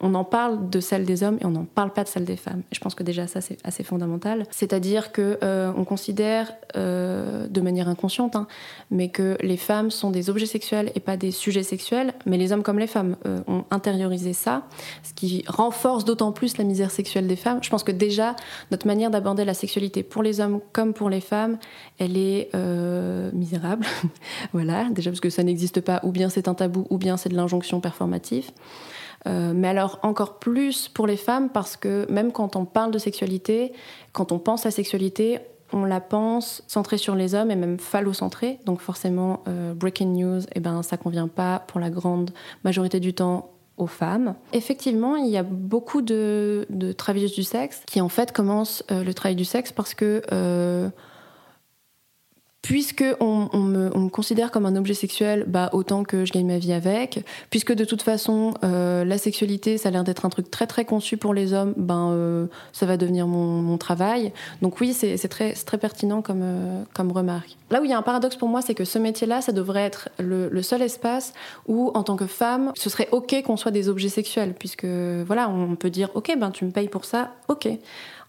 on 0.01 0.13
en 0.13 0.23
parle 0.23 0.69
de 0.69 0.79
celle 0.79 1.05
des 1.05 1.23
hommes 1.23 1.37
et 1.41 1.45
on 1.45 1.51
n'en 1.51 1.65
parle 1.65 1.91
pas 1.91 2.03
de 2.03 2.09
celle 2.09 2.25
des 2.25 2.35
femmes. 2.35 2.61
Je 2.71 2.79
pense 2.79 2.95
que 2.95 3.03
déjà 3.03 3.27
ça, 3.27 3.41
c'est 3.41 3.57
assez 3.63 3.83
fondamental. 3.83 4.45
C'est-à-dire 4.51 5.11
que 5.11 5.37
on 5.77 5.83
considère 5.85 6.53
de 6.75 7.61
manière 7.61 7.87
inconsciente, 7.89 8.35
hein, 8.35 8.47
mais 8.91 9.09
que 9.09 9.37
les 9.41 9.57
femmes 9.57 9.91
sont 9.91 10.11
des 10.11 10.29
objets 10.29 10.45
sexuels 10.45 10.91
et 10.95 10.99
pas 10.99 11.17
des 11.17 11.31
sujets 11.31 11.63
sexuels, 11.63 12.13
mais 12.25 12.37
les 12.37 12.51
hommes 12.51 12.63
comme 12.65 12.79
les 12.79 12.87
femmes 12.87 13.15
euh, 13.27 13.41
ont 13.47 13.63
intériorisé 13.69 14.33
ça, 14.33 14.63
ce 15.03 15.13
qui 15.13 15.45
renforce 15.47 16.03
d'autant 16.03 16.31
plus 16.31 16.57
la 16.57 16.63
misère 16.63 16.89
sexuelle 16.89 17.27
des 17.27 17.35
femmes. 17.35 17.59
Je 17.61 17.69
pense 17.69 17.83
que 17.83 17.91
déjà, 17.91 18.35
notre 18.71 18.87
manière 18.87 19.11
d'aborder 19.11 19.45
la 19.45 19.53
sexualité 19.53 20.01
pour 20.01 20.23
les 20.23 20.41
hommes 20.41 20.59
comme 20.73 20.93
pour 20.93 21.11
les 21.11 21.21
femmes, 21.21 21.59
elle 21.99 22.17
est 22.17 22.49
euh, 22.55 23.29
misérable. 23.33 23.85
voilà, 24.53 24.85
déjà 24.89 25.11
parce 25.11 25.21
que 25.21 25.29
ça 25.29 25.43
n'existe 25.43 25.79
pas, 25.79 25.99
ou 26.03 26.11
bien 26.11 26.29
c'est 26.29 26.47
un 26.47 26.55
tabou, 26.55 26.87
ou 26.89 26.97
bien 26.97 27.17
c'est 27.17 27.29
de 27.29 27.35
l'injonction 27.35 27.79
performative. 27.81 28.49
Euh, 29.27 29.53
mais 29.55 29.67
alors 29.67 29.99
encore 30.01 30.39
plus 30.39 30.87
pour 30.87 31.07
les 31.07 31.17
femmes 31.17 31.49
parce 31.49 31.77
que 31.77 32.05
même 32.11 32.31
quand 32.31 32.55
on 32.55 32.65
parle 32.65 32.91
de 32.91 32.99
sexualité, 32.99 33.73
quand 34.11 34.31
on 34.31 34.39
pense 34.39 34.65
à 34.65 34.71
sexualité, 34.71 35.39
on 35.73 35.85
la 35.85 35.99
pense 35.99 36.63
centrée 36.67 36.97
sur 36.97 37.15
les 37.15 37.35
hommes 37.35 37.51
et 37.51 37.55
même 37.55 37.79
phallocentrée. 37.79 38.59
Donc 38.65 38.79
forcément, 38.79 39.43
euh, 39.47 39.73
breaking 39.73 40.13
news, 40.13 40.41
eh 40.53 40.59
ben, 40.59 40.83
ça 40.83 40.97
convient 40.97 41.27
pas 41.27 41.59
pour 41.67 41.79
la 41.79 41.89
grande 41.89 42.31
majorité 42.63 42.99
du 42.99 43.13
temps 43.13 43.49
aux 43.77 43.87
femmes. 43.87 44.35
Effectivement, 44.53 45.15
il 45.17 45.27
y 45.27 45.37
a 45.37 45.43
beaucoup 45.43 46.01
de, 46.01 46.65
travailleuses 46.97 47.33
du 47.33 47.43
sexe 47.43 47.83
qui 47.85 47.99
en 47.99 48.09
fait 48.09 48.31
commencent 48.31 48.83
euh, 48.91 49.03
le 49.03 49.13
travail 49.13 49.35
du 49.35 49.45
sexe 49.45 49.71
parce 49.71 49.93
que 49.93 50.21
euh, 50.31 50.89
puisque 52.65 53.05
on, 53.19 53.47
me, 53.59 54.09
considère 54.09 54.49
comme 54.49 54.65
un 54.65 54.75
objet 54.75 54.95
sexuel, 54.95 55.45
bah 55.45 55.69
autant 55.71 56.03
que 56.03 56.25
je 56.25 56.33
gagne 56.33 56.47
ma 56.47 56.57
vie 56.57 56.73
avec. 56.73 57.23
Puisque 57.51 57.71
de 57.71 57.85
toute 57.85 58.01
façon, 58.01 58.55
euh, 58.63 59.05
la 59.05 59.19
sexualité, 59.19 59.77
ça 59.77 59.89
a 59.89 59.91
l'air 59.91 60.03
d'être 60.03 60.25
un 60.25 60.29
truc 60.29 60.49
très 60.49 60.65
très 60.65 60.83
conçu 60.83 61.15
pour 61.15 61.35
les 61.35 61.53
hommes, 61.53 61.75
ben 61.77 62.09
euh, 62.11 62.47
ça 62.73 62.87
va 62.87 62.97
devenir 62.97 63.27
mon, 63.27 63.77
travail. 63.77 64.31
Donc 64.63 64.81
oui, 64.81 64.93
c'est 64.93 65.27
très, 65.27 65.77
pertinent 65.77 66.23
comme, 66.23 66.41
euh, 66.41 66.81
comme 66.95 67.11
remarque. 67.11 67.55
Là 67.69 67.81
où 67.81 67.85
il 67.85 67.91
y 67.91 67.93
a 67.93 67.97
un 67.99 68.01
paradoxe 68.01 68.35
pour 68.35 68.49
moi, 68.49 68.63
c'est 68.63 68.73
que 68.73 68.85
ce 68.85 68.97
métier-là, 68.97 69.41
ça 69.41 69.51
devrait 69.51 69.83
être 69.83 70.09
le, 70.17 70.49
le, 70.49 70.61
seul 70.63 70.81
espace 70.81 71.33
où, 71.67 71.91
en 71.93 72.01
tant 72.01 72.15
que 72.15 72.25
femme, 72.25 72.71
ce 72.75 72.89
serait 72.89 73.09
ok 73.11 73.43
qu'on 73.43 73.57
soit 73.57 73.71
des 73.71 73.89
objets 73.89 74.09
sexuels, 74.09 74.55
puisque 74.57 74.85
voilà, 74.85 75.49
on 75.49 75.75
peut 75.75 75.91
dire 75.91 76.09
ok, 76.15 76.35
ben 76.39 76.49
tu 76.49 76.65
me 76.65 76.71
payes 76.71 76.89
pour 76.89 77.05
ça, 77.05 77.33
ok 77.47 77.69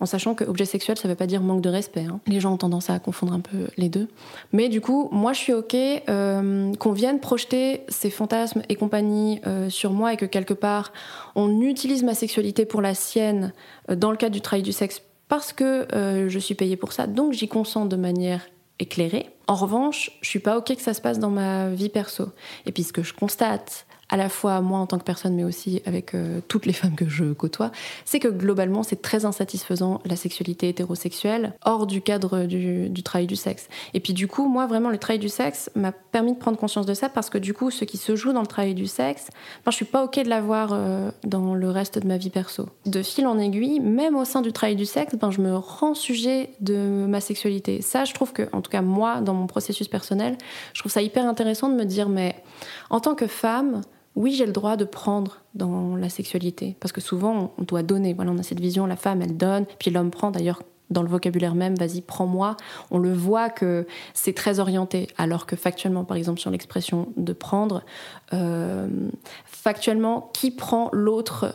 en 0.01 0.07
sachant 0.07 0.35
que 0.35 0.45
objet 0.45 0.65
sexuel, 0.65 0.99
ça 0.99 1.09
ne 1.09 1.13
veut 1.13 1.17
pas 1.17 1.27
dire 1.27 1.41
manque 1.41 1.63
de 1.63 1.69
respect. 1.69 2.05
Hein. 2.05 2.21
Les 2.27 2.41
gens 2.41 2.53
ont 2.53 2.57
tendance 2.59 2.91
à 2.91 2.99
confondre 2.99 3.33
un 3.33 3.41
peu 3.41 3.69
les 3.77 3.89
deux. 3.89 4.09
Mais 4.53 4.69
du 4.69 4.81
coup, 4.81 5.09
moi, 5.13 5.33
je 5.33 5.39
suis 5.39 5.53
OK 5.53 5.75
euh, 5.75 6.75
qu'on 6.75 6.93
vienne 6.93 7.21
projeter 7.21 7.83
ces 7.89 8.11
fantasmes 8.11 8.63
et 8.69 8.77
compagnie 8.77 9.41
euh, 9.47 9.71
sur 9.71 9.93
moi 9.93 10.13
et 10.13 10.17
que 10.17 10.27
quelque 10.27 10.55
part, 10.55 10.93
on 11.35 11.61
utilise 11.61 12.03
ma 12.03 12.15
sexualité 12.15 12.67
pour 12.67 12.83
la 12.83 12.95
sienne 12.95 13.53
euh, 13.91 13.97
dans 13.97 14.11
le 14.11 14.17
cadre 14.17 14.35
du 14.35 14.41
travail 14.41 14.63
du 14.63 14.73
sexe 14.73 15.03
parce 15.29 15.53
que 15.53 15.89
je 16.29 16.39
suis 16.39 16.55
payée 16.55 16.77
pour 16.77 16.93
ça. 16.93 17.09
Donc, 17.09 17.33
j'y 17.33 17.49
consens 17.49 17.87
de 17.87 17.97
manière 17.97 18.47
éclairée. 18.79 19.31
En 19.49 19.57
revanche, 19.57 20.13
je 20.21 20.29
suis 20.29 20.39
pas 20.39 20.57
OK 20.57 20.73
que 20.73 20.81
ça 20.81 20.95
se 20.95 21.01
passe 21.01 21.19
dans 21.19 21.31
ma 21.31 21.69
vie 21.69 21.89
perso. 21.89 22.27
Et 22.65 22.71
puis, 22.71 22.85
ce 22.85 22.93
que 22.93 23.03
je 23.03 23.13
constate 23.13 23.86
à 24.09 24.17
la 24.17 24.29
fois 24.29 24.61
moi 24.61 24.79
en 24.79 24.87
tant 24.87 24.99
que 24.99 25.05
personne, 25.05 25.35
mais 25.35 25.45
aussi 25.45 25.83
avec 25.85 26.15
euh, 26.15 26.41
toutes 26.49 26.67
les 26.67 26.73
femmes 26.73 26.95
que 26.95 27.09
je 27.09 27.33
côtoie, 27.33 27.71
c'est 28.05 28.21
que 28.21 28.29
globalement, 28.29 28.83
c'est 28.83 29.03
très 29.03 29.25
insatisfaisant 29.25 30.01
la 30.05 30.17
sexualité 30.17 30.69
hétérosexuelle 30.69 31.55
hors 31.65 31.87
du 31.87 32.01
cadre 32.01 32.45
du, 32.45 33.03
travail 33.03 33.27
du 33.27 33.37
sexe. 33.37 33.69
Et 33.95 34.01
puis 34.01 34.13
du 34.13 34.29
coup, 34.29 34.49
moi, 34.49 34.67
vraiment, 34.67 34.91
le 34.91 34.99
travail 34.99 35.19
du 35.19 35.29
sexe 35.29 35.71
m'a 35.75 35.93
permis 35.93 36.33
de 36.35 36.39
prendre 36.39 36.59
conscience 36.59 36.87
de 36.87 36.95
ça 36.95 37.09
parce 37.09 37.31
que 37.31 37.39
du 37.39 37.55
coup, 37.55 37.71
ce 37.71 37.85
qui 37.85 37.97
se 37.97 38.17
joue 38.17 38.33
dans 38.33 38.41
le 38.41 38.47
travail 38.47 38.75
du 38.75 38.87
sexe, 38.87 39.29
ben, 39.65 39.71
je 39.71 39.77
suis 39.77 39.85
pas 39.85 40.05
OK 40.05 40.23
de 40.23 40.29
l'avoir 40.29 40.71
euh, 40.73 41.11
dans 41.25 41.55
le 41.55 41.71
reste 41.71 41.99
de 41.99 42.07
ma 42.07 42.17
vie 42.17 42.31
perso. 42.31 42.69
De 42.85 43.03
fil 43.03 43.27
en 43.27 43.39
aiguille, 43.39 43.81
même 43.81 44.17
au 44.17 44.25
sein 44.25 44.41
du 44.41 44.53
travail 44.53 44.77
du 44.77 44.87
sexe, 44.87 45.15
ben, 45.17 45.31
je 45.31 45.41
me 45.41 45.57
rends 45.57 45.95
sujet 45.95 46.51
de 46.61 47.07
ma 47.09 47.21
sexualité. 47.21 47.83
Ça, 47.83 48.05
je 48.05 48.15
trouve 48.15 48.33
que, 48.33 48.49
en 48.53 48.61
tout 48.61 48.71
cas, 48.71 48.83
moi, 48.83 49.21
dans 49.21 49.35
mon 49.35 49.47
processus 49.47 49.89
personnel, 49.89 50.37
je 50.73 50.81
trouve 50.81 50.93
ça 50.93 51.03
hyper 51.03 51.27
intéressant 51.27 51.69
de 51.69 51.75
me 51.75 51.85
dire, 51.85 52.09
mais 52.09 52.37
en 52.91 53.01
tant 53.01 53.15
que 53.15 53.27
femme, 53.27 53.83
oui, 54.17 54.33
j'ai 54.33 54.47
le 54.47 54.53
droit 54.53 54.77
de 54.77 54.85
prendre 54.85 55.43
dans 55.55 55.95
la 55.95 56.09
sexualité. 56.09 56.77
Parce 56.81 56.91
que 56.91 57.03
souvent, 57.03 57.53
on 57.59 57.63
doit 57.63 57.83
donner. 57.83 58.15
Voilà, 58.15 58.33
on 58.33 58.39
a 58.39 58.43
cette 58.43 58.61
vision, 58.61 58.87
la 58.87 58.97
femme, 58.97 59.21
elle 59.23 59.37
donne, 59.37 59.67
puis 59.79 59.91
l'homme 59.91 60.11
prend. 60.11 60.31
D'ailleurs, 60.31 60.63
dans 60.89 61.03
le 61.03 61.09
vocabulaire 61.09 61.55
même, 61.55 61.75
vas-y, 61.75 62.01
prends-moi. 62.01 62.57
On 62.91 62.99
le 62.99 63.13
voit 63.13 63.51
que 63.51 63.87
c'est 64.15 64.33
très 64.33 64.59
orienté. 64.59 65.09
Alors 65.19 65.45
que 65.45 65.55
factuellement, 65.55 66.05
par 66.05 66.17
exemple, 66.17 66.41
sur 66.41 66.51
l'expression 66.51 67.09
de 67.17 67.33
prendre, 67.33 67.85
euh, 68.33 68.89
factuellement, 69.45 70.31
qui 70.33 70.51
prend 70.51 70.89
l'autre 70.93 71.55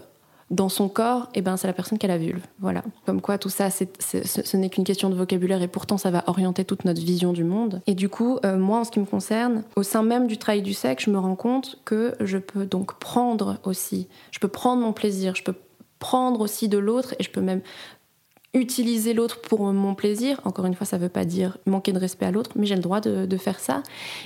dans 0.51 0.69
son 0.69 0.89
corps, 0.89 1.29
eh 1.33 1.41
ben, 1.41 1.57
c'est 1.57 1.67
la 1.67 1.73
personne 1.73 1.97
qu'elle 1.97 2.11
a 2.11 2.17
vulve. 2.17 2.43
Voilà. 2.59 2.83
Comme 3.05 3.21
quoi, 3.21 3.37
tout 3.37 3.49
ça, 3.49 3.69
ce 3.71 4.57
n'est 4.57 4.69
qu'une 4.69 4.83
question 4.83 5.09
de 5.09 5.15
vocabulaire 5.15 5.61
et 5.61 5.67
pourtant, 5.67 5.97
ça 5.97 6.11
va 6.11 6.23
orienter 6.27 6.65
toute 6.65 6.85
notre 6.85 7.01
vision 7.01 7.33
du 7.33 7.43
monde. 7.43 7.81
Et 7.87 7.95
du 7.95 8.09
coup, 8.09 8.37
euh, 8.45 8.57
moi, 8.57 8.79
en 8.79 8.83
ce 8.83 8.91
qui 8.91 8.99
me 8.99 9.05
concerne, 9.05 9.63
au 9.75 9.83
sein 9.83 10.03
même 10.03 10.27
du 10.27 10.37
travail 10.37 10.61
du 10.61 10.73
sexe, 10.73 11.05
je 11.05 11.09
me 11.09 11.17
rends 11.17 11.35
compte 11.35 11.79
que 11.85 12.15
je 12.19 12.37
peux 12.37 12.65
donc 12.65 12.99
prendre 12.99 13.57
aussi. 13.63 14.07
Je 14.31 14.39
peux 14.39 14.49
prendre 14.49 14.81
mon 14.81 14.91
plaisir, 14.91 15.35
je 15.35 15.43
peux 15.43 15.55
prendre 15.99 16.41
aussi 16.41 16.67
de 16.67 16.77
l'autre 16.77 17.15
et 17.19 17.23
je 17.23 17.31
peux 17.31 17.41
même 17.41 17.61
utiliser 18.53 19.13
l'autre 19.13 19.39
pour 19.39 19.61
mon 19.61 19.95
plaisir. 19.95 20.41
Encore 20.43 20.65
une 20.65 20.73
fois, 20.73 20.85
ça 20.85 20.97
ne 20.97 21.03
veut 21.03 21.09
pas 21.09 21.23
dire 21.23 21.57
manquer 21.65 21.93
de 21.93 21.99
respect 21.99 22.25
à 22.25 22.31
l'autre, 22.31 22.51
mais 22.55 22.65
j'ai 22.65 22.75
le 22.75 22.81
droit 22.81 22.99
de, 22.99 23.37
faire 23.37 23.59
ça. 23.59 23.81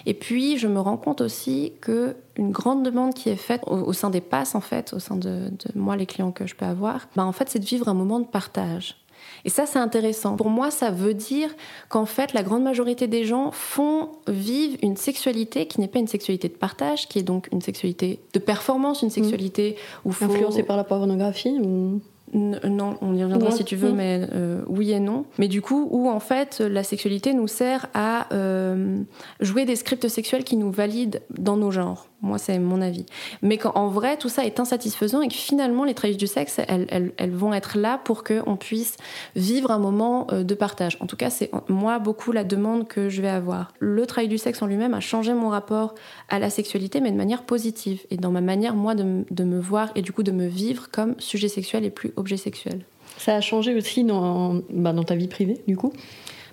Et 0.06 0.14
puis, 0.14 0.58
je 0.58 0.68
me 0.68 0.80
rends 0.80 0.98
compte 0.98 1.22
aussi 1.22 1.74
que 1.80 2.16
une 2.38 2.52
grande 2.52 2.84
demande 2.84 3.14
qui 3.14 3.30
est 3.30 3.36
faite 3.36 3.62
au, 3.68 3.94
sein 3.94 4.10
des 4.10 4.22
passes, 4.22 4.56
en 4.56 4.62
fait, 4.62 4.94
au 4.94 5.00
sein 5.00 5.16
de, 5.16 5.52
moi, 5.76 5.96
les 5.96 6.06
clients 6.06 6.32
que 6.32 6.48
je 6.48 6.56
peux 6.56 6.66
avoir, 6.66 7.08
bah, 7.16 7.24
en 7.24 7.32
fait, 7.32 7.50
c'est 7.50 7.60
de 7.60 7.66
vivre 7.66 7.88
un 7.88 7.94
moment 7.94 8.20
de 8.20 8.26
partage. 8.26 8.98
Et 9.44 9.50
ça, 9.50 9.66
c'est 9.66 9.80
intéressant. 9.80 10.36
Pour 10.36 10.50
moi, 10.50 10.72
ça 10.72 10.92
veut 10.92 11.14
dire 11.14 11.50
qu'en 11.90 12.06
fait, 12.06 12.34
la 12.34 12.44
grande 12.44 12.64
majorité 12.64 13.08
des 13.08 13.26
gens 13.26 13.52
font 13.52 14.10
vivre 14.28 14.78
une 14.82 14.98
sexualité 14.98 15.68
qui 15.68 15.80
n'est 15.80 15.88
pas 15.88 16.00
une 16.00 16.08
sexualité 16.08 16.50
de 16.50 16.56
partage, 16.56 17.08
qui 17.08 17.20
est 17.20 17.24
donc 17.24 17.48
une 17.52 17.62
sexualité 17.62 18.20
de 18.34 18.40
performance, 18.40 19.02
une 19.02 19.10
sexualité 19.10 19.78
où 20.04 20.12
faut... 20.12 20.26
Influencée 20.26 20.64
par 20.64 20.78
la 20.78 20.84
pornographie 20.84 21.58
ou 21.62 22.02
non, 22.34 22.98
on 23.02 23.16
y 23.16 23.24
reviendra 23.24 23.52
si 23.52 23.64
tu 23.64 23.76
veux, 23.76 23.92
mais 23.92 24.28
euh, 24.34 24.64
oui 24.68 24.92
et 24.92 25.00
non. 25.00 25.26
Mais 25.38 25.48
du 25.48 25.62
coup, 25.62 25.88
où 25.92 26.10
en 26.10 26.20
fait 26.20 26.60
la 26.60 26.84
sexualité 26.84 27.34
nous 27.34 27.48
sert 27.48 27.88
à 27.94 28.34
euh, 28.34 29.02
jouer 29.40 29.66
des 29.66 29.76
scripts 29.76 30.08
sexuels 30.08 30.44
qui 30.44 30.58
nous 30.58 30.72
valident 30.72 31.22
dans 31.38 31.56
nos 31.56 31.72
genres. 31.72 32.08
Moi, 32.26 32.40
c'est 32.40 32.58
mon 32.58 32.82
avis. 32.82 33.06
Mais 33.44 33.58
qu'en 33.58 33.88
vrai, 33.88 34.18
tout 34.18 34.30
ça 34.30 34.46
est 34.46 34.60
insatisfaisant 34.60 35.22
et 35.22 35.28
que 35.28 35.36
finalement, 35.36 35.84
les 35.84 35.94
travailleuses 35.94 36.18
du 36.18 36.26
sexe, 36.26 36.60
elles, 36.68 37.14
vont 37.32 37.54
être 37.54 37.78
là 37.78 38.00
pour 38.04 38.24
qu'on 38.24 38.56
puisse 38.56 38.98
vivre 39.36 39.70
un 39.70 39.78
moment 39.78 40.26
euh, 40.32 40.44
de 40.44 40.56
partage. 40.56 40.98
En 41.02 41.06
tout 41.06 41.18
cas, 41.18 41.30
c'est 41.30 41.52
moi 41.70 42.00
beaucoup 42.00 42.32
la 42.32 42.44
demande 42.44 42.88
que 42.88 43.10
je 43.10 43.22
vais 43.22 43.30
avoir. 43.30 43.74
Le 43.78 44.08
travail 44.08 44.28
du 44.28 44.40
sexe 44.40 44.60
en 44.64 44.66
lui-même 44.66 44.96
a 44.96 45.02
changé 45.02 45.36
mon 45.36 45.50
rapport 45.50 45.94
à 46.28 46.40
la 46.40 46.50
sexualité, 46.50 47.00
mais 47.00 47.12
de 47.12 47.18
manière 47.18 47.44
positive 47.44 48.02
et 48.10 48.18
dans 48.18 48.32
ma 48.32 48.42
manière, 48.42 48.76
moi, 48.76 48.96
de, 48.96 49.24
de 49.30 49.44
me 49.44 49.60
voir 49.60 49.92
et 49.94 50.02
du 50.02 50.12
coup 50.12 50.24
de 50.24 50.32
me 50.32 50.48
vivre 50.48 50.90
comme 50.92 51.14
sujet 51.20 51.48
sexuel 51.48 51.86
et 51.86 51.92
plus 51.92 52.12
objet 52.16 52.38
sexuel. 52.38 52.86
Ça 53.18 53.36
a 53.36 53.42
changé 53.42 53.76
aussi 53.76 54.04
dans, 54.04 54.62
bah, 54.72 54.94
dans 54.94 55.04
ta 55.04 55.16
vie 55.16 55.28
privée, 55.28 55.62
du 55.68 55.78
coup? 55.78 55.94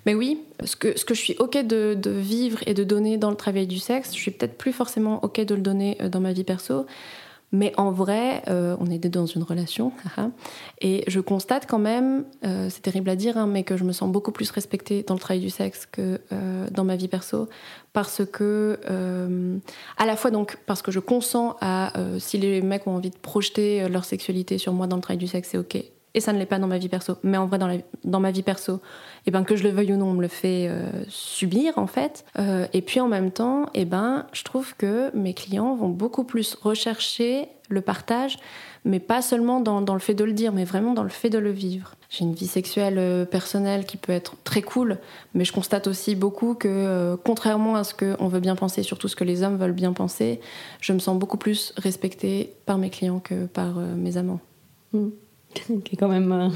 Mais 0.05 0.13
oui, 0.15 0.41
ce 0.63 0.75
que, 0.75 0.93
je 0.95 1.13
suis 1.13 1.35
OK 1.39 1.57
de, 1.57 1.93
de, 1.93 2.11
vivre 2.11 2.59
et 2.65 2.73
de 2.73 2.83
donner 2.83 3.17
dans 3.17 3.29
le 3.29 3.35
travail 3.35 3.67
du 3.67 3.79
sexe, 3.79 4.13
je 4.13 4.19
suis 4.19 4.31
peut-être 4.31 4.57
plus 4.57 4.73
forcément 4.73 5.23
OK 5.23 5.39
de 5.39 5.55
le 5.55 5.61
donner 5.61 5.97
euh, 6.01 6.09
dans 6.09 6.19
ma 6.19 6.33
vie 6.33 6.43
perso. 6.43 6.85
Mais 7.55 7.71
en 7.77 7.91
vrai, 7.91 8.41
euh, 8.47 8.75
on 8.79 8.87
est 8.87 8.97
dans 8.97 9.27
une 9.27 9.43
relation, 9.43 9.91
et 10.81 11.03
je 11.05 11.19
constate 11.19 11.67
quand 11.67 11.77
même, 11.77 12.25
euh, 12.43 12.67
c'est 12.71 12.81
terrible 12.81 13.11
à 13.11 13.15
dire, 13.15 13.37
hein, 13.37 13.45
mais 13.45 13.61
que 13.61 13.77
je 13.77 13.83
me 13.83 13.91
sens 13.91 14.11
beaucoup 14.11 14.31
plus 14.31 14.49
respectée 14.49 15.03
dans 15.03 15.13
le 15.13 15.19
travail 15.19 15.39
du 15.39 15.51
sexe 15.51 15.85
que 15.85 16.19
dans 16.71 16.83
ma 16.83 16.95
vie 16.95 17.07
perso, 17.07 17.47
parce 17.93 18.23
que, 18.25 18.79
à 19.99 20.05
la 20.07 20.15
fois 20.15 20.31
donc, 20.31 20.57
parce 20.65 20.81
que 20.81 20.91
je 20.91 20.99
consens 20.99 21.55
à, 21.61 21.93
si 22.17 22.39
les 22.39 22.63
mecs 22.63 22.87
ont 22.87 22.95
envie 22.95 23.11
de 23.11 23.17
projeter 23.17 23.87
leur 23.87 24.03
sexualité 24.03 24.57
sur 24.57 24.73
moi 24.73 24.87
dans 24.87 24.95
le 24.95 25.03
travail 25.03 25.19
du 25.19 25.27
sexe, 25.27 25.49
c'est 25.51 25.59
ok, 25.59 25.77
et 26.13 26.19
ça 26.19 26.33
ne 26.33 26.39
l'est 26.39 26.45
pas 26.45 26.59
dans 26.59 26.67
ma 26.67 26.77
vie 26.77 26.89
perso. 26.89 27.17
Mais 27.23 27.37
en 27.37 27.47
vrai, 27.47 27.85
dans, 28.03 28.19
ma 28.19 28.31
vie 28.31 28.43
perso, 28.43 28.81
eh 29.25 29.31
ben, 29.31 29.43
que 29.43 29.55
je 29.55 29.63
le 29.63 29.69
veuille 29.69 29.93
ou 29.93 29.97
non, 29.97 30.07
on 30.07 30.13
me 30.13 30.21
le 30.21 30.27
fait 30.27 30.67
euh, 30.69 30.89
subir 31.07 31.77
en 31.77 31.87
fait. 31.87 32.25
Euh, 32.37 32.67
et 32.73 32.81
puis 32.81 32.99
en 32.99 33.07
même 33.07 33.31
temps, 33.31 33.65
eh 33.73 33.85
ben, 33.85 34.25
je 34.31 34.43
trouve 34.43 34.75
que 34.75 35.15
mes 35.15 35.33
clients 35.33 35.75
vont 35.75 35.89
beaucoup 35.89 36.23
plus 36.23 36.55
rechercher 36.55 37.47
le 37.69 37.81
partage, 37.81 38.37
mais 38.85 38.99
pas 38.99 39.21
seulement 39.23 39.59
dans, 39.59 39.93
le 39.93 39.99
fait 39.99 40.13
de 40.13 40.23
le 40.23 40.33
dire, 40.33 40.51
mais 40.51 40.65
vraiment 40.65 40.93
dans 40.93 41.03
le 41.03 41.09
fait 41.09 41.29
de 41.29 41.39
le 41.39 41.49
vivre. 41.49 41.95
J'ai 42.09 42.25
une 42.25 42.33
vie 42.33 42.45
sexuelle 42.45 42.99
euh, 42.99 43.25
personnelle 43.25 43.85
qui 43.85 43.97
peut 43.97 44.11
être 44.11 44.35
très 44.43 44.61
cool, 44.61 44.99
mais 45.33 45.45
je 45.45 45.53
constate 45.53 45.87
aussi 45.87 46.13
beaucoup 46.13 46.53
que, 46.53 47.17
contrairement 47.23 47.75
à 47.75 47.83
ce 47.83 47.95
qu'on 47.95 48.27
veut 48.27 48.41
bien 48.41 48.55
penser, 48.55 48.83
surtout 48.83 49.07
ce 49.07 49.15
que 49.15 49.23
les 49.23 49.41
hommes 49.41 49.57
veulent 49.57 49.71
bien 49.71 49.93
penser, 49.93 50.41
je 50.81 50.93
me 50.93 50.99
sens 50.99 51.17
beaucoup 51.17 51.37
plus 51.37 51.73
respectée 51.77 52.53
par 52.67 52.77
mes 52.77 52.91
clients 52.91 53.19
que 53.19 53.45
par 53.47 53.77
mes 53.77 54.17
amants. 54.17 54.41
Mmh. 54.91 55.07
qui 55.83 55.93
est 55.93 55.97
quand 55.97 56.07
même. 56.07 56.31
Euh, 56.31 56.49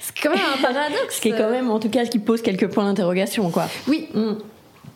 c'est 0.00 0.20
quand 0.22 0.30
même 0.30 0.40
un 0.58 0.62
paradoxe. 0.62 1.20
qui 1.20 1.28
est 1.28 1.36
quand 1.36 1.50
même, 1.50 1.70
en 1.70 1.78
tout 1.78 1.88
cas, 1.88 2.04
ce 2.04 2.10
qui 2.10 2.18
pose 2.18 2.42
quelques 2.42 2.68
points 2.68 2.84
d'interrogation, 2.84 3.50
quoi. 3.50 3.66
Oui. 3.88 4.08
Mm. 4.14 4.34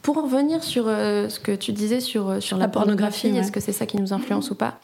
Pour 0.02 0.16
en 0.16 0.22
revenir 0.22 0.64
sur 0.64 0.84
euh, 0.88 1.28
ce 1.28 1.38
que 1.38 1.52
tu 1.52 1.72
disais 1.72 2.00
sur, 2.00 2.30
euh, 2.30 2.40
sur 2.40 2.56
la, 2.56 2.68
pornographie, 2.68 3.28
est-ce 3.36 3.52
que 3.52 3.60
c'est 3.60 3.72
ça 3.72 3.84
qui 3.84 3.98
nous 3.98 4.14
influence 4.14 4.50
ou 4.50 4.54
pas? 4.54 4.78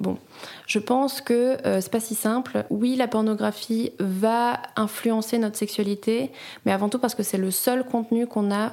Bon, 0.00 0.18
je 0.66 0.80
pense 0.80 1.20
que 1.20 1.56
c'est 1.62 1.90
pas 1.90 2.00
si 2.00 2.16
simple. 2.16 2.64
Oui, 2.68 2.96
la 2.96 3.06
pornographie 3.06 3.92
va 4.00 4.60
influencer 4.74 5.38
notre 5.38 5.56
sexualité, 5.56 6.32
mais 6.64 6.72
avant 6.72 6.88
tout 6.88 6.98
parce 6.98 7.14
que 7.14 7.22
c'est 7.22 7.38
le 7.38 7.52
seul 7.52 7.84
contenu 7.84 8.26
qu'on 8.26 8.52
a 8.52 8.72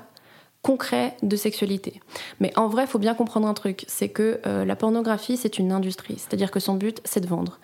concret 0.64 1.16
de 1.22 1.36
sexualité. 1.36 2.02
Mais 2.40 2.52
en 2.58 2.68
vrai, 2.68 2.86
il 2.86 2.88
faut 2.88 3.00
bien 3.00 3.14
comprendre 3.14 3.48
un 3.48 3.54
truc, 3.54 3.86
c'est 3.88 4.10
que 4.10 4.40
la 4.46 4.76
pornographie, 4.76 5.38
c'est 5.38 5.60
une 5.60 5.72
industrie, 5.72 6.16
c'est-à-dire 6.18 6.52
que 6.52 6.60
son 6.60 6.74
but, 6.74 7.02
c'est 7.04 7.20
de 7.20 7.28
vendre. 7.28 7.60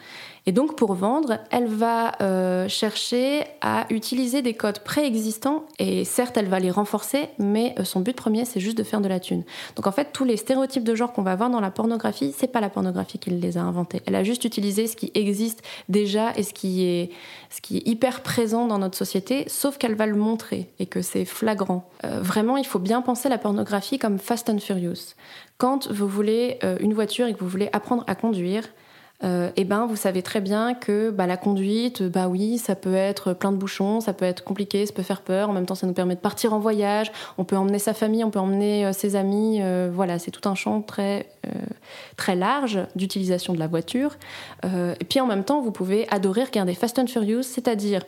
Et 0.49 0.51
donc 0.51 0.75
pour 0.75 0.95
vendre, 0.95 1.37
elle 1.51 1.67
va 1.67 2.13
euh, 2.21 2.67
chercher 2.67 3.43
à 3.61 3.85
utiliser 3.91 4.41
des 4.41 4.55
codes 4.55 4.79
préexistants 4.79 5.63
et 5.77 6.03
certes 6.05 6.37
elle 6.37 6.47
va 6.47 6.59
les 6.59 6.71
renforcer, 6.71 7.29
mais 7.37 7.75
euh, 7.77 7.83
son 7.83 7.99
but 7.99 8.15
premier 8.15 8.45
c'est 8.45 8.59
juste 8.59 8.75
de 8.75 8.81
faire 8.81 8.99
de 8.99 9.07
la 9.07 9.19
thune. 9.19 9.43
Donc 9.75 9.85
en 9.85 9.91
fait 9.91 10.07
tous 10.11 10.23
les 10.23 10.37
stéréotypes 10.37 10.83
de 10.83 10.95
genre 10.95 11.13
qu'on 11.13 11.21
va 11.21 11.35
voir 11.35 11.51
dans 11.51 11.59
la 11.59 11.69
pornographie, 11.69 12.33
c'est 12.35 12.47
pas 12.47 12.61
la 12.61 12.71
pornographie 12.71 13.19
qui 13.19 13.29
les 13.29 13.59
a 13.59 13.61
inventés. 13.61 14.01
Elle 14.07 14.15
a 14.15 14.23
juste 14.23 14.43
utilisé 14.43 14.87
ce 14.87 14.95
qui 14.95 15.11
existe 15.13 15.61
déjà 15.87 16.31
et 16.35 16.41
ce 16.41 16.51
qui 16.55 16.83
est, 16.83 17.11
ce 17.51 17.61
qui 17.61 17.77
est 17.77 17.87
hyper 17.87 18.21
présent 18.21 18.65
dans 18.65 18.79
notre 18.79 18.97
société, 18.97 19.45
sauf 19.49 19.77
qu'elle 19.77 19.93
va 19.93 20.07
le 20.07 20.15
montrer 20.15 20.67
et 20.79 20.87
que 20.87 21.03
c'est 21.03 21.25
flagrant. 21.25 21.87
Euh, 22.05 22.21
vraiment 22.23 22.57
il 22.57 22.65
faut 22.65 22.79
bien 22.79 22.88
penser 23.01 23.29
la 23.29 23.37
pornographie 23.37 23.97
comme 23.99 24.19
Fast 24.19 24.49
and 24.49 24.59
Furious. 24.59 25.15
Quand 25.57 25.87
vous 25.91 26.07
voulez 26.07 26.59
une 26.79 26.93
voiture 26.93 27.27
et 27.27 27.33
que 27.33 27.39
vous 27.39 27.49
voulez 27.49 27.69
apprendre 27.73 28.03
à 28.07 28.15
conduire, 28.15 28.63
euh, 29.21 29.49
eh 29.57 29.65
ben 29.65 29.85
vous 29.85 29.97
savez 29.97 30.21
très 30.21 30.39
bien 30.39 30.73
que 30.73 31.09
bah, 31.09 31.27
la 31.27 31.35
conduite, 31.35 32.03
bah 32.03 32.29
oui, 32.29 32.57
ça 32.57 32.75
peut 32.75 32.95
être 32.95 33.33
plein 33.33 33.51
de 33.51 33.57
bouchons, 33.57 33.99
ça 33.99 34.13
peut 34.13 34.23
être 34.23 34.45
compliqué, 34.45 34.85
ça 34.85 34.93
peut 34.93 35.03
faire 35.03 35.21
peur. 35.21 35.49
En 35.49 35.53
même 35.53 35.65
temps, 35.65 35.75
ça 35.75 35.87
nous 35.87 35.93
permet 35.93 36.15
de 36.15 36.21
partir 36.21 36.53
en 36.53 36.59
voyage. 36.59 37.11
On 37.37 37.43
peut 37.43 37.57
emmener 37.57 37.79
sa 37.79 37.93
famille, 37.93 38.23
on 38.23 38.31
peut 38.31 38.39
emmener 38.39 38.85
euh, 38.85 38.93
ses 38.93 39.17
amis. 39.17 39.59
Euh, 39.61 39.89
voilà, 39.93 40.19
c'est 40.19 40.31
tout 40.31 40.47
un 40.47 40.55
champ 40.55 40.81
très 40.81 41.27
très 42.17 42.35
large 42.35 42.79
d'utilisation 42.95 43.53
de 43.53 43.59
la 43.59 43.67
voiture. 43.67 44.17
et 44.63 45.05
puis 45.05 45.19
en 45.19 45.25
même 45.25 45.43
temps, 45.43 45.61
vous 45.61 45.71
pouvez 45.71 46.07
adorer 46.11 46.43
regarder 46.43 46.75
Fast 46.75 46.99
and 46.99 47.07
Furious, 47.07 47.43
c'est-à-dire 47.43 48.03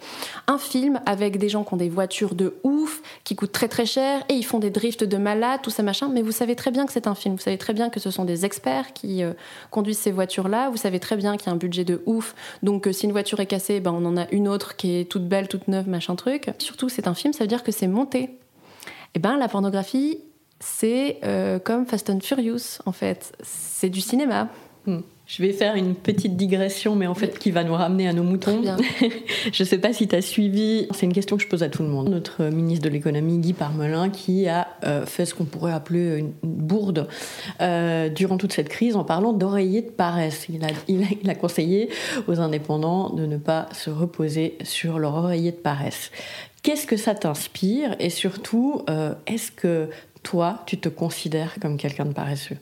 un 0.48 0.58
film 0.58 1.00
avec 1.06 1.38
des 1.38 1.50
gens 1.50 1.64
qui 1.64 1.74
ont 1.74 1.78
des 1.78 1.90
voitures 1.90 2.36
de 2.36 2.56
ouf, 2.64 3.02
qui 3.24 3.36
coûtent 3.36 3.54
très 3.54 3.70
très 3.70 3.86
cher 3.86 4.22
et 4.30 4.34
ils 4.34 4.44
font 4.44 4.60
des 4.60 4.70
drifts 4.70 5.06
de 5.06 5.18
malade, 5.18 5.62
tout 5.64 5.72
ça 5.72 5.82
machin. 5.82 6.10
Mais 6.14 6.22
vous 6.22 6.34
savez 6.34 6.56
très 6.56 6.70
bien 6.70 6.86
que 6.86 6.92
c'est 6.92 7.08
un 7.08 7.16
film. 7.16 7.36
Vous 7.36 7.42
savez 7.42 7.58
très 7.58 7.74
bien 7.74 7.90
que 7.90 8.00
ce 8.00 8.12
sont 8.12 8.26
des 8.26 8.46
experts 8.46 8.94
qui 8.94 9.24
conduisent 9.72 10.00
ces 10.00 10.12
voitures-là. 10.12 10.70
Vous 10.70 10.78
savez 10.78 11.00
très 11.02 11.18
bien 11.18 11.36
qu'il 11.36 11.48
y 11.48 11.50
a 11.50 11.54
un 11.54 11.58
budget 11.58 11.84
de 11.84 12.02
ouf. 12.06 12.34
Donc 12.64 12.88
euh, 12.88 12.94
si 12.94 13.06
une 13.06 13.12
voiture 13.12 13.40
est 13.42 13.46
cassée, 13.46 13.82
ben, 13.82 13.92
on 13.92 14.06
en 14.06 14.16
a 14.16 14.30
une 14.32 14.48
autre 14.48 14.78
qui 14.78 14.96
est 14.96 15.12
toute 15.12 15.28
belle, 15.28 15.50
toute 15.50 15.68
neuve, 15.68 15.90
machin 15.90 16.16
truc. 16.16 16.52
Surtout, 16.60 16.88
c'est 16.88 17.08
un 17.08 17.14
film, 17.14 17.34
ça 17.34 17.44
veut 17.44 17.50
dire 17.50 17.64
que 17.64 17.72
c'est 17.72 17.88
monté. 17.88 18.38
Eh 19.14 19.20
ben, 19.20 19.38
la 19.38 19.50
pornographie, 19.50 20.20
c'est 20.60 21.20
euh, 21.24 21.60
comme 21.60 21.86
Fast 21.86 22.10
and 22.10 22.22
Furious, 22.22 22.80
en 22.86 22.92
fait. 22.92 23.34
C'est 23.42 23.90
du 23.90 24.00
cinéma. 24.00 24.48
Hmm. 24.86 25.02
Je 25.28 25.44
vais 25.44 25.54
faire 25.54 25.76
une 25.76 25.96
petite 25.96 26.36
digression, 26.36 26.96
mais 26.96 27.08
en 27.08 27.16
fait 27.16 27.40
qui 27.40 27.52
va 27.52 27.64
nous 27.64 27.74
ramener 27.74 28.06
à 28.06 28.12
nos 28.12 28.24
moutons. 28.24 28.62
je 29.54 29.64
ne 29.64 29.68
sais 29.68 29.78
pas 29.78 29.94
si 29.94 30.06
tu 30.08 30.16
as 30.16 30.22
suivi, 30.22 30.88
c'est 30.92 31.06
une 31.06 31.14
question 31.14 31.38
que 31.38 31.44
je 31.44 31.48
pose 31.48 31.64
à 31.64 31.70
tout 31.70 31.84
le 31.84 31.88
monde. 31.88 32.10
Notre 32.10 32.46
ministre 32.46 32.84
de 32.84 32.90
l'économie, 32.90 33.38
Guy 33.38 33.54
Parmelin, 33.54 34.10
qui 34.10 34.50
a 34.50 34.68
euh, 34.84 35.06
fait 35.06 35.26
ce 35.26 35.34
qu'on 35.34 35.46
pourrait 35.46 35.72
appeler 35.72 36.18
une, 36.18 36.34
bourde 36.44 37.08
euh, 37.62 38.10
durant 38.10 38.38
toute 38.38 38.52
cette 38.52 38.68
crise 38.68 38.98
en 38.98 39.06
parlant 39.06 39.32
d'oreiller 39.32 39.84
de 39.84 39.90
paresse. 39.90 40.48
Il 40.50 40.66
a, 40.66 40.70
il, 40.90 41.30
a, 41.30 41.36
conseillé 41.36 41.90
aux 42.28 42.42
indépendants 42.42 43.10
de 43.10 43.26
ne 43.26 43.38
pas 43.38 43.70
se 43.72 43.90
reposer 43.90 44.58
sur 44.64 45.00
leur 45.00 45.16
oreiller 45.16 45.52
de 45.52 45.58
paresse. 45.58 46.12
Qu'est-ce 46.62 46.86
que 46.86 46.98
ça 46.98 47.16
t'inspire? 47.16 47.96
Et 48.00 48.10
surtout, 48.10 48.82
euh, 48.90 49.14
est-ce 49.28 49.52
que 49.52 49.90
toi, 50.24 50.64
tu 50.66 50.78
te 50.78 50.90
considères 50.90 51.56
comme 51.62 51.78
quelqu'un 51.78 52.06
de 52.06 52.14
paresseux? 52.14 52.58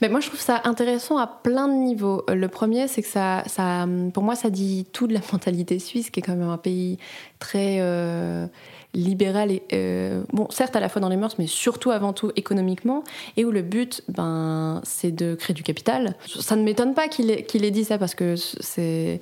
Mais 0.00 0.08
moi, 0.08 0.20
je 0.20 0.28
trouve 0.28 0.40
ça 0.40 0.60
intéressant 0.64 1.18
à 1.18 1.26
plein 1.26 1.68
de 1.68 1.74
niveaux. 1.74 2.24
Euh, 2.28 2.34
le 2.34 2.48
premier, 2.48 2.88
c'est 2.88 3.02
que 3.02 3.08
ça, 3.08 3.42
ça, 3.46 3.86
pour 4.12 4.22
moi, 4.22 4.34
ça 4.34 4.50
dit 4.50 4.86
tout 4.92 5.06
de 5.06 5.14
la 5.14 5.20
mentalité 5.32 5.78
suisse, 5.78 6.10
qui 6.10 6.20
est 6.20 6.22
quand 6.22 6.36
même 6.36 6.48
un 6.48 6.58
pays 6.58 6.98
très 7.38 7.78
euh, 7.80 8.46
libéral 8.94 9.50
et 9.50 9.62
euh, 9.72 10.22
bon, 10.32 10.46
certes 10.50 10.76
à 10.76 10.80
la 10.80 10.88
fois 10.88 11.00
dans 11.00 11.08
les 11.08 11.16
mœurs, 11.16 11.36
mais 11.38 11.46
surtout 11.46 11.90
avant 11.90 12.12
tout 12.12 12.30
économiquement, 12.36 13.04
et 13.36 13.44
où 13.44 13.50
le 13.50 13.62
but, 13.62 14.02
ben, 14.08 14.80
c'est 14.84 15.12
de 15.12 15.34
créer 15.34 15.54
du 15.54 15.62
capital. 15.62 16.16
Ça 16.26 16.56
ne 16.56 16.62
m'étonne 16.62 16.94
pas 16.94 17.08
qu'il 17.08 17.30
ait, 17.30 17.44
qu'il 17.44 17.68
dit 17.70 17.84
ça 17.84 17.98
parce 17.98 18.14
que 18.14 18.36
c'est 18.36 19.20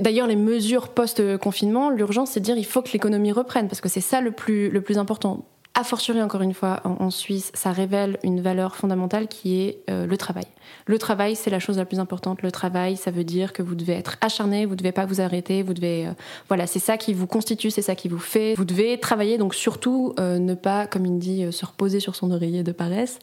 D'ailleurs, 0.00 0.26
les 0.26 0.36
mesures 0.36 0.88
post-confinement, 0.88 1.90
l'urgence, 1.90 2.30
c'est 2.30 2.40
de 2.40 2.46
dire 2.46 2.56
il 2.56 2.64
faut 2.64 2.80
que 2.80 2.90
l'économie 2.92 3.32
reprenne, 3.32 3.68
parce 3.68 3.82
que 3.82 3.90
c'est 3.90 4.00
ça 4.00 4.22
le 4.22 4.30
plus, 4.30 4.70
le 4.70 4.80
plus 4.80 4.96
important 4.96 5.44
a 5.76 5.84
fortiori 5.84 6.22
encore 6.22 6.40
une 6.40 6.54
fois 6.54 6.80
en, 6.84 7.10
Suisse, 7.10 7.52
ça 7.54 7.70
révèle 7.70 8.18
une 8.24 8.40
valeur 8.40 8.76
fondamentale 8.76 9.28
qui 9.28 9.60
est 9.60 9.78
euh, 9.90 10.06
le 10.06 10.16
travail. 10.16 10.46
Le 10.86 10.98
travail, 10.98 11.36
c'est 11.36 11.50
la 11.50 11.58
chose 11.58 11.76
la 11.76 11.84
plus 11.84 12.00
importante. 12.00 12.40
Le 12.40 12.50
travail, 12.50 12.96
ça 12.96 13.10
veut 13.10 13.24
dire 13.24 13.52
que 13.52 13.62
vous 13.62 13.74
devez 13.74 13.92
être 13.92 14.16
acharné, 14.22 14.64
vous 14.64 14.74
devez 14.74 14.90
pas 14.90 15.04
vous 15.04 15.20
arrêter, 15.20 15.62
vous 15.62 15.74
devez, 15.74 16.06
euh, 16.06 16.12
voilà, 16.48 16.66
c'est 16.66 16.78
ça 16.78 16.96
qui 16.96 17.12
vous 17.12 17.26
constitue, 17.26 17.70
c'est 17.70 17.82
ça 17.82 17.94
qui 17.94 18.08
vous 18.08 18.18
fait. 18.18 18.54
Vous 18.54 18.64
devez 18.64 18.98
travailler, 18.98 19.36
donc 19.36 19.54
surtout 19.54 20.14
euh, 20.18 20.38
ne 20.38 20.54
pas, 20.54 20.86
comme 20.86 21.04
il 21.04 21.18
dit, 21.18 21.52
se 21.52 21.66
reposer 21.66 22.00
sur 22.00 22.16
son 22.16 22.30
oreiller 22.30 22.62
de 22.62 22.72
paresse. 22.72 23.18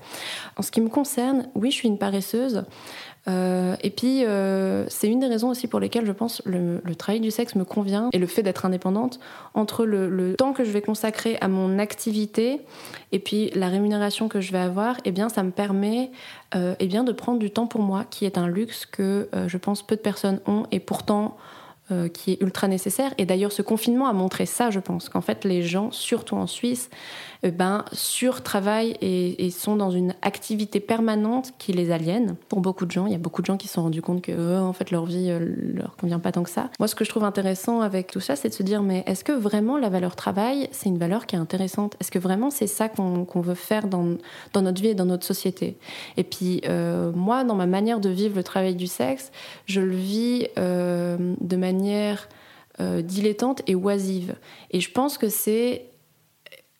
En 0.56 0.62
ce 0.62 0.70
qui 0.70 0.80
me 0.80 0.90
concerne, 0.90 1.50
oui, 1.56 1.72
je 1.72 1.78
suis 1.78 1.88
une 1.88 1.98
paresseuse. 1.98 2.66
Euh, 3.30 3.76
et 3.82 3.90
puis, 3.90 4.26
euh, 4.26 4.86
c'est 4.90 5.08
une 5.08 5.20
des 5.20 5.28
raisons 5.28 5.50
aussi 5.50 5.68
pour 5.68 5.80
lesquelles 5.80 6.06
je 6.06 6.12
pense 6.12 6.42
le, 6.46 6.82
le 6.84 6.96
travail 6.96 7.22
du 7.22 7.32
sexe 7.32 7.56
me 7.56 7.64
convient 7.64 8.10
et 8.12 8.18
le 8.18 8.28
fait 8.28 8.44
d'être 8.44 8.66
indépendante 8.66 9.20
entre 9.54 9.86
le, 9.86 10.36
temps 10.36 10.54
que 10.54 10.64
je 10.64 10.72
vais 10.72 10.82
consacrer 10.82 11.38
à 11.40 11.48
mon 11.48 11.80
activité 11.80 12.62
et 13.12 13.20
puis 13.20 13.50
la 13.56 13.70
rémunération 13.70 14.28
que 14.28 14.42
je 14.42 14.52
vais 14.52 14.60
avoir, 14.60 14.98
eh 15.06 15.12
bien, 15.12 15.30
ça 15.30 15.44
me 15.44 15.52
permet 15.52 16.12
euh, 16.56 16.76
eh 16.80 16.88
bien, 16.88 17.04
de 17.04 17.12
prendre 17.12 17.40
du 17.40 17.52
temps 17.52 17.68
pour 17.68 17.82
moi, 17.82 18.04
qui 18.10 18.26
est 18.26 18.38
un 18.38 18.48
luxe 18.48 18.86
que 18.86 19.30
je 19.48 19.58
pense 19.58 19.84
peu 19.84 19.96
de 19.96 20.02
personnes 20.02 20.40
ont 20.46 20.64
et 20.72 20.80
pourtant 20.80 21.38
euh, 21.92 22.08
qui 22.08 22.32
est 22.32 22.42
ultra 22.42 22.70
nécessaire. 22.70 23.14
Et 23.18 23.26
d'ailleurs, 23.26 23.52
ce 23.52 23.62
confinement 23.62 24.08
a 24.08 24.14
montré 24.14 24.46
ça, 24.46 24.72
je 24.72 24.80
pense, 24.80 25.10
qu'en 25.10 25.20
fait, 25.20 25.44
les 25.44 25.64
gens, 25.64 25.92
surtout 25.92 26.38
en 26.38 26.48
Suisse, 26.48 26.90
euh, 27.46 27.52
ben, 27.52 27.86
et, 29.02 29.46
et, 29.46 29.50
sont 29.52 29.76
dans 29.76 29.92
une 29.92 30.16
activité 30.22 30.80
permanente 30.80 31.54
qui 31.58 31.74
les 31.74 31.92
aliène. 31.92 32.36
Pour 32.50 32.62
beaucoup 32.62 32.86
de 32.86 32.92
gens, 32.92 33.06
il 33.06 33.12
y 33.12 33.16
a 33.16 33.20
beaucoup 33.20 33.42
de 33.42 33.46
gens 33.46 33.58
qui 33.58 33.68
se 33.68 33.76
sont 33.76 33.84
rendus 33.84 34.02
compte 34.02 34.22
que, 34.22 34.32
euh, 34.32 34.62
en 34.62 34.74
fait, 34.74 34.92
leur 34.92 35.06
vie 35.06 35.32
leur 35.40 35.96
convient 35.96 36.20
pas 36.20 36.32
tant 36.32 36.44
que 36.44 36.50
ça. 36.50 36.70
Moi, 36.80 36.88
ce 36.88 36.96
que 36.96 37.04
je 37.04 37.10
trouve 37.10 37.24
intéressant 37.24 37.82
avec 37.82 38.12
tout 38.12 38.20
ça, 38.20 38.36
c'est 38.36 38.50
de 38.50 38.54
se 38.54 38.64
dire, 38.64 38.82
mais 38.82 39.04
est-ce 39.06 39.24
que 39.24 39.32
vraiment 39.32 39.78
la 39.78 39.90
valeur 39.90 40.16
travail, 40.16 40.68
c'est 40.72 40.90
une 40.90 40.98
valeur 40.98 41.26
qui 41.26 41.36
est 41.36 41.40
intéressante? 41.40 41.96
Est-ce 42.00 42.12
que 42.12 42.20
vraiment 42.20 42.50
c'est 42.50 42.68
ça 42.68 42.90
qu'on 42.90 43.42
veut 43.42 43.56
faire 43.56 43.88
dans, 43.88 44.18
dans, 44.54 44.62
notre 44.62 44.82
vie 44.82 44.90
et 44.90 44.96
dans 44.96 45.06
notre 45.06 45.26
société? 45.26 45.78
Et 46.18 46.24
puis, 46.24 46.62
moi, 47.16 47.44
dans 47.44 47.56
ma 47.56 47.68
manière 47.68 48.00
de 48.00 48.10
vivre 48.10 48.36
le 48.36 48.44
travail 48.44 48.76
du 48.76 48.88
sexe, 48.88 49.32
je 49.66 49.82
le 49.82 49.96
vis 49.96 50.48
de 50.58 51.56
manière 51.56 52.28
euh, 52.80 53.04
dilettante 53.04 53.62
et 53.68 53.76
oisive. 53.76 54.34
Et 54.72 54.80
je 54.80 54.90
pense 54.90 55.20
que 55.20 55.30
c'est 55.30 55.86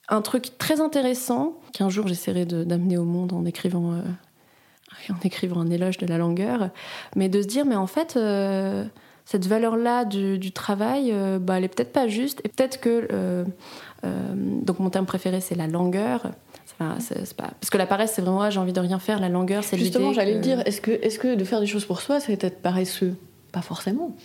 un 0.10 0.22
truc 0.22 0.58
très 0.58 0.82
intéressant 0.82 1.54
qu'un 1.72 1.90
jour 1.90 2.08
j'essaierai 2.08 2.46
d'amener 2.46 2.98
au 2.98 3.06
monde 3.06 3.34
en 3.34 3.46
écrivant, 3.46 3.94
euh, 3.94 4.02
en 5.10 5.20
écrivant 5.24 5.62
un 5.62 5.70
éloge 5.70 5.98
de 5.98 6.06
la 6.06 6.18
longueur, 6.18 6.70
mais 7.16 7.30
de 7.30 7.42
se 7.42 7.48
dire, 7.48 7.66
mais 7.66 7.76
en 7.76 7.88
fait, 7.88 8.16
euh, 8.16 8.86
cette 9.26 9.48
valeur-là 9.48 10.06
du, 10.06 10.52
travail, 10.52 11.14
bah, 11.40 11.58
elle 11.58 11.64
est 11.64 11.74
peut-être 11.74 11.94
pas 11.94 12.08
juste, 12.08 12.42
et 12.44 12.50
peut-être 12.50 12.80
que... 12.82 13.46
donc 14.04 14.80
mon 14.80 14.90
terme 14.90 15.06
préféré, 15.06 15.40
c'est 15.40 15.56
la 15.56 15.68
langueur. 15.68 16.32
Pas, 16.78 16.98
Parce 17.38 17.70
que 17.70 17.78
la 17.78 17.86
paresse, 17.86 18.14
c'est 18.14 18.22
vraiment, 18.22 18.50
j'ai 18.50 18.60
envie 18.60 18.74
de 18.74 18.80
rien 18.80 19.00
faire. 19.00 19.20
La 19.20 19.30
langueur, 19.30 19.64
c'est 19.64 19.78
Justement, 19.78 20.14
j'allais 20.14 20.36
le 20.36 20.40
dire. 20.40 20.62
Est-ce 20.66 20.82
que, 20.82 20.92
est 20.92 21.10
-ce 21.10 21.20
que 21.20 21.36
de 21.36 21.44
faire 21.44 21.60
des 21.60 21.68
choses 21.68 21.86
pour 21.86 22.02
soi, 22.02 22.20
c'est 22.20 22.44
être 22.44 22.62
paresseux? 22.62 23.16
Pas 23.52 23.62
forcément. 23.62 24.16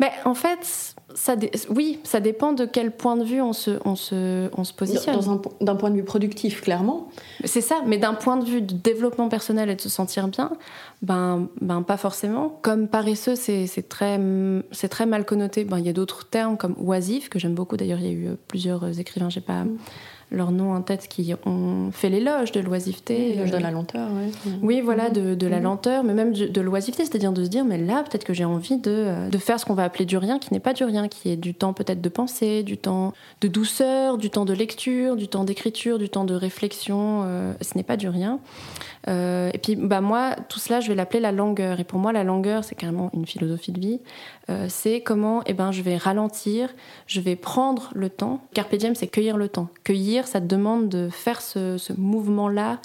Mais 0.00 0.10
en 0.24 0.34
fait, 0.34 0.94
ça 1.14 1.36
oui, 1.70 2.00
ça 2.04 2.20
dépend 2.20 2.52
de 2.52 2.66
quel 2.66 2.90
point 2.90 3.16
de 3.16 3.24
vue 3.24 3.40
on 3.40 3.52
se, 3.52 3.78
on 3.84 3.96
se, 3.96 4.50
on 4.56 4.64
se 4.64 4.72
positionne. 4.72 5.18
D'un 5.60 5.76
point 5.76 5.90
de 5.90 5.96
vue 5.96 6.04
productif, 6.04 6.60
clairement. 6.60 7.08
C'est 7.44 7.60
ça, 7.60 7.82
mais 7.86 7.98
d'un 7.98 8.14
point 8.14 8.36
de 8.36 8.44
vue 8.44 8.60
de 8.60 8.74
développement 8.74 9.28
personnel 9.28 9.70
et 9.70 9.74
de 9.74 9.80
se 9.80 9.88
sentir 9.88 10.28
bien, 10.28 10.52
ben, 11.02 11.48
ben 11.60 11.82
pas 11.82 11.96
forcément. 11.96 12.58
Comme 12.62 12.88
paresseux, 12.88 13.36
c'est 13.36 13.88
très, 13.88 14.20
très 14.90 15.06
mal 15.06 15.24
connoté. 15.24 15.64
Ben, 15.64 15.78
il 15.78 15.86
y 15.86 15.90
a 15.90 15.94
d'autres 15.94 16.28
termes 16.28 16.56
comme 16.56 16.74
oisif, 16.78 17.28
que 17.28 17.38
j'aime 17.38 17.54
beaucoup. 17.54 17.76
D'ailleurs, 17.76 18.00
il 18.00 18.06
y 18.06 18.10
a 18.10 18.12
eu 18.12 18.36
plusieurs 18.46 18.98
écrivains, 19.00 19.30
j'ai 19.30 19.40
pas. 19.40 19.64
Mm 19.64 19.78
leurs 20.30 20.52
noms 20.52 20.74
en 20.74 20.82
tête 20.82 21.08
qui 21.08 21.32
ont 21.46 21.90
fait 21.92 22.10
l'éloge 22.10 22.52
de 22.52 22.60
l'oisiveté. 22.60 23.30
L'éloge 23.30 23.50
de 23.50 23.56
la 23.56 23.70
lenteur, 23.70 24.08
oui. 24.12 24.52
Oui, 24.62 24.80
voilà, 24.80 25.08
de, 25.08 25.34
de 25.34 25.46
la 25.46 25.56
mhm. 25.56 25.64
lenteur, 25.64 26.04
mais 26.04 26.12
même 26.12 26.32
de, 26.32 26.60
l'oisiveté, 26.60 27.04
c'est-à-dire 27.04 27.32
de 27.32 27.44
se 27.44 27.48
dire, 27.48 27.64
mais 27.64 27.78
là, 27.78 28.02
peut-être 28.02 28.24
que 28.24 28.34
j'ai 28.34 28.44
envie 28.44 28.76
de, 28.76 28.90
euh, 28.90 29.28
de, 29.30 29.38
faire 29.38 29.58
ce 29.58 29.64
qu'on 29.64 29.74
va 29.74 29.84
appeler 29.84 30.04
du 30.04 30.16
rien, 30.16 30.38
qui 30.38 30.52
n'est 30.52 30.60
pas 30.60 30.74
du 30.74 30.84
rien, 30.84 31.08
qui 31.08 31.30
est 31.30 31.36
du 31.36 31.54
temps 31.54 31.72
peut-être 31.72 32.00
de 32.00 32.08
penser, 32.08 32.62
du 32.62 32.76
temps 32.76 33.14
de 33.40 33.48
douceur, 33.48 34.18
du 34.18 34.28
temps 34.28 34.44
de 34.44 34.52
lecture, 34.52 35.16
du 35.16 35.28
temps 35.28 35.44
d'écriture, 35.44 35.98
du 35.98 36.08
temps 36.08 36.24
de 36.24 36.34
réflexion. 36.34 37.22
Euh, 37.24 37.52
ce 37.62 37.76
n'est 37.76 37.84
pas 37.84 37.96
du 37.96 38.08
rien. 38.08 38.38
Euh, 39.08 39.50
et 39.52 39.58
puis, 39.58 39.76
bah, 39.76 40.00
moi, 40.00 40.36
tout 40.48 40.58
cela, 40.58 40.80
je 40.80 40.88
vais 40.88 40.94
l'appeler 40.94 41.20
la 41.20 41.32
langueur. 41.32 41.80
Et 41.80 41.84
pour 41.84 41.98
moi, 41.98 42.12
la 42.12 42.24
langueur, 42.24 42.64
c'est 42.64 42.74
carrément 42.74 43.10
une 43.14 43.26
philosophie 43.26 43.72
de 43.72 43.80
vie. 43.80 44.00
Euh, 44.50 44.66
c'est 44.68 45.00
comment 45.00 45.42
eh 45.46 45.54
ben, 45.54 45.72
je 45.72 45.82
vais 45.82 45.96
ralentir, 45.96 46.70
je 47.06 47.20
vais 47.20 47.36
prendre 47.36 47.90
le 47.94 48.10
temps. 48.10 48.40
Carpe 48.54 48.74
diem, 48.74 48.94
c'est 48.94 49.06
cueillir 49.06 49.36
le 49.36 49.48
temps. 49.48 49.68
Cueillir, 49.84 50.26
ça 50.26 50.40
demande 50.40 50.88
de 50.88 51.08
faire 51.10 51.40
ce, 51.40 51.78
mouvement-là, 51.96 52.80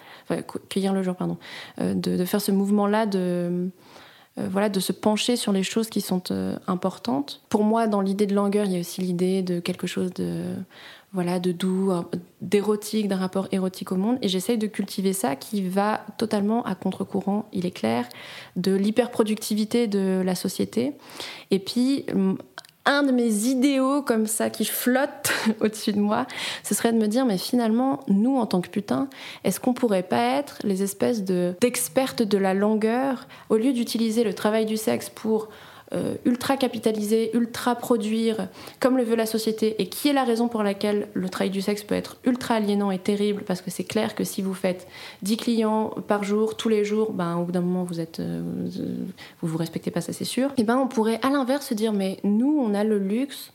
cueillir 0.69 0.93
le 0.93 1.03
jour, 1.03 1.15
pardon, 1.15 1.37
euh, 1.81 1.93
de, 1.93 2.23
faire 2.25 2.41
ce 2.41 2.51
mouvement-là 2.51 3.05
de. 3.05 3.69
voilà, 4.37 4.69
de 4.69 4.79
se 4.79 4.91
pencher 4.91 5.35
sur 5.35 5.51
les 5.51 5.63
choses 5.63 5.89
qui 5.89 6.01
sont 6.01 6.23
importantes. 6.67 7.41
Pour 7.49 7.63
moi, 7.63 7.87
dans 7.87 8.01
l'idée 8.01 8.27
de 8.27 8.35
langueur, 8.35 8.65
il 8.65 8.73
y 8.73 8.77
a 8.77 8.79
aussi 8.79 9.01
l'idée 9.01 9.41
de 9.41 9.59
quelque 9.59 9.87
chose 9.87 10.13
de 10.13 10.55
voilà, 11.13 11.39
de 11.39 11.51
doux, 11.51 11.91
d'érotique, 12.41 13.07
d'un 13.07 13.17
rapport 13.17 13.47
érotique 13.51 13.91
au 13.91 13.95
monde. 13.95 14.17
Et 14.21 14.27
j'essaye 14.27 14.57
de 14.57 14.67
cultiver 14.67 15.13
ça 15.13 15.35
qui 15.35 15.61
va 15.67 16.01
totalement 16.17 16.63
à 16.63 16.73
contre-courant, 16.73 17.47
il 17.53 17.65
est 17.65 17.71
clair, 17.71 18.07
de 18.55 18.73
l'hyperproductivité 18.73 19.87
de 19.87 20.23
la 20.25 20.33
société. 20.33 20.93
Et 21.51 21.59
puis, 21.59 22.05
mm, 22.13 22.33
un 22.85 23.03
de 23.03 23.11
mes 23.11 23.45
idéaux 23.45 24.01
comme 24.01 24.27
ça 24.27 24.49
qui 24.49 24.65
flotte 24.65 25.31
au-dessus 25.61 25.93
de 25.93 25.99
moi, 25.99 26.25
ce 26.63 26.73
serait 26.73 26.91
de 26.91 26.97
me 26.97 27.07
dire, 27.07 27.25
mais 27.25 27.37
finalement, 27.37 28.01
nous, 28.07 28.37
en 28.37 28.45
tant 28.45 28.61
que 28.61 28.69
putain, 28.69 29.07
est-ce 29.43 29.59
qu'on 29.59 29.73
pourrait 29.73 30.03
pas 30.03 30.37
être 30.37 30.57
les 30.63 30.83
espèces 30.83 31.23
d'expertes 31.23 32.23
de 32.23 32.37
la 32.37 32.53
longueur, 32.53 33.27
au 33.49 33.57
lieu 33.57 33.71
d'utiliser 33.71 34.23
le 34.23 34.33
travail 34.33 34.65
du 34.65 34.77
sexe 34.77 35.09
pour 35.09 35.49
euh, 35.93 36.15
ultra 36.25 36.57
capitaliser, 36.57 37.35
ultra 37.35 37.75
produire, 37.75 38.47
comme 38.79 38.97
le 38.97 39.03
veut 39.03 39.15
la 39.15 39.25
société, 39.25 39.81
et 39.81 39.87
qui 39.87 40.09
est 40.09 40.13
la 40.13 40.23
raison 40.23 40.47
pour 40.47 40.63
laquelle 40.63 41.07
le 41.13 41.29
travail 41.29 41.51
du 41.51 41.61
sexe 41.61 41.83
peut 41.83 41.95
être 41.95 42.17
ultra 42.25 42.55
aliénant 42.55 42.89
et 42.89 42.97
terrible, 42.97 43.43
parce 43.43 43.61
que 43.61 43.69
c'est 43.69 43.83
clair 43.83 44.15
que 44.15 44.23
si 44.23 44.41
vous 44.41 44.53
faites 44.53 44.87
10 45.21 45.37
clients 45.37 45.89
par 46.07 46.23
jour, 46.23 46.57
tous 46.57 46.69
les 46.69 46.83
jours, 46.83 47.13
ben, 47.13 47.37
au 47.37 47.45
bout 47.45 47.51
d'un 47.51 47.61
moment, 47.61 47.83
vous 47.83 47.99
êtes, 47.99 48.19
euh, 48.19 48.41
vous 49.41 49.47
vous 49.47 49.57
respectez 49.57 49.91
pas, 49.91 50.01
ça 50.01 50.13
c'est 50.13 50.25
sûr. 50.25 50.51
Et 50.57 50.63
ben, 50.63 50.77
on 50.77 50.87
pourrait 50.87 51.19
à 51.21 51.29
l'inverse 51.29 51.67
se 51.67 51.73
dire, 51.73 51.93
mais 51.93 52.17
nous, 52.23 52.59
on 52.59 52.73
a 52.73 52.83
le 52.83 52.97
luxe 52.97 53.51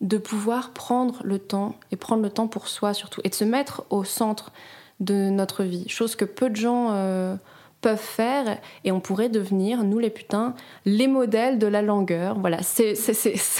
de 0.00 0.18
pouvoir 0.18 0.70
prendre 0.70 1.22
le 1.24 1.38
temps, 1.38 1.74
et 1.90 1.96
prendre 1.96 2.22
le 2.22 2.30
temps 2.30 2.48
pour 2.48 2.68
soi 2.68 2.92
surtout, 2.92 3.20
et 3.24 3.30
de 3.30 3.34
se 3.34 3.44
mettre 3.44 3.84
au 3.90 4.04
centre 4.04 4.52
de 5.00 5.30
notre 5.30 5.64
vie, 5.64 5.88
chose 5.88 6.16
que 6.16 6.24
peu 6.24 6.50
de 6.50 6.56
gens... 6.56 6.90
Euh, 6.92 7.36
peuvent 7.80 7.98
faire 7.98 8.58
et 8.84 8.90
on 8.90 9.00
pourrait 9.00 9.28
devenir, 9.28 9.84
nous 9.84 9.98
les 9.98 10.10
putains, 10.10 10.54
les 10.84 11.06
modèles 11.06 11.58
de 11.58 11.66
la 11.66 11.82
langueur. 11.82 12.38
Voilà, 12.38 12.62
c'est 12.62 12.94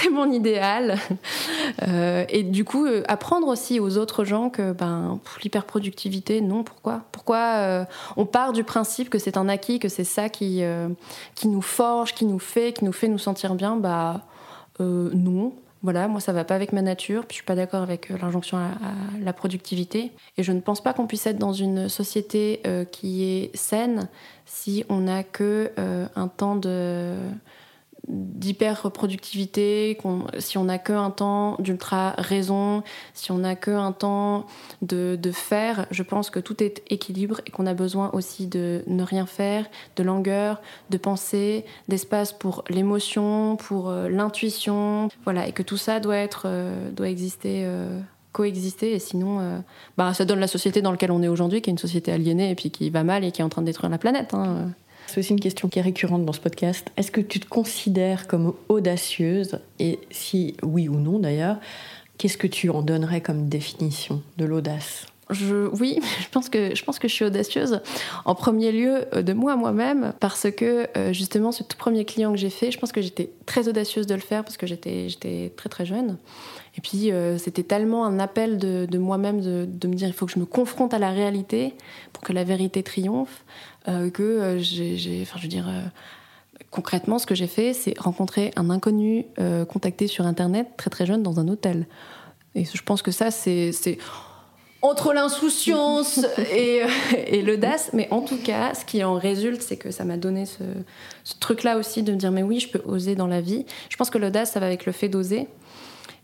mon 0.11 0.31
idéal. 0.31 0.97
Euh, 1.87 2.25
et 2.29 2.43
du 2.43 2.65
coup, 2.65 2.85
euh, 2.85 3.03
apprendre 3.07 3.47
aussi 3.47 3.79
aux 3.79 3.97
autres 3.97 4.25
gens 4.25 4.49
que 4.49 4.73
ben, 4.73 5.19
l'hyperproductivité, 5.43 6.41
non, 6.41 6.63
pourquoi? 6.63 7.03
Pourquoi 7.11 7.37
euh, 7.37 7.85
on 8.17 8.25
part 8.25 8.53
du 8.53 8.63
principe 8.63 9.09
que 9.09 9.19
c'est 9.19 9.37
un 9.37 9.47
acquis, 9.47 9.79
que 9.79 9.87
c'est 9.87 10.03
ça 10.03 10.29
qui, 10.29 10.63
qui 11.35 11.47
nous 11.47 11.61
forge, 11.61 12.13
qui 12.13 12.25
nous 12.25 12.39
fait, 12.39 12.73
qui 12.73 12.85
nous 12.85 12.91
fait 12.91 13.07
nous 13.07 13.17
sentir 13.17 13.55
bien? 13.55 13.75
Bah 13.75 14.21
non. 14.79 15.53
Voilà, 15.81 16.07
moi 16.09 16.19
ça 16.19 16.33
va 16.33 16.43
pas 16.43 16.55
avec 16.55 16.73
ma 16.73 16.81
nature, 16.81 17.25
puis 17.25 17.35
je 17.35 17.35
suis 17.35 17.45
pas 17.45 17.55
d'accord 17.55 17.81
avec 17.81 18.09
l'injonction 18.09 18.57
à, 18.57 18.71
la 19.21 19.31
productivité. 19.31 20.11
Et 20.37 20.43
je 20.43 20.51
ne 20.51 20.59
pense 20.59 20.81
pas 20.81 20.93
qu'on 20.93 21.07
puisse 21.07 21.25
être 21.25 21.37
dans 21.37 21.53
une 21.53 21.87
société 21.87 22.61
qui 22.91 23.23
est 23.23 23.55
saine 23.55 24.09
si 24.45 24.83
on 24.89 24.99
n'a 24.99 25.23
que 25.23 25.71
un 25.77 26.27
temps 26.27 26.57
de 26.57 27.15
d'hyper-reproductivité, 28.09 29.97
si 30.39 30.57
on 30.57 30.63
n'a 30.63 30.79
qu'un 30.79 31.11
temps 31.11 31.55
d'ultra-raison, 31.59 32.83
si 33.13 33.31
on 33.31 33.37
n'a 33.37 33.55
qu'un 33.55 33.91
temps 33.91 34.47
de, 34.81 35.17
de, 35.21 35.31
faire, 35.31 35.85
je 35.91 36.01
pense 36.03 36.29
que 36.29 36.39
tout 36.39 36.63
est 36.63 36.81
équilibre 36.89 37.41
et 37.45 37.51
qu'on 37.51 37.67
a 37.67 37.73
besoin 37.73 38.09
aussi 38.13 38.47
de 38.47 38.83
ne 38.87 39.03
rien 39.03 39.25
faire, 39.25 39.65
de 39.95 40.03
langueur, 40.03 40.61
de 40.89 40.97
pensée, 40.97 41.65
d'espace 41.87 42.33
pour 42.33 42.63
l'émotion, 42.69 43.57
pour 43.57 43.89
euh, 43.89 44.09
l'intuition, 44.09 45.09
voilà, 45.23 45.47
et 45.47 45.51
que 45.51 45.63
tout 45.63 45.77
ça 45.77 45.99
doit 45.99 46.17
être, 46.17 46.43
euh, 46.45 46.89
doit 46.91 47.09
exister. 47.09 47.63
Euh, 47.65 47.99
coexister 48.31 48.93
et 48.93 48.99
sinon 48.99 49.63
bah, 49.97 50.13
ça 50.13 50.23
donne 50.23 50.39
la 50.39 50.47
société 50.47 50.83
dans 50.83 50.91
laquelle 50.91 51.11
on 51.11 51.23
est 51.23 51.27
aujourd'hui 51.27 51.63
qui 51.63 51.71
est 51.71 51.73
une 51.73 51.79
société 51.79 52.11
aliénée 52.11 52.51
et 52.51 52.55
puis 52.55 52.69
qui 52.69 52.91
va 52.91 53.03
mal 53.03 53.23
et 53.25 53.31
qui 53.31 53.41
est 53.41 53.43
en 53.43 53.49
train 53.49 53.63
de 53.63 53.65
détruire 53.65 53.89
la 53.89 53.97
planète 53.97 54.35
hein. 54.35 54.69
C'est 55.09 55.21
aussi 55.21 55.31
une 55.31 55.39
question 55.39 55.69
qui 55.69 55.79
est 55.79 55.81
récurrente 55.81 56.23
dans 56.23 56.33
ce 56.33 56.39
podcast. 56.39 56.87
Est-ce 56.95 57.11
que 57.11 57.19
tu 57.19 57.39
te 57.39 57.47
considères 57.47 58.27
comme 58.27 58.53
audacieuse 58.67 59.59
Et 59.79 59.97
si 60.11 60.55
oui 60.61 60.87
ou 60.87 60.95
non 60.99 61.17
d'ailleurs, 61.17 61.57
qu'est-ce 62.19 62.37
que 62.37 62.45
tu 62.45 62.69
en 62.69 62.83
donnerais 62.83 63.19
comme 63.19 63.49
définition 63.49 64.21
de 64.37 64.45
l'audace? 64.45 65.07
Je, 65.31 65.67
oui, 65.79 65.99
je 66.21 66.27
pense 66.29 66.49
que 66.49 66.75
je 66.75 66.83
pense 66.83 66.99
que 66.99 67.07
je 67.07 67.13
suis 67.13 67.25
audacieuse. 67.25 67.81
En 68.25 68.35
premier 68.35 68.71
lieu 68.71 69.05
euh, 69.15 69.23
de 69.23 69.33
moi 69.33 69.55
moi-même, 69.55 70.13
parce 70.19 70.49
que 70.51 70.87
euh, 70.95 71.11
justement 71.11 71.51
ce 71.51 71.63
tout 71.63 71.77
premier 71.77 72.05
client 72.05 72.31
que 72.31 72.37
j'ai 72.37 72.51
fait, 72.51 72.71
je 72.71 72.77
pense 72.79 72.91
que 72.91 73.01
j'étais 73.01 73.31
très 73.47 73.67
audacieuse 73.67 74.05
de 74.05 74.13
le 74.13 74.21
faire 74.21 74.43
parce 74.43 74.57
que 74.57 74.67
j'étais 74.67 75.09
j'étais 75.09 75.51
très 75.55 75.69
très 75.69 75.85
jeune. 75.87 76.17
Et 76.77 76.81
puis 76.81 77.11
euh, 77.11 77.37
c'était 77.37 77.63
tellement 77.63 78.05
un 78.05 78.19
appel 78.19 78.57
de, 78.57 78.85
de 78.89 78.97
moi-même 78.97 79.41
de, 79.41 79.67
de, 79.67 79.87
me 79.87 79.95
dire 79.95 80.07
il 80.07 80.13
faut 80.13 80.27
que 80.27 80.31
je 80.31 80.39
me 80.39 80.45
confronte 80.45 80.93
à 80.93 80.99
la 80.99 81.09
réalité 81.09 81.73
pour 82.13 82.23
que 82.23 82.31
la 82.31 82.43
vérité 82.43 82.83
triomphe. 82.83 83.43
Euh, 83.87 84.09
que 84.09 84.23
euh, 84.23 84.59
j'ai, 84.59 85.19
enfin, 85.21 85.37
je 85.37 85.43
veux 85.43 85.49
dire, 85.49 85.67
euh, 85.67 85.81
concrètement, 86.69 87.17
ce 87.17 87.25
que 87.25 87.35
j'ai 87.35 87.47
fait, 87.47 87.73
c'est 87.73 87.97
rencontrer 87.97 88.51
un 88.55 88.69
inconnu 88.69 89.25
contacté 89.69 90.07
sur 90.07 90.25
Internet 90.25 90.67
très 90.77 90.89
très 90.89 91.05
jeune 91.05 91.23
dans 91.23 91.39
un 91.39 91.47
hôtel. 91.47 91.87
Et 92.55 92.65
je 92.65 92.83
pense 92.83 93.01
que 93.01 93.11
ça, 93.11 93.31
c'est, 93.31 93.71
entre 94.81 95.13
l'insouciance 95.13 96.25
et, 96.53 96.81
et, 97.27 97.41
l'audace, 97.41 97.91
mais 97.93 98.07
en 98.11 98.21
tout 98.21 98.37
cas, 98.37 98.73
ce 98.73 98.85
qui 98.85 99.03
en 99.03 99.13
résulte, 99.15 99.61
c'est 99.61 99.77
que 99.77 99.91
ça 99.91 100.03
m'a 100.03 100.17
donné 100.17 100.45
ce, 100.45 100.63
truc-là 101.39 101.77
aussi 101.77 102.03
de 102.03 102.11
me 102.11 102.17
dire, 102.17 102.31
mais 102.31 102.43
oui, 102.43 102.59
je 102.59 102.69
peux 102.69 102.81
oser 102.85 103.15
dans 103.15 103.27
la 103.27 103.41
vie. 103.41 103.65
Je 103.89 103.97
pense 103.97 104.09
que 104.09 104.17
l'audace, 104.17 104.51
ça 104.51 104.59
va 104.59 104.65
avec 104.65 104.85
le 104.85 104.91
fait 104.91 105.09
d'oser. 105.09 105.47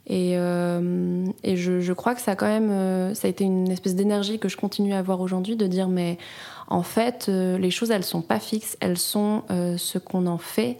Et, 0.07 0.33
et 0.33 1.55
je, 1.57 1.79
je, 1.79 1.93
crois 1.93 2.13
que 2.13 2.21
ça 2.21 2.31
a 2.31 2.35
quand 2.35 2.45
même, 2.45 3.15
ça 3.15 3.27
a 3.27 3.29
été 3.29 3.43
une 3.43 3.71
espèce 3.71 3.95
d'énergie 3.95 4.37
que 4.37 4.49
je 4.49 4.57
continue 4.57 4.93
à 4.93 4.99
avoir 4.99 5.19
aujourd'hui, 5.19 5.55
de 5.55 5.65
dire, 5.65 5.87
mais 5.87 6.19
en 6.67 6.83
fait, 6.83 7.27
euh, 7.29 7.57
les 7.57 7.71
choses, 7.71 7.91
elles 7.91 8.03
sont 8.03 8.21
pas 8.21 8.39
fixes, 8.39 8.77
elles 8.79 8.97
sont 8.97 9.43
euh, 9.51 9.77
ce 9.77 9.97
qu'on 9.97 10.27
en 10.27 10.37
fait. 10.37 10.77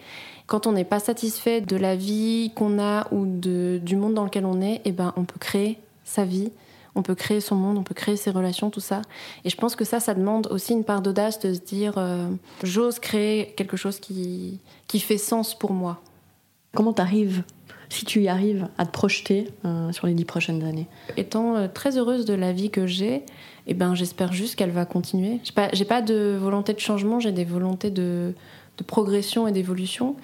Quand 0.48 0.68
on 0.68 0.72
n'est 0.72 0.86
pas 0.86 1.00
satisfait 1.00 1.62
de 1.62 1.76
la 1.76 1.96
vie 1.96 2.52
qu'on 2.56 2.80
a 2.80 3.08
ou 3.12 3.26
du 3.26 3.96
monde 3.96 4.14
dans 4.14 4.24
lequel 4.24 4.46
on 4.46 4.62
est, 4.62 4.82
eh 4.86 4.92
ben, 4.92 5.14
on 5.16 5.26
peut 5.26 5.40
créer 5.40 5.80
sa 6.04 6.24
vie, 6.24 6.52
on 6.94 7.02
peut 7.02 7.16
créer 7.16 7.40
son 7.40 7.56
monde, 7.56 7.78
on 7.78 7.84
peut 7.84 7.96
créer 7.96 8.16
ses 8.16 8.30
relations, 8.30 8.70
tout 8.70 8.80
ça. 8.80 9.02
Et 9.44 9.50
je 9.50 9.58
pense 9.58 9.76
que 9.76 9.84
ça, 9.84 10.00
ça 10.00 10.14
demande 10.14 10.48
aussi 10.52 10.74
une 10.74 10.84
part 10.84 11.02
d'audace 11.02 11.40
de 11.40 11.54
se 11.54 11.60
dire, 11.60 11.94
euh, 11.98 12.30
j'ose 12.64 13.00
créer 13.00 13.54
quelque 13.58 13.76
chose 13.76 14.00
qui, 14.00 14.60
qui 14.88 15.00
fait 15.00 15.18
sens 15.18 15.58
pour 15.58 15.72
moi. 15.72 16.00
Comment 16.76 16.94
t'arrives 16.94 17.44
si 17.90 18.06
tu 18.06 18.22
y 18.22 18.28
arrives 18.28 18.68
à 18.78 18.86
te 18.86 18.92
projeter 18.92 19.50
sur 19.92 20.08
les 20.08 20.14
dix 20.14 20.26
prochaines 20.26 20.64
années? 20.64 20.88
Étant 21.16 21.70
très 21.70 21.98
heureuse 21.98 22.26
de 22.26 22.34
la 22.34 22.52
vie 22.52 22.70
que 22.70 22.86
j'ai, 22.86 23.24
et 23.68 23.72
eh 23.72 23.74
ben 23.74 23.96
j'espère 23.96 24.32
juste 24.32 24.56
qu'elle 24.56 24.70
va 24.70 24.86
continuer. 24.86 25.40
J'ai 25.44 25.54
pas, 25.54 25.70
pas 25.90 26.02
de 26.04 26.38
volonté 26.40 26.74
de 26.74 26.80
changement, 26.80 27.20
j'ai 27.20 27.32
des 27.32 27.46
volontés 27.46 27.90
de, 27.90 28.34
de 28.78 28.84
progression 28.84 29.48
et 29.48 29.52
d'évolution. 29.52 30.16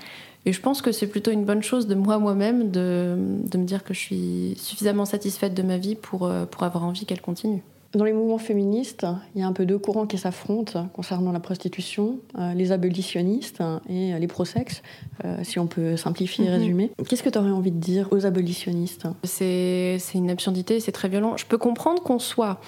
Et 0.46 0.54
je 0.54 0.62
pense 0.62 0.82
que 0.82 0.92
c'est 0.92 1.08
plutôt 1.08 1.32
une 1.32 1.46
bonne 1.46 1.64
chose 1.64 1.88
de 1.88 1.96
moi 1.96 2.20
moi-même 2.20 2.70
de, 2.70 3.16
de, 3.18 3.58
me 3.58 3.66
dire 3.66 3.84
que 3.84 3.94
je 3.94 4.00
suis 4.00 4.54
suffisamment 4.58 5.06
satisfaite 5.06 5.54
de 5.54 5.62
ma 5.64 5.78
vie 5.78 5.96
pour, 5.96 6.26
euh, 6.26 6.46
pour 6.46 6.64
avoir 6.64 6.84
envie 6.84 7.06
qu'elle 7.06 7.22
continue. 7.22 7.64
Dans 7.94 8.06
les 8.06 8.14
mouvements 8.14 8.38
féministes, 8.38 9.06
il 9.36 9.42
y 9.42 9.44
a 9.44 9.48
un 9.48 9.52
peu 9.52 9.66
deux 9.66 9.78
courants 9.78 10.08
qui 10.08 10.18
s'affrontent 10.18 10.88
concernant 10.94 11.34
la 11.34 11.42
prostitution, 11.42 12.20
euh, 12.40 12.54
les 12.54 12.72
abolitionnistes 12.72 13.62
et 13.90 14.18
les 14.18 14.28
pro-sexe, 14.28 14.82
euh, 15.26 15.44
si 15.44 15.60
on 15.60 15.68
peut 15.68 15.98
simplifier 15.98 16.46
et 16.46 16.48
mhm. 16.48 16.54
résumer. 16.54 16.92
Qu'est-ce 17.10 17.22
que 17.22 17.30
tu 17.30 17.38
aurais 17.38 17.52
envie 17.52 17.72
de 17.72 17.80
dire 17.80 18.08
aux 18.12 18.26
abolitionnistes? 18.26 19.08
C'est 19.24 20.00
une 20.14 20.30
absurdité, 20.30 20.80
c'est 20.80 20.94
très 20.94 21.10
violent. 21.10 21.36
Je 21.36 21.46
peux 21.46 21.58
comprendre 21.58 22.02
qu'on 22.02 22.20
soit, 22.20 22.62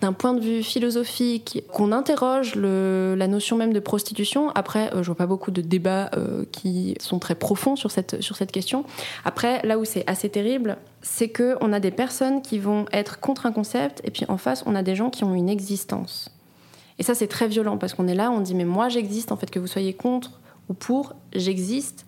d'un 0.00 0.12
point 0.12 0.32
de 0.32 0.40
vue 0.40 0.62
philosophique, 0.62 1.64
qu'on 1.72 1.90
interroge 1.90 2.54
le, 2.54 3.16
la 3.18 3.26
notion 3.26 3.56
même 3.56 3.72
de 3.72 3.80
prostitution. 3.80 4.50
Après, 4.50 4.94
euh, 4.94 5.02
je 5.02 5.06
vois 5.08 5.16
pas 5.16 5.26
beaucoup 5.26 5.50
de 5.50 5.60
débats 5.60 6.10
qui 6.52 6.94
sont 7.00 7.18
très 7.18 7.34
profonds 7.34 7.74
sur 7.74 7.90
cette, 7.90 8.20
sur 8.22 8.36
cette 8.36 8.52
question. 8.52 8.84
Après, 9.24 9.60
là 9.66 9.78
où 9.78 9.84
c'est 9.84 10.08
assez 10.08 10.28
terrible, 10.28 10.78
c'est 11.02 11.28
qu'on 11.28 11.72
a 11.72 11.80
des 11.80 11.90
personnes 11.90 12.42
qui 12.42 12.58
vont 12.58 12.86
être 12.92 13.20
contre 13.20 13.46
un 13.46 13.52
concept 13.52 14.00
et 14.04 14.10
puis 14.10 14.24
en 14.28 14.36
face, 14.36 14.62
on 14.66 14.74
a 14.74 14.82
des 14.82 14.96
gens 14.96 15.10
qui 15.10 15.24
ont 15.24 15.34
une 15.34 15.48
existence. 15.48 16.30
Et 16.98 17.02
ça, 17.02 17.14
c'est 17.14 17.28
très 17.28 17.46
violent 17.46 17.78
parce 17.78 17.94
qu'on 17.94 18.08
est 18.08 18.14
là, 18.14 18.30
on 18.30 18.40
dit 18.40 18.54
mais 18.54 18.64
moi 18.64 18.88
j'existe, 18.88 19.32
en 19.32 19.36
fait, 19.36 19.50
que 19.50 19.58
vous 19.58 19.66
soyez 19.66 19.94
contre 19.94 20.40
ou 20.68 20.74
pour, 20.74 21.14
j'existe. 21.34 22.04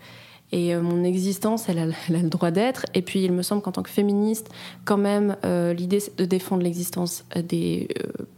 Et 0.52 0.74
euh, 0.74 0.82
mon 0.82 1.04
existence, 1.04 1.68
elle 1.68 1.78
a, 1.78 1.86
le 2.08 2.28
droit 2.28 2.50
d'être. 2.50 2.86
Et 2.94 3.02
puis, 3.02 3.22
il 3.22 3.32
me 3.32 3.42
semble 3.42 3.62
qu'en 3.62 3.72
tant 3.72 3.82
que 3.82 3.90
féministe, 3.90 4.48
quand 4.84 4.96
même, 4.96 5.36
euh, 5.44 5.72
l'idée, 5.72 6.00
c'est 6.00 6.16
de 6.16 6.24
défendre 6.24 6.62
l'existence 6.62 7.24
euh, 7.36 7.42
des 7.42 7.88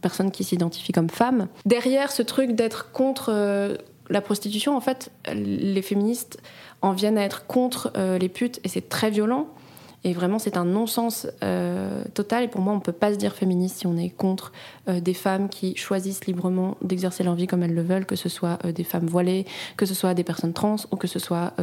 personnes 0.00 0.30
qui 0.30 0.44
s'identifient 0.44 0.92
comme 0.92 1.10
femmes. 1.10 1.48
Derrière 1.64 2.12
ce 2.12 2.22
truc 2.22 2.52
d'être 2.52 2.92
contre 2.92 3.78
la 4.10 4.20
prostitution, 4.20 4.76
en 4.76 4.80
fait, 4.80 5.10
les 5.32 5.82
féministes 5.82 6.38
en 6.82 6.92
viennent 6.92 7.16
à 7.16 7.22
être 7.22 7.46
contre 7.46 7.92
les 7.96 8.28
putes, 8.28 8.60
et 8.64 8.68
c'est 8.68 8.88
très 8.88 9.10
violent. 9.10 9.46
Et 10.04 10.12
vraiment, 10.12 10.38
c'est 10.38 10.56
un 10.56 10.64
non-sens 10.64 11.28
euh, 11.44 12.04
total. 12.14 12.44
Et 12.44 12.48
pour 12.48 12.60
moi, 12.60 12.72
on 12.72 12.76
ne 12.76 12.82
peut 12.82 12.92
pas 12.92 13.12
se 13.12 13.18
dire 13.18 13.34
féministe 13.34 13.78
si 13.78 13.86
on 13.86 13.96
est 13.96 14.10
contre 14.10 14.52
euh, 14.88 15.00
des 15.00 15.14
femmes 15.14 15.48
qui 15.48 15.76
choisissent 15.76 16.26
librement 16.26 16.76
d'exercer 16.82 17.22
leur 17.22 17.34
vie 17.34 17.46
comme 17.46 17.62
elles 17.62 17.74
le 17.74 17.82
veulent, 17.82 18.06
que 18.06 18.16
ce 18.16 18.28
soit 18.28 18.58
euh, 18.64 18.72
des 18.72 18.84
femmes 18.84 19.06
voilées, 19.06 19.46
que 19.76 19.86
ce 19.86 19.94
soit 19.94 20.14
des 20.14 20.24
personnes 20.24 20.52
trans 20.52 20.76
ou 20.90 20.96
que 20.96 21.06
ce 21.06 21.18
soit 21.18 21.54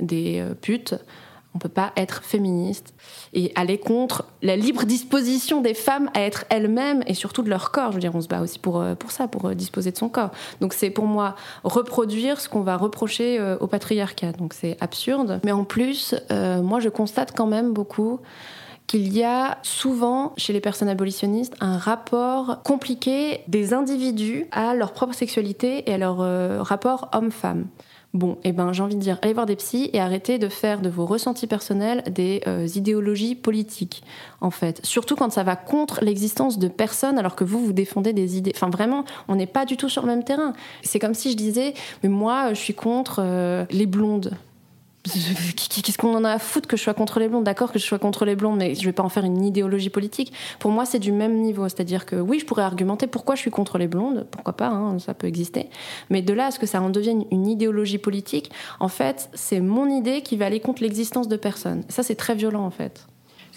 des 0.00 0.44
putes. 0.60 0.94
On 1.56 1.58
peut 1.58 1.70
pas 1.70 1.92
être 1.96 2.22
féministe 2.22 2.92
et 3.32 3.50
aller 3.54 3.78
contre 3.78 4.26
la 4.42 4.56
libre 4.56 4.84
disposition 4.84 5.62
des 5.62 5.72
femmes 5.72 6.10
à 6.12 6.20
être 6.20 6.44
elles-mêmes 6.50 7.02
et 7.06 7.14
surtout 7.14 7.40
de 7.40 7.48
leur 7.48 7.70
corps. 7.70 7.92
Je 7.92 7.94
veux 7.94 8.00
dire, 8.00 8.14
on 8.14 8.20
se 8.20 8.28
bat 8.28 8.42
aussi 8.42 8.58
pour, 8.58 8.78
euh, 8.78 8.94
pour 8.94 9.10
ça, 9.10 9.26
pour 9.26 9.46
euh, 9.46 9.54
disposer 9.54 9.90
de 9.90 9.96
son 9.96 10.10
corps. 10.10 10.32
Donc 10.60 10.74
c'est 10.74 10.90
pour 10.90 11.06
moi 11.06 11.34
reproduire 11.64 12.42
ce 12.42 12.50
qu'on 12.50 12.60
va 12.60 12.76
reprocher 12.76 13.40
euh, 13.40 13.56
au 13.60 13.68
patriarcat. 13.68 14.32
Donc 14.32 14.52
c'est 14.52 14.76
absurde. 14.82 15.40
Mais 15.46 15.52
en 15.52 15.64
plus, 15.64 16.14
moi 16.30 16.78
je 16.80 16.90
constate 16.90 17.34
quand 17.34 17.46
même 17.46 17.72
beaucoup 17.72 18.20
qu'il 18.86 19.10
y 19.10 19.24
a 19.24 19.56
souvent 19.62 20.34
chez 20.36 20.52
les 20.52 20.60
personnes 20.60 20.90
abolitionnistes 20.90 21.54
un 21.60 21.78
rapport 21.78 22.60
compliqué 22.64 23.40
des 23.48 23.72
individus 23.72 24.46
à 24.52 24.74
leur 24.74 24.92
propre 24.92 25.14
sexualité 25.14 25.88
et 25.88 25.94
à 25.94 25.98
leur 25.98 26.18
rapport 26.66 27.08
homme-femme. 27.14 27.64
Bon, 28.16 28.38
eh 28.44 28.52
ben, 28.52 28.72
j'ai 28.72 28.82
envie 28.82 28.94
de 28.94 29.00
dire, 29.00 29.18
allez 29.20 29.34
voir 29.34 29.44
des 29.44 29.56
psys 29.56 29.90
et 29.92 30.00
arrêtez 30.00 30.38
de 30.38 30.48
faire 30.48 30.80
de 30.80 30.88
vos 30.88 31.04
ressentis 31.04 31.46
personnels 31.46 32.02
des 32.10 32.40
euh, 32.46 32.66
idéologies 32.74 33.34
politiques, 33.34 34.02
en 34.40 34.50
fait. 34.50 34.80
Surtout 34.86 35.16
quand 35.16 35.30
ça 35.30 35.42
va 35.42 35.54
contre 35.54 36.02
l'existence 36.02 36.58
de 36.58 36.68
personnes 36.68 37.18
alors 37.18 37.36
que 37.36 37.44
vous, 37.44 37.62
vous 37.62 37.74
défendez 37.74 38.14
des 38.14 38.38
idées. 38.38 38.52
Enfin, 38.54 38.70
vraiment, 38.70 39.04
on 39.28 39.34
n'est 39.34 39.46
pas 39.46 39.66
du 39.66 39.76
tout 39.76 39.90
sur 39.90 40.00
le 40.00 40.08
même 40.08 40.24
terrain. 40.24 40.54
C'est 40.82 40.98
comme 40.98 41.12
si 41.12 41.30
je 41.30 41.36
disais, 41.36 41.74
mais 42.02 42.08
moi, 42.08 42.54
je 42.54 42.58
suis 42.58 42.72
contre 42.72 43.20
euh, 43.22 43.66
les 43.70 43.84
blondes. 43.84 44.30
Qu'est-ce 45.06 45.98
qu'on 45.98 46.14
en 46.14 46.24
a 46.24 46.32
à 46.32 46.38
foutre 46.38 46.68
que 46.68 46.76
je 46.76 46.82
sois 46.82 46.94
contre 46.94 47.20
les 47.20 47.28
blondes? 47.28 47.44
D'accord 47.44 47.72
que 47.72 47.78
je 47.78 47.84
sois 47.84 47.98
contre 47.98 48.24
les 48.24 48.36
blondes, 48.36 48.58
mais 48.58 48.74
je 48.74 48.84
vais 48.84 48.92
pas 48.92 49.02
en 49.02 49.08
faire 49.08 49.24
une 49.24 49.44
idéologie 49.44 49.90
politique. 49.90 50.32
Pour 50.58 50.70
moi, 50.70 50.84
c'est 50.84 50.98
du 50.98 51.12
même 51.12 51.40
niveau. 51.40 51.68
C'est-à-dire 51.68 52.06
que 52.06 52.16
oui, 52.16 52.38
je 52.40 52.46
pourrais 52.46 52.62
argumenter 52.62 53.06
pourquoi 53.06 53.34
je 53.34 53.40
suis 53.40 53.50
contre 53.50 53.78
les 53.78 53.86
blondes, 53.86 54.26
pourquoi 54.30 54.54
pas, 54.54 54.68
hein, 54.68 54.98
ça 54.98 55.14
peut 55.14 55.26
exister. 55.26 55.68
Mais 56.10 56.22
de 56.22 56.32
là 56.32 56.46
à 56.46 56.50
ce 56.50 56.58
que 56.58 56.66
ça 56.66 56.80
en 56.82 56.90
devienne 56.90 57.24
une 57.30 57.46
idéologie 57.46 57.98
politique, 57.98 58.50
en 58.80 58.88
fait, 58.88 59.30
c'est 59.34 59.60
mon 59.60 59.88
idée 59.88 60.22
qui 60.22 60.36
va 60.36 60.46
aller 60.46 60.60
contre 60.60 60.82
l'existence 60.82 61.28
de 61.28 61.36
personnes. 61.36 61.84
Ça, 61.88 62.02
c'est 62.02 62.16
très 62.16 62.34
violent, 62.34 62.64
en 62.64 62.70
fait. 62.70 63.06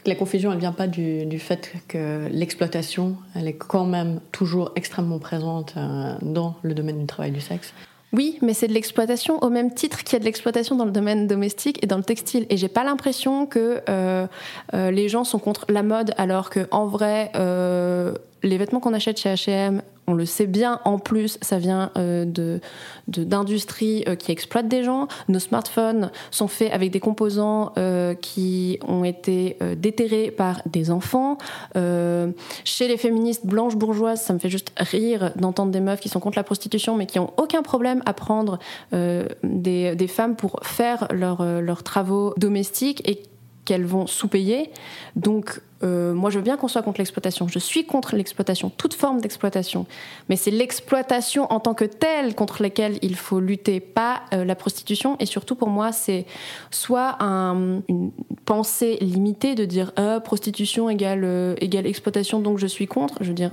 La 0.06 0.16
confusion, 0.16 0.52
elle 0.54 0.60
vient 0.60 0.72
pas 0.72 0.88
du, 0.88 1.26
du 1.26 1.39
fait 1.39 1.74
que 1.88 2.28
l'exploitation, 2.32 3.18
elle 3.36 3.47
est 3.47 3.58
quand 3.58 3.86
même 3.86 4.22
toujours 4.32 4.72
extrêmement 4.76 5.20
présente 5.20 5.74
euh, 5.76 6.16
dans 6.22 6.56
le 6.62 6.74
domaine 6.74 7.00
du 7.00 7.06
travail 7.06 7.32
du 7.32 7.41
sexe. 7.41 7.74
Oui, 8.12 8.39
mais 8.41 8.53
c'est 8.53 8.68
de 8.68 8.74
l'exploitation 8.74 9.38
au 9.43 9.49
même 9.49 9.74
titre 9.74 10.03
qu'il 10.03 10.14
y 10.14 10.16
a 10.16 10.20
de 10.20 10.26
l'exploitation 10.26 10.76
dans 10.76 10.86
le 10.86 10.91
domaine 10.91 11.28
domestique 11.28 11.84
et 11.84 11.88
dans 11.88 11.97
le 11.97 12.03
textile. 12.03 12.47
Et 12.49 12.57
j'ai 12.57 12.68
pas 12.68 12.84
l'impression 12.84 13.45
que 13.45 13.82
euh, 13.88 14.26
euh, 14.74 14.91
les 14.91 15.10
gens 15.10 15.24
sont 15.24 15.38
contre 15.38 15.66
la 15.70 15.84
mode, 15.84 16.14
alors 16.18 16.49
que 16.49 16.68
en 16.72 16.88
vrai, 16.88 17.32
euh, 17.36 18.14
les 18.44 18.58
vêtements 18.58 18.80
qu'on 18.80 18.94
achète 18.94 19.20
chez 19.20 19.30
H&M, 19.30 19.82
on 20.10 20.16
le 20.16 20.26
sait 20.26 20.48
bien, 20.48 20.80
en 20.86 20.98
plus, 20.98 21.38
ça 21.42 21.60
vient 21.60 21.92
euh, 21.98 22.26
de 22.26 22.60
d'industries 23.08 24.04
euh, 24.08 24.16
qui 24.16 24.32
exploitent 24.32 24.68
des 24.68 24.84
gens. 24.84 25.08
Nos 25.28 25.40
smartphones 25.40 26.12
sont 26.32 26.48
faits 26.48 26.72
avec 26.74 26.90
des 26.90 27.00
composants 27.00 27.74
euh, 27.78 28.16
qui 28.16 28.80
ont 28.88 29.04
été 29.04 29.58
déterrés 29.78 30.32
par 30.32 30.62
des 30.66 30.90
enfants. 30.90 31.38
chez 31.76 32.88
les 32.88 32.98
féministes 32.98 33.46
blanches 33.46 33.76
bourgeoises, 33.76 34.22
ça 34.22 34.34
me 34.34 34.40
fait 34.40 34.50
juste 34.50 34.72
rire 34.78 35.32
d'entendre 35.36 35.72
des 35.72 35.80
meufs 35.80 36.00
qui 36.00 36.10
sont 36.10 36.20
contre 36.20 36.38
la 36.38 36.44
prostitution, 36.44 36.96
mais 36.96 37.06
qui 37.06 37.20
ont 37.20 37.32
aucun 37.38 37.62
problème 37.62 38.02
à 38.06 38.14
prendre 38.14 38.58
des, 38.92 40.08
femmes 40.08 40.36
pour 40.36 40.60
faire 40.64 41.08
leurs 41.12 41.84
travaux 41.84 42.34
domestiques 42.38 43.08
et 43.08 43.22
qu'elles 43.66 43.86
vont 43.86 44.08
sous-payer. 44.08 44.72
Donc, 45.16 45.62
euh, 45.84 46.14
moi, 46.14 46.30
je 46.30 46.38
veux 46.38 46.44
bien 46.44 46.58
qu'on 46.58 46.68
soit 46.68 46.82
contre 46.82 47.00
l'exploitation. 47.00 47.48
Je 47.48 47.60
suis 47.60 47.86
contre 47.86 48.16
l'exploitation, 48.16 48.70
toute 48.70 48.94
forme 48.94 49.22
d'exploitation. 49.22 49.86
Mais 50.28 50.36
c'est 50.36 50.52
l'exploitation 50.52 51.52
en 51.52 51.60
tant 51.60 51.74
que 51.74 51.86
telle 51.86 52.36
contre 52.36 52.62
laquelle 52.62 52.98
il 53.02 53.16
faut 53.16 53.40
lutter, 53.40 53.80
pas 53.80 54.22
euh, 54.34 54.44
la 54.44 54.56
prostitution. 54.56 55.16
Et 55.20 55.26
surtout, 55.26 55.56
pour 55.56 55.70
moi, 55.70 55.92
c'est 55.92 56.26
soit 56.72 57.18
une 57.20 58.12
pensée 58.46 58.98
limitée 59.02 59.56
de 59.56 59.66
dire 59.66 59.92
euh, 60.00 60.20
prostitution 60.20 60.90
égale, 60.90 61.56
exploitation, 61.62 62.40
donc 62.40 62.58
je 62.58 62.68
suis 62.68 62.88
contre. 62.88 63.16
Je 63.22 63.28
veux 63.28 63.34
dire, 63.34 63.52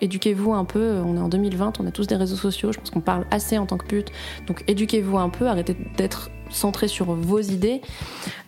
éduquez-vous 0.00 0.52
un 0.52 0.64
peu. 0.64 1.00
On 1.04 1.16
est 1.16 1.20
en 1.20 1.28
2020, 1.28 1.80
on 1.80 1.86
a 1.86 1.90
tous 1.90 2.06
des 2.06 2.16
réseaux 2.16 2.36
sociaux. 2.36 2.72
Je 2.72 2.78
pense 2.78 2.90
qu'on 2.90 3.00
parle 3.00 3.26
assez 3.30 3.58
en 3.58 3.66
tant 3.66 3.78
que 3.78 3.86
pute. 3.86 4.08
Donc, 4.46 4.64
éduquez-vous 4.66 5.18
un 5.18 5.28
peu. 5.28 5.46
Arrêtez 5.46 5.76
d'être 5.96 6.30
centré 6.50 6.88
sur 6.88 7.12
vos 7.12 7.40
idées. 7.40 7.80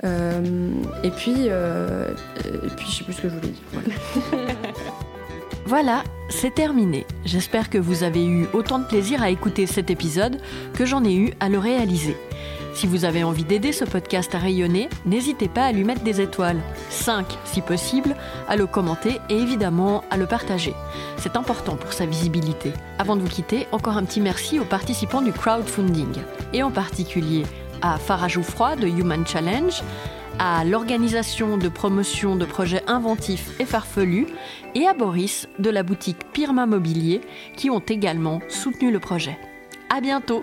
et 0.02 1.10
puis, 1.10 1.46
et 1.46 2.74
puis 2.76 2.89
je 2.90 2.96
sais 2.98 3.04
plus 3.04 3.12
ce 3.12 3.22
que 3.22 3.28
je 3.28 3.34
voulais 3.34 3.48
dire. 3.48 3.62
Voilà. 5.66 6.02
c'est 6.30 6.52
terminé. 6.52 7.06
J'espère 7.24 7.70
que 7.70 7.78
vous 7.78 8.02
avez 8.02 8.24
eu 8.24 8.48
autant 8.52 8.80
de 8.80 8.86
plaisir 8.86 9.22
à 9.22 9.30
écouter 9.30 9.66
cet 9.66 9.88
épisode 9.88 10.40
que 10.74 10.84
j'en 10.84 11.04
ai 11.04 11.14
eu 11.14 11.32
à 11.38 11.48
le 11.48 11.58
réaliser. 11.58 12.16
Si 12.74 12.88
vous 12.88 13.04
avez 13.04 13.22
envie 13.22 13.44
d'aider 13.44 13.72
ce 13.72 13.84
podcast 13.84 14.34
à 14.34 14.38
rayonner, 14.38 14.88
n'hésitez 15.06 15.48
pas 15.48 15.66
à 15.66 15.72
lui 15.72 15.84
mettre 15.84 16.02
des 16.02 16.20
étoiles, 16.20 16.60
5 16.88 17.24
si 17.44 17.60
possible, 17.60 18.16
à 18.48 18.56
le 18.56 18.66
commenter 18.66 19.20
et 19.28 19.36
évidemment 19.36 20.02
à 20.10 20.16
le 20.16 20.26
partager. 20.26 20.74
C'est 21.18 21.36
important 21.36 21.76
pour 21.76 21.92
sa 21.92 22.06
visibilité. 22.06 22.72
Avant 22.98 23.14
de 23.14 23.20
vous 23.20 23.28
quitter, 23.28 23.68
encore 23.70 23.96
un 23.96 24.04
petit 24.04 24.20
merci 24.20 24.58
aux 24.58 24.64
participants 24.64 25.22
du 25.22 25.32
crowdfunding, 25.32 26.14
et 26.52 26.62
en 26.64 26.70
particulier 26.70 27.44
à 27.82 27.98
Farah 27.98 28.28
de 28.76 28.86
Human 28.86 29.26
Challenge, 29.26 29.82
à 30.42 30.64
l'organisation 30.64 31.58
de 31.58 31.68
promotion 31.68 32.34
de 32.34 32.46
projets 32.46 32.82
inventifs 32.86 33.50
et 33.60 33.66
farfelus 33.66 34.26
et 34.74 34.86
à 34.86 34.94
Boris 34.94 35.46
de 35.58 35.68
la 35.68 35.82
boutique 35.82 36.32
Pirma 36.32 36.64
Mobilier 36.64 37.20
qui 37.58 37.68
ont 37.68 37.80
également 37.80 38.40
soutenu 38.48 38.90
le 38.90 39.00
projet. 39.00 39.38
À 39.90 40.00
bientôt! 40.00 40.42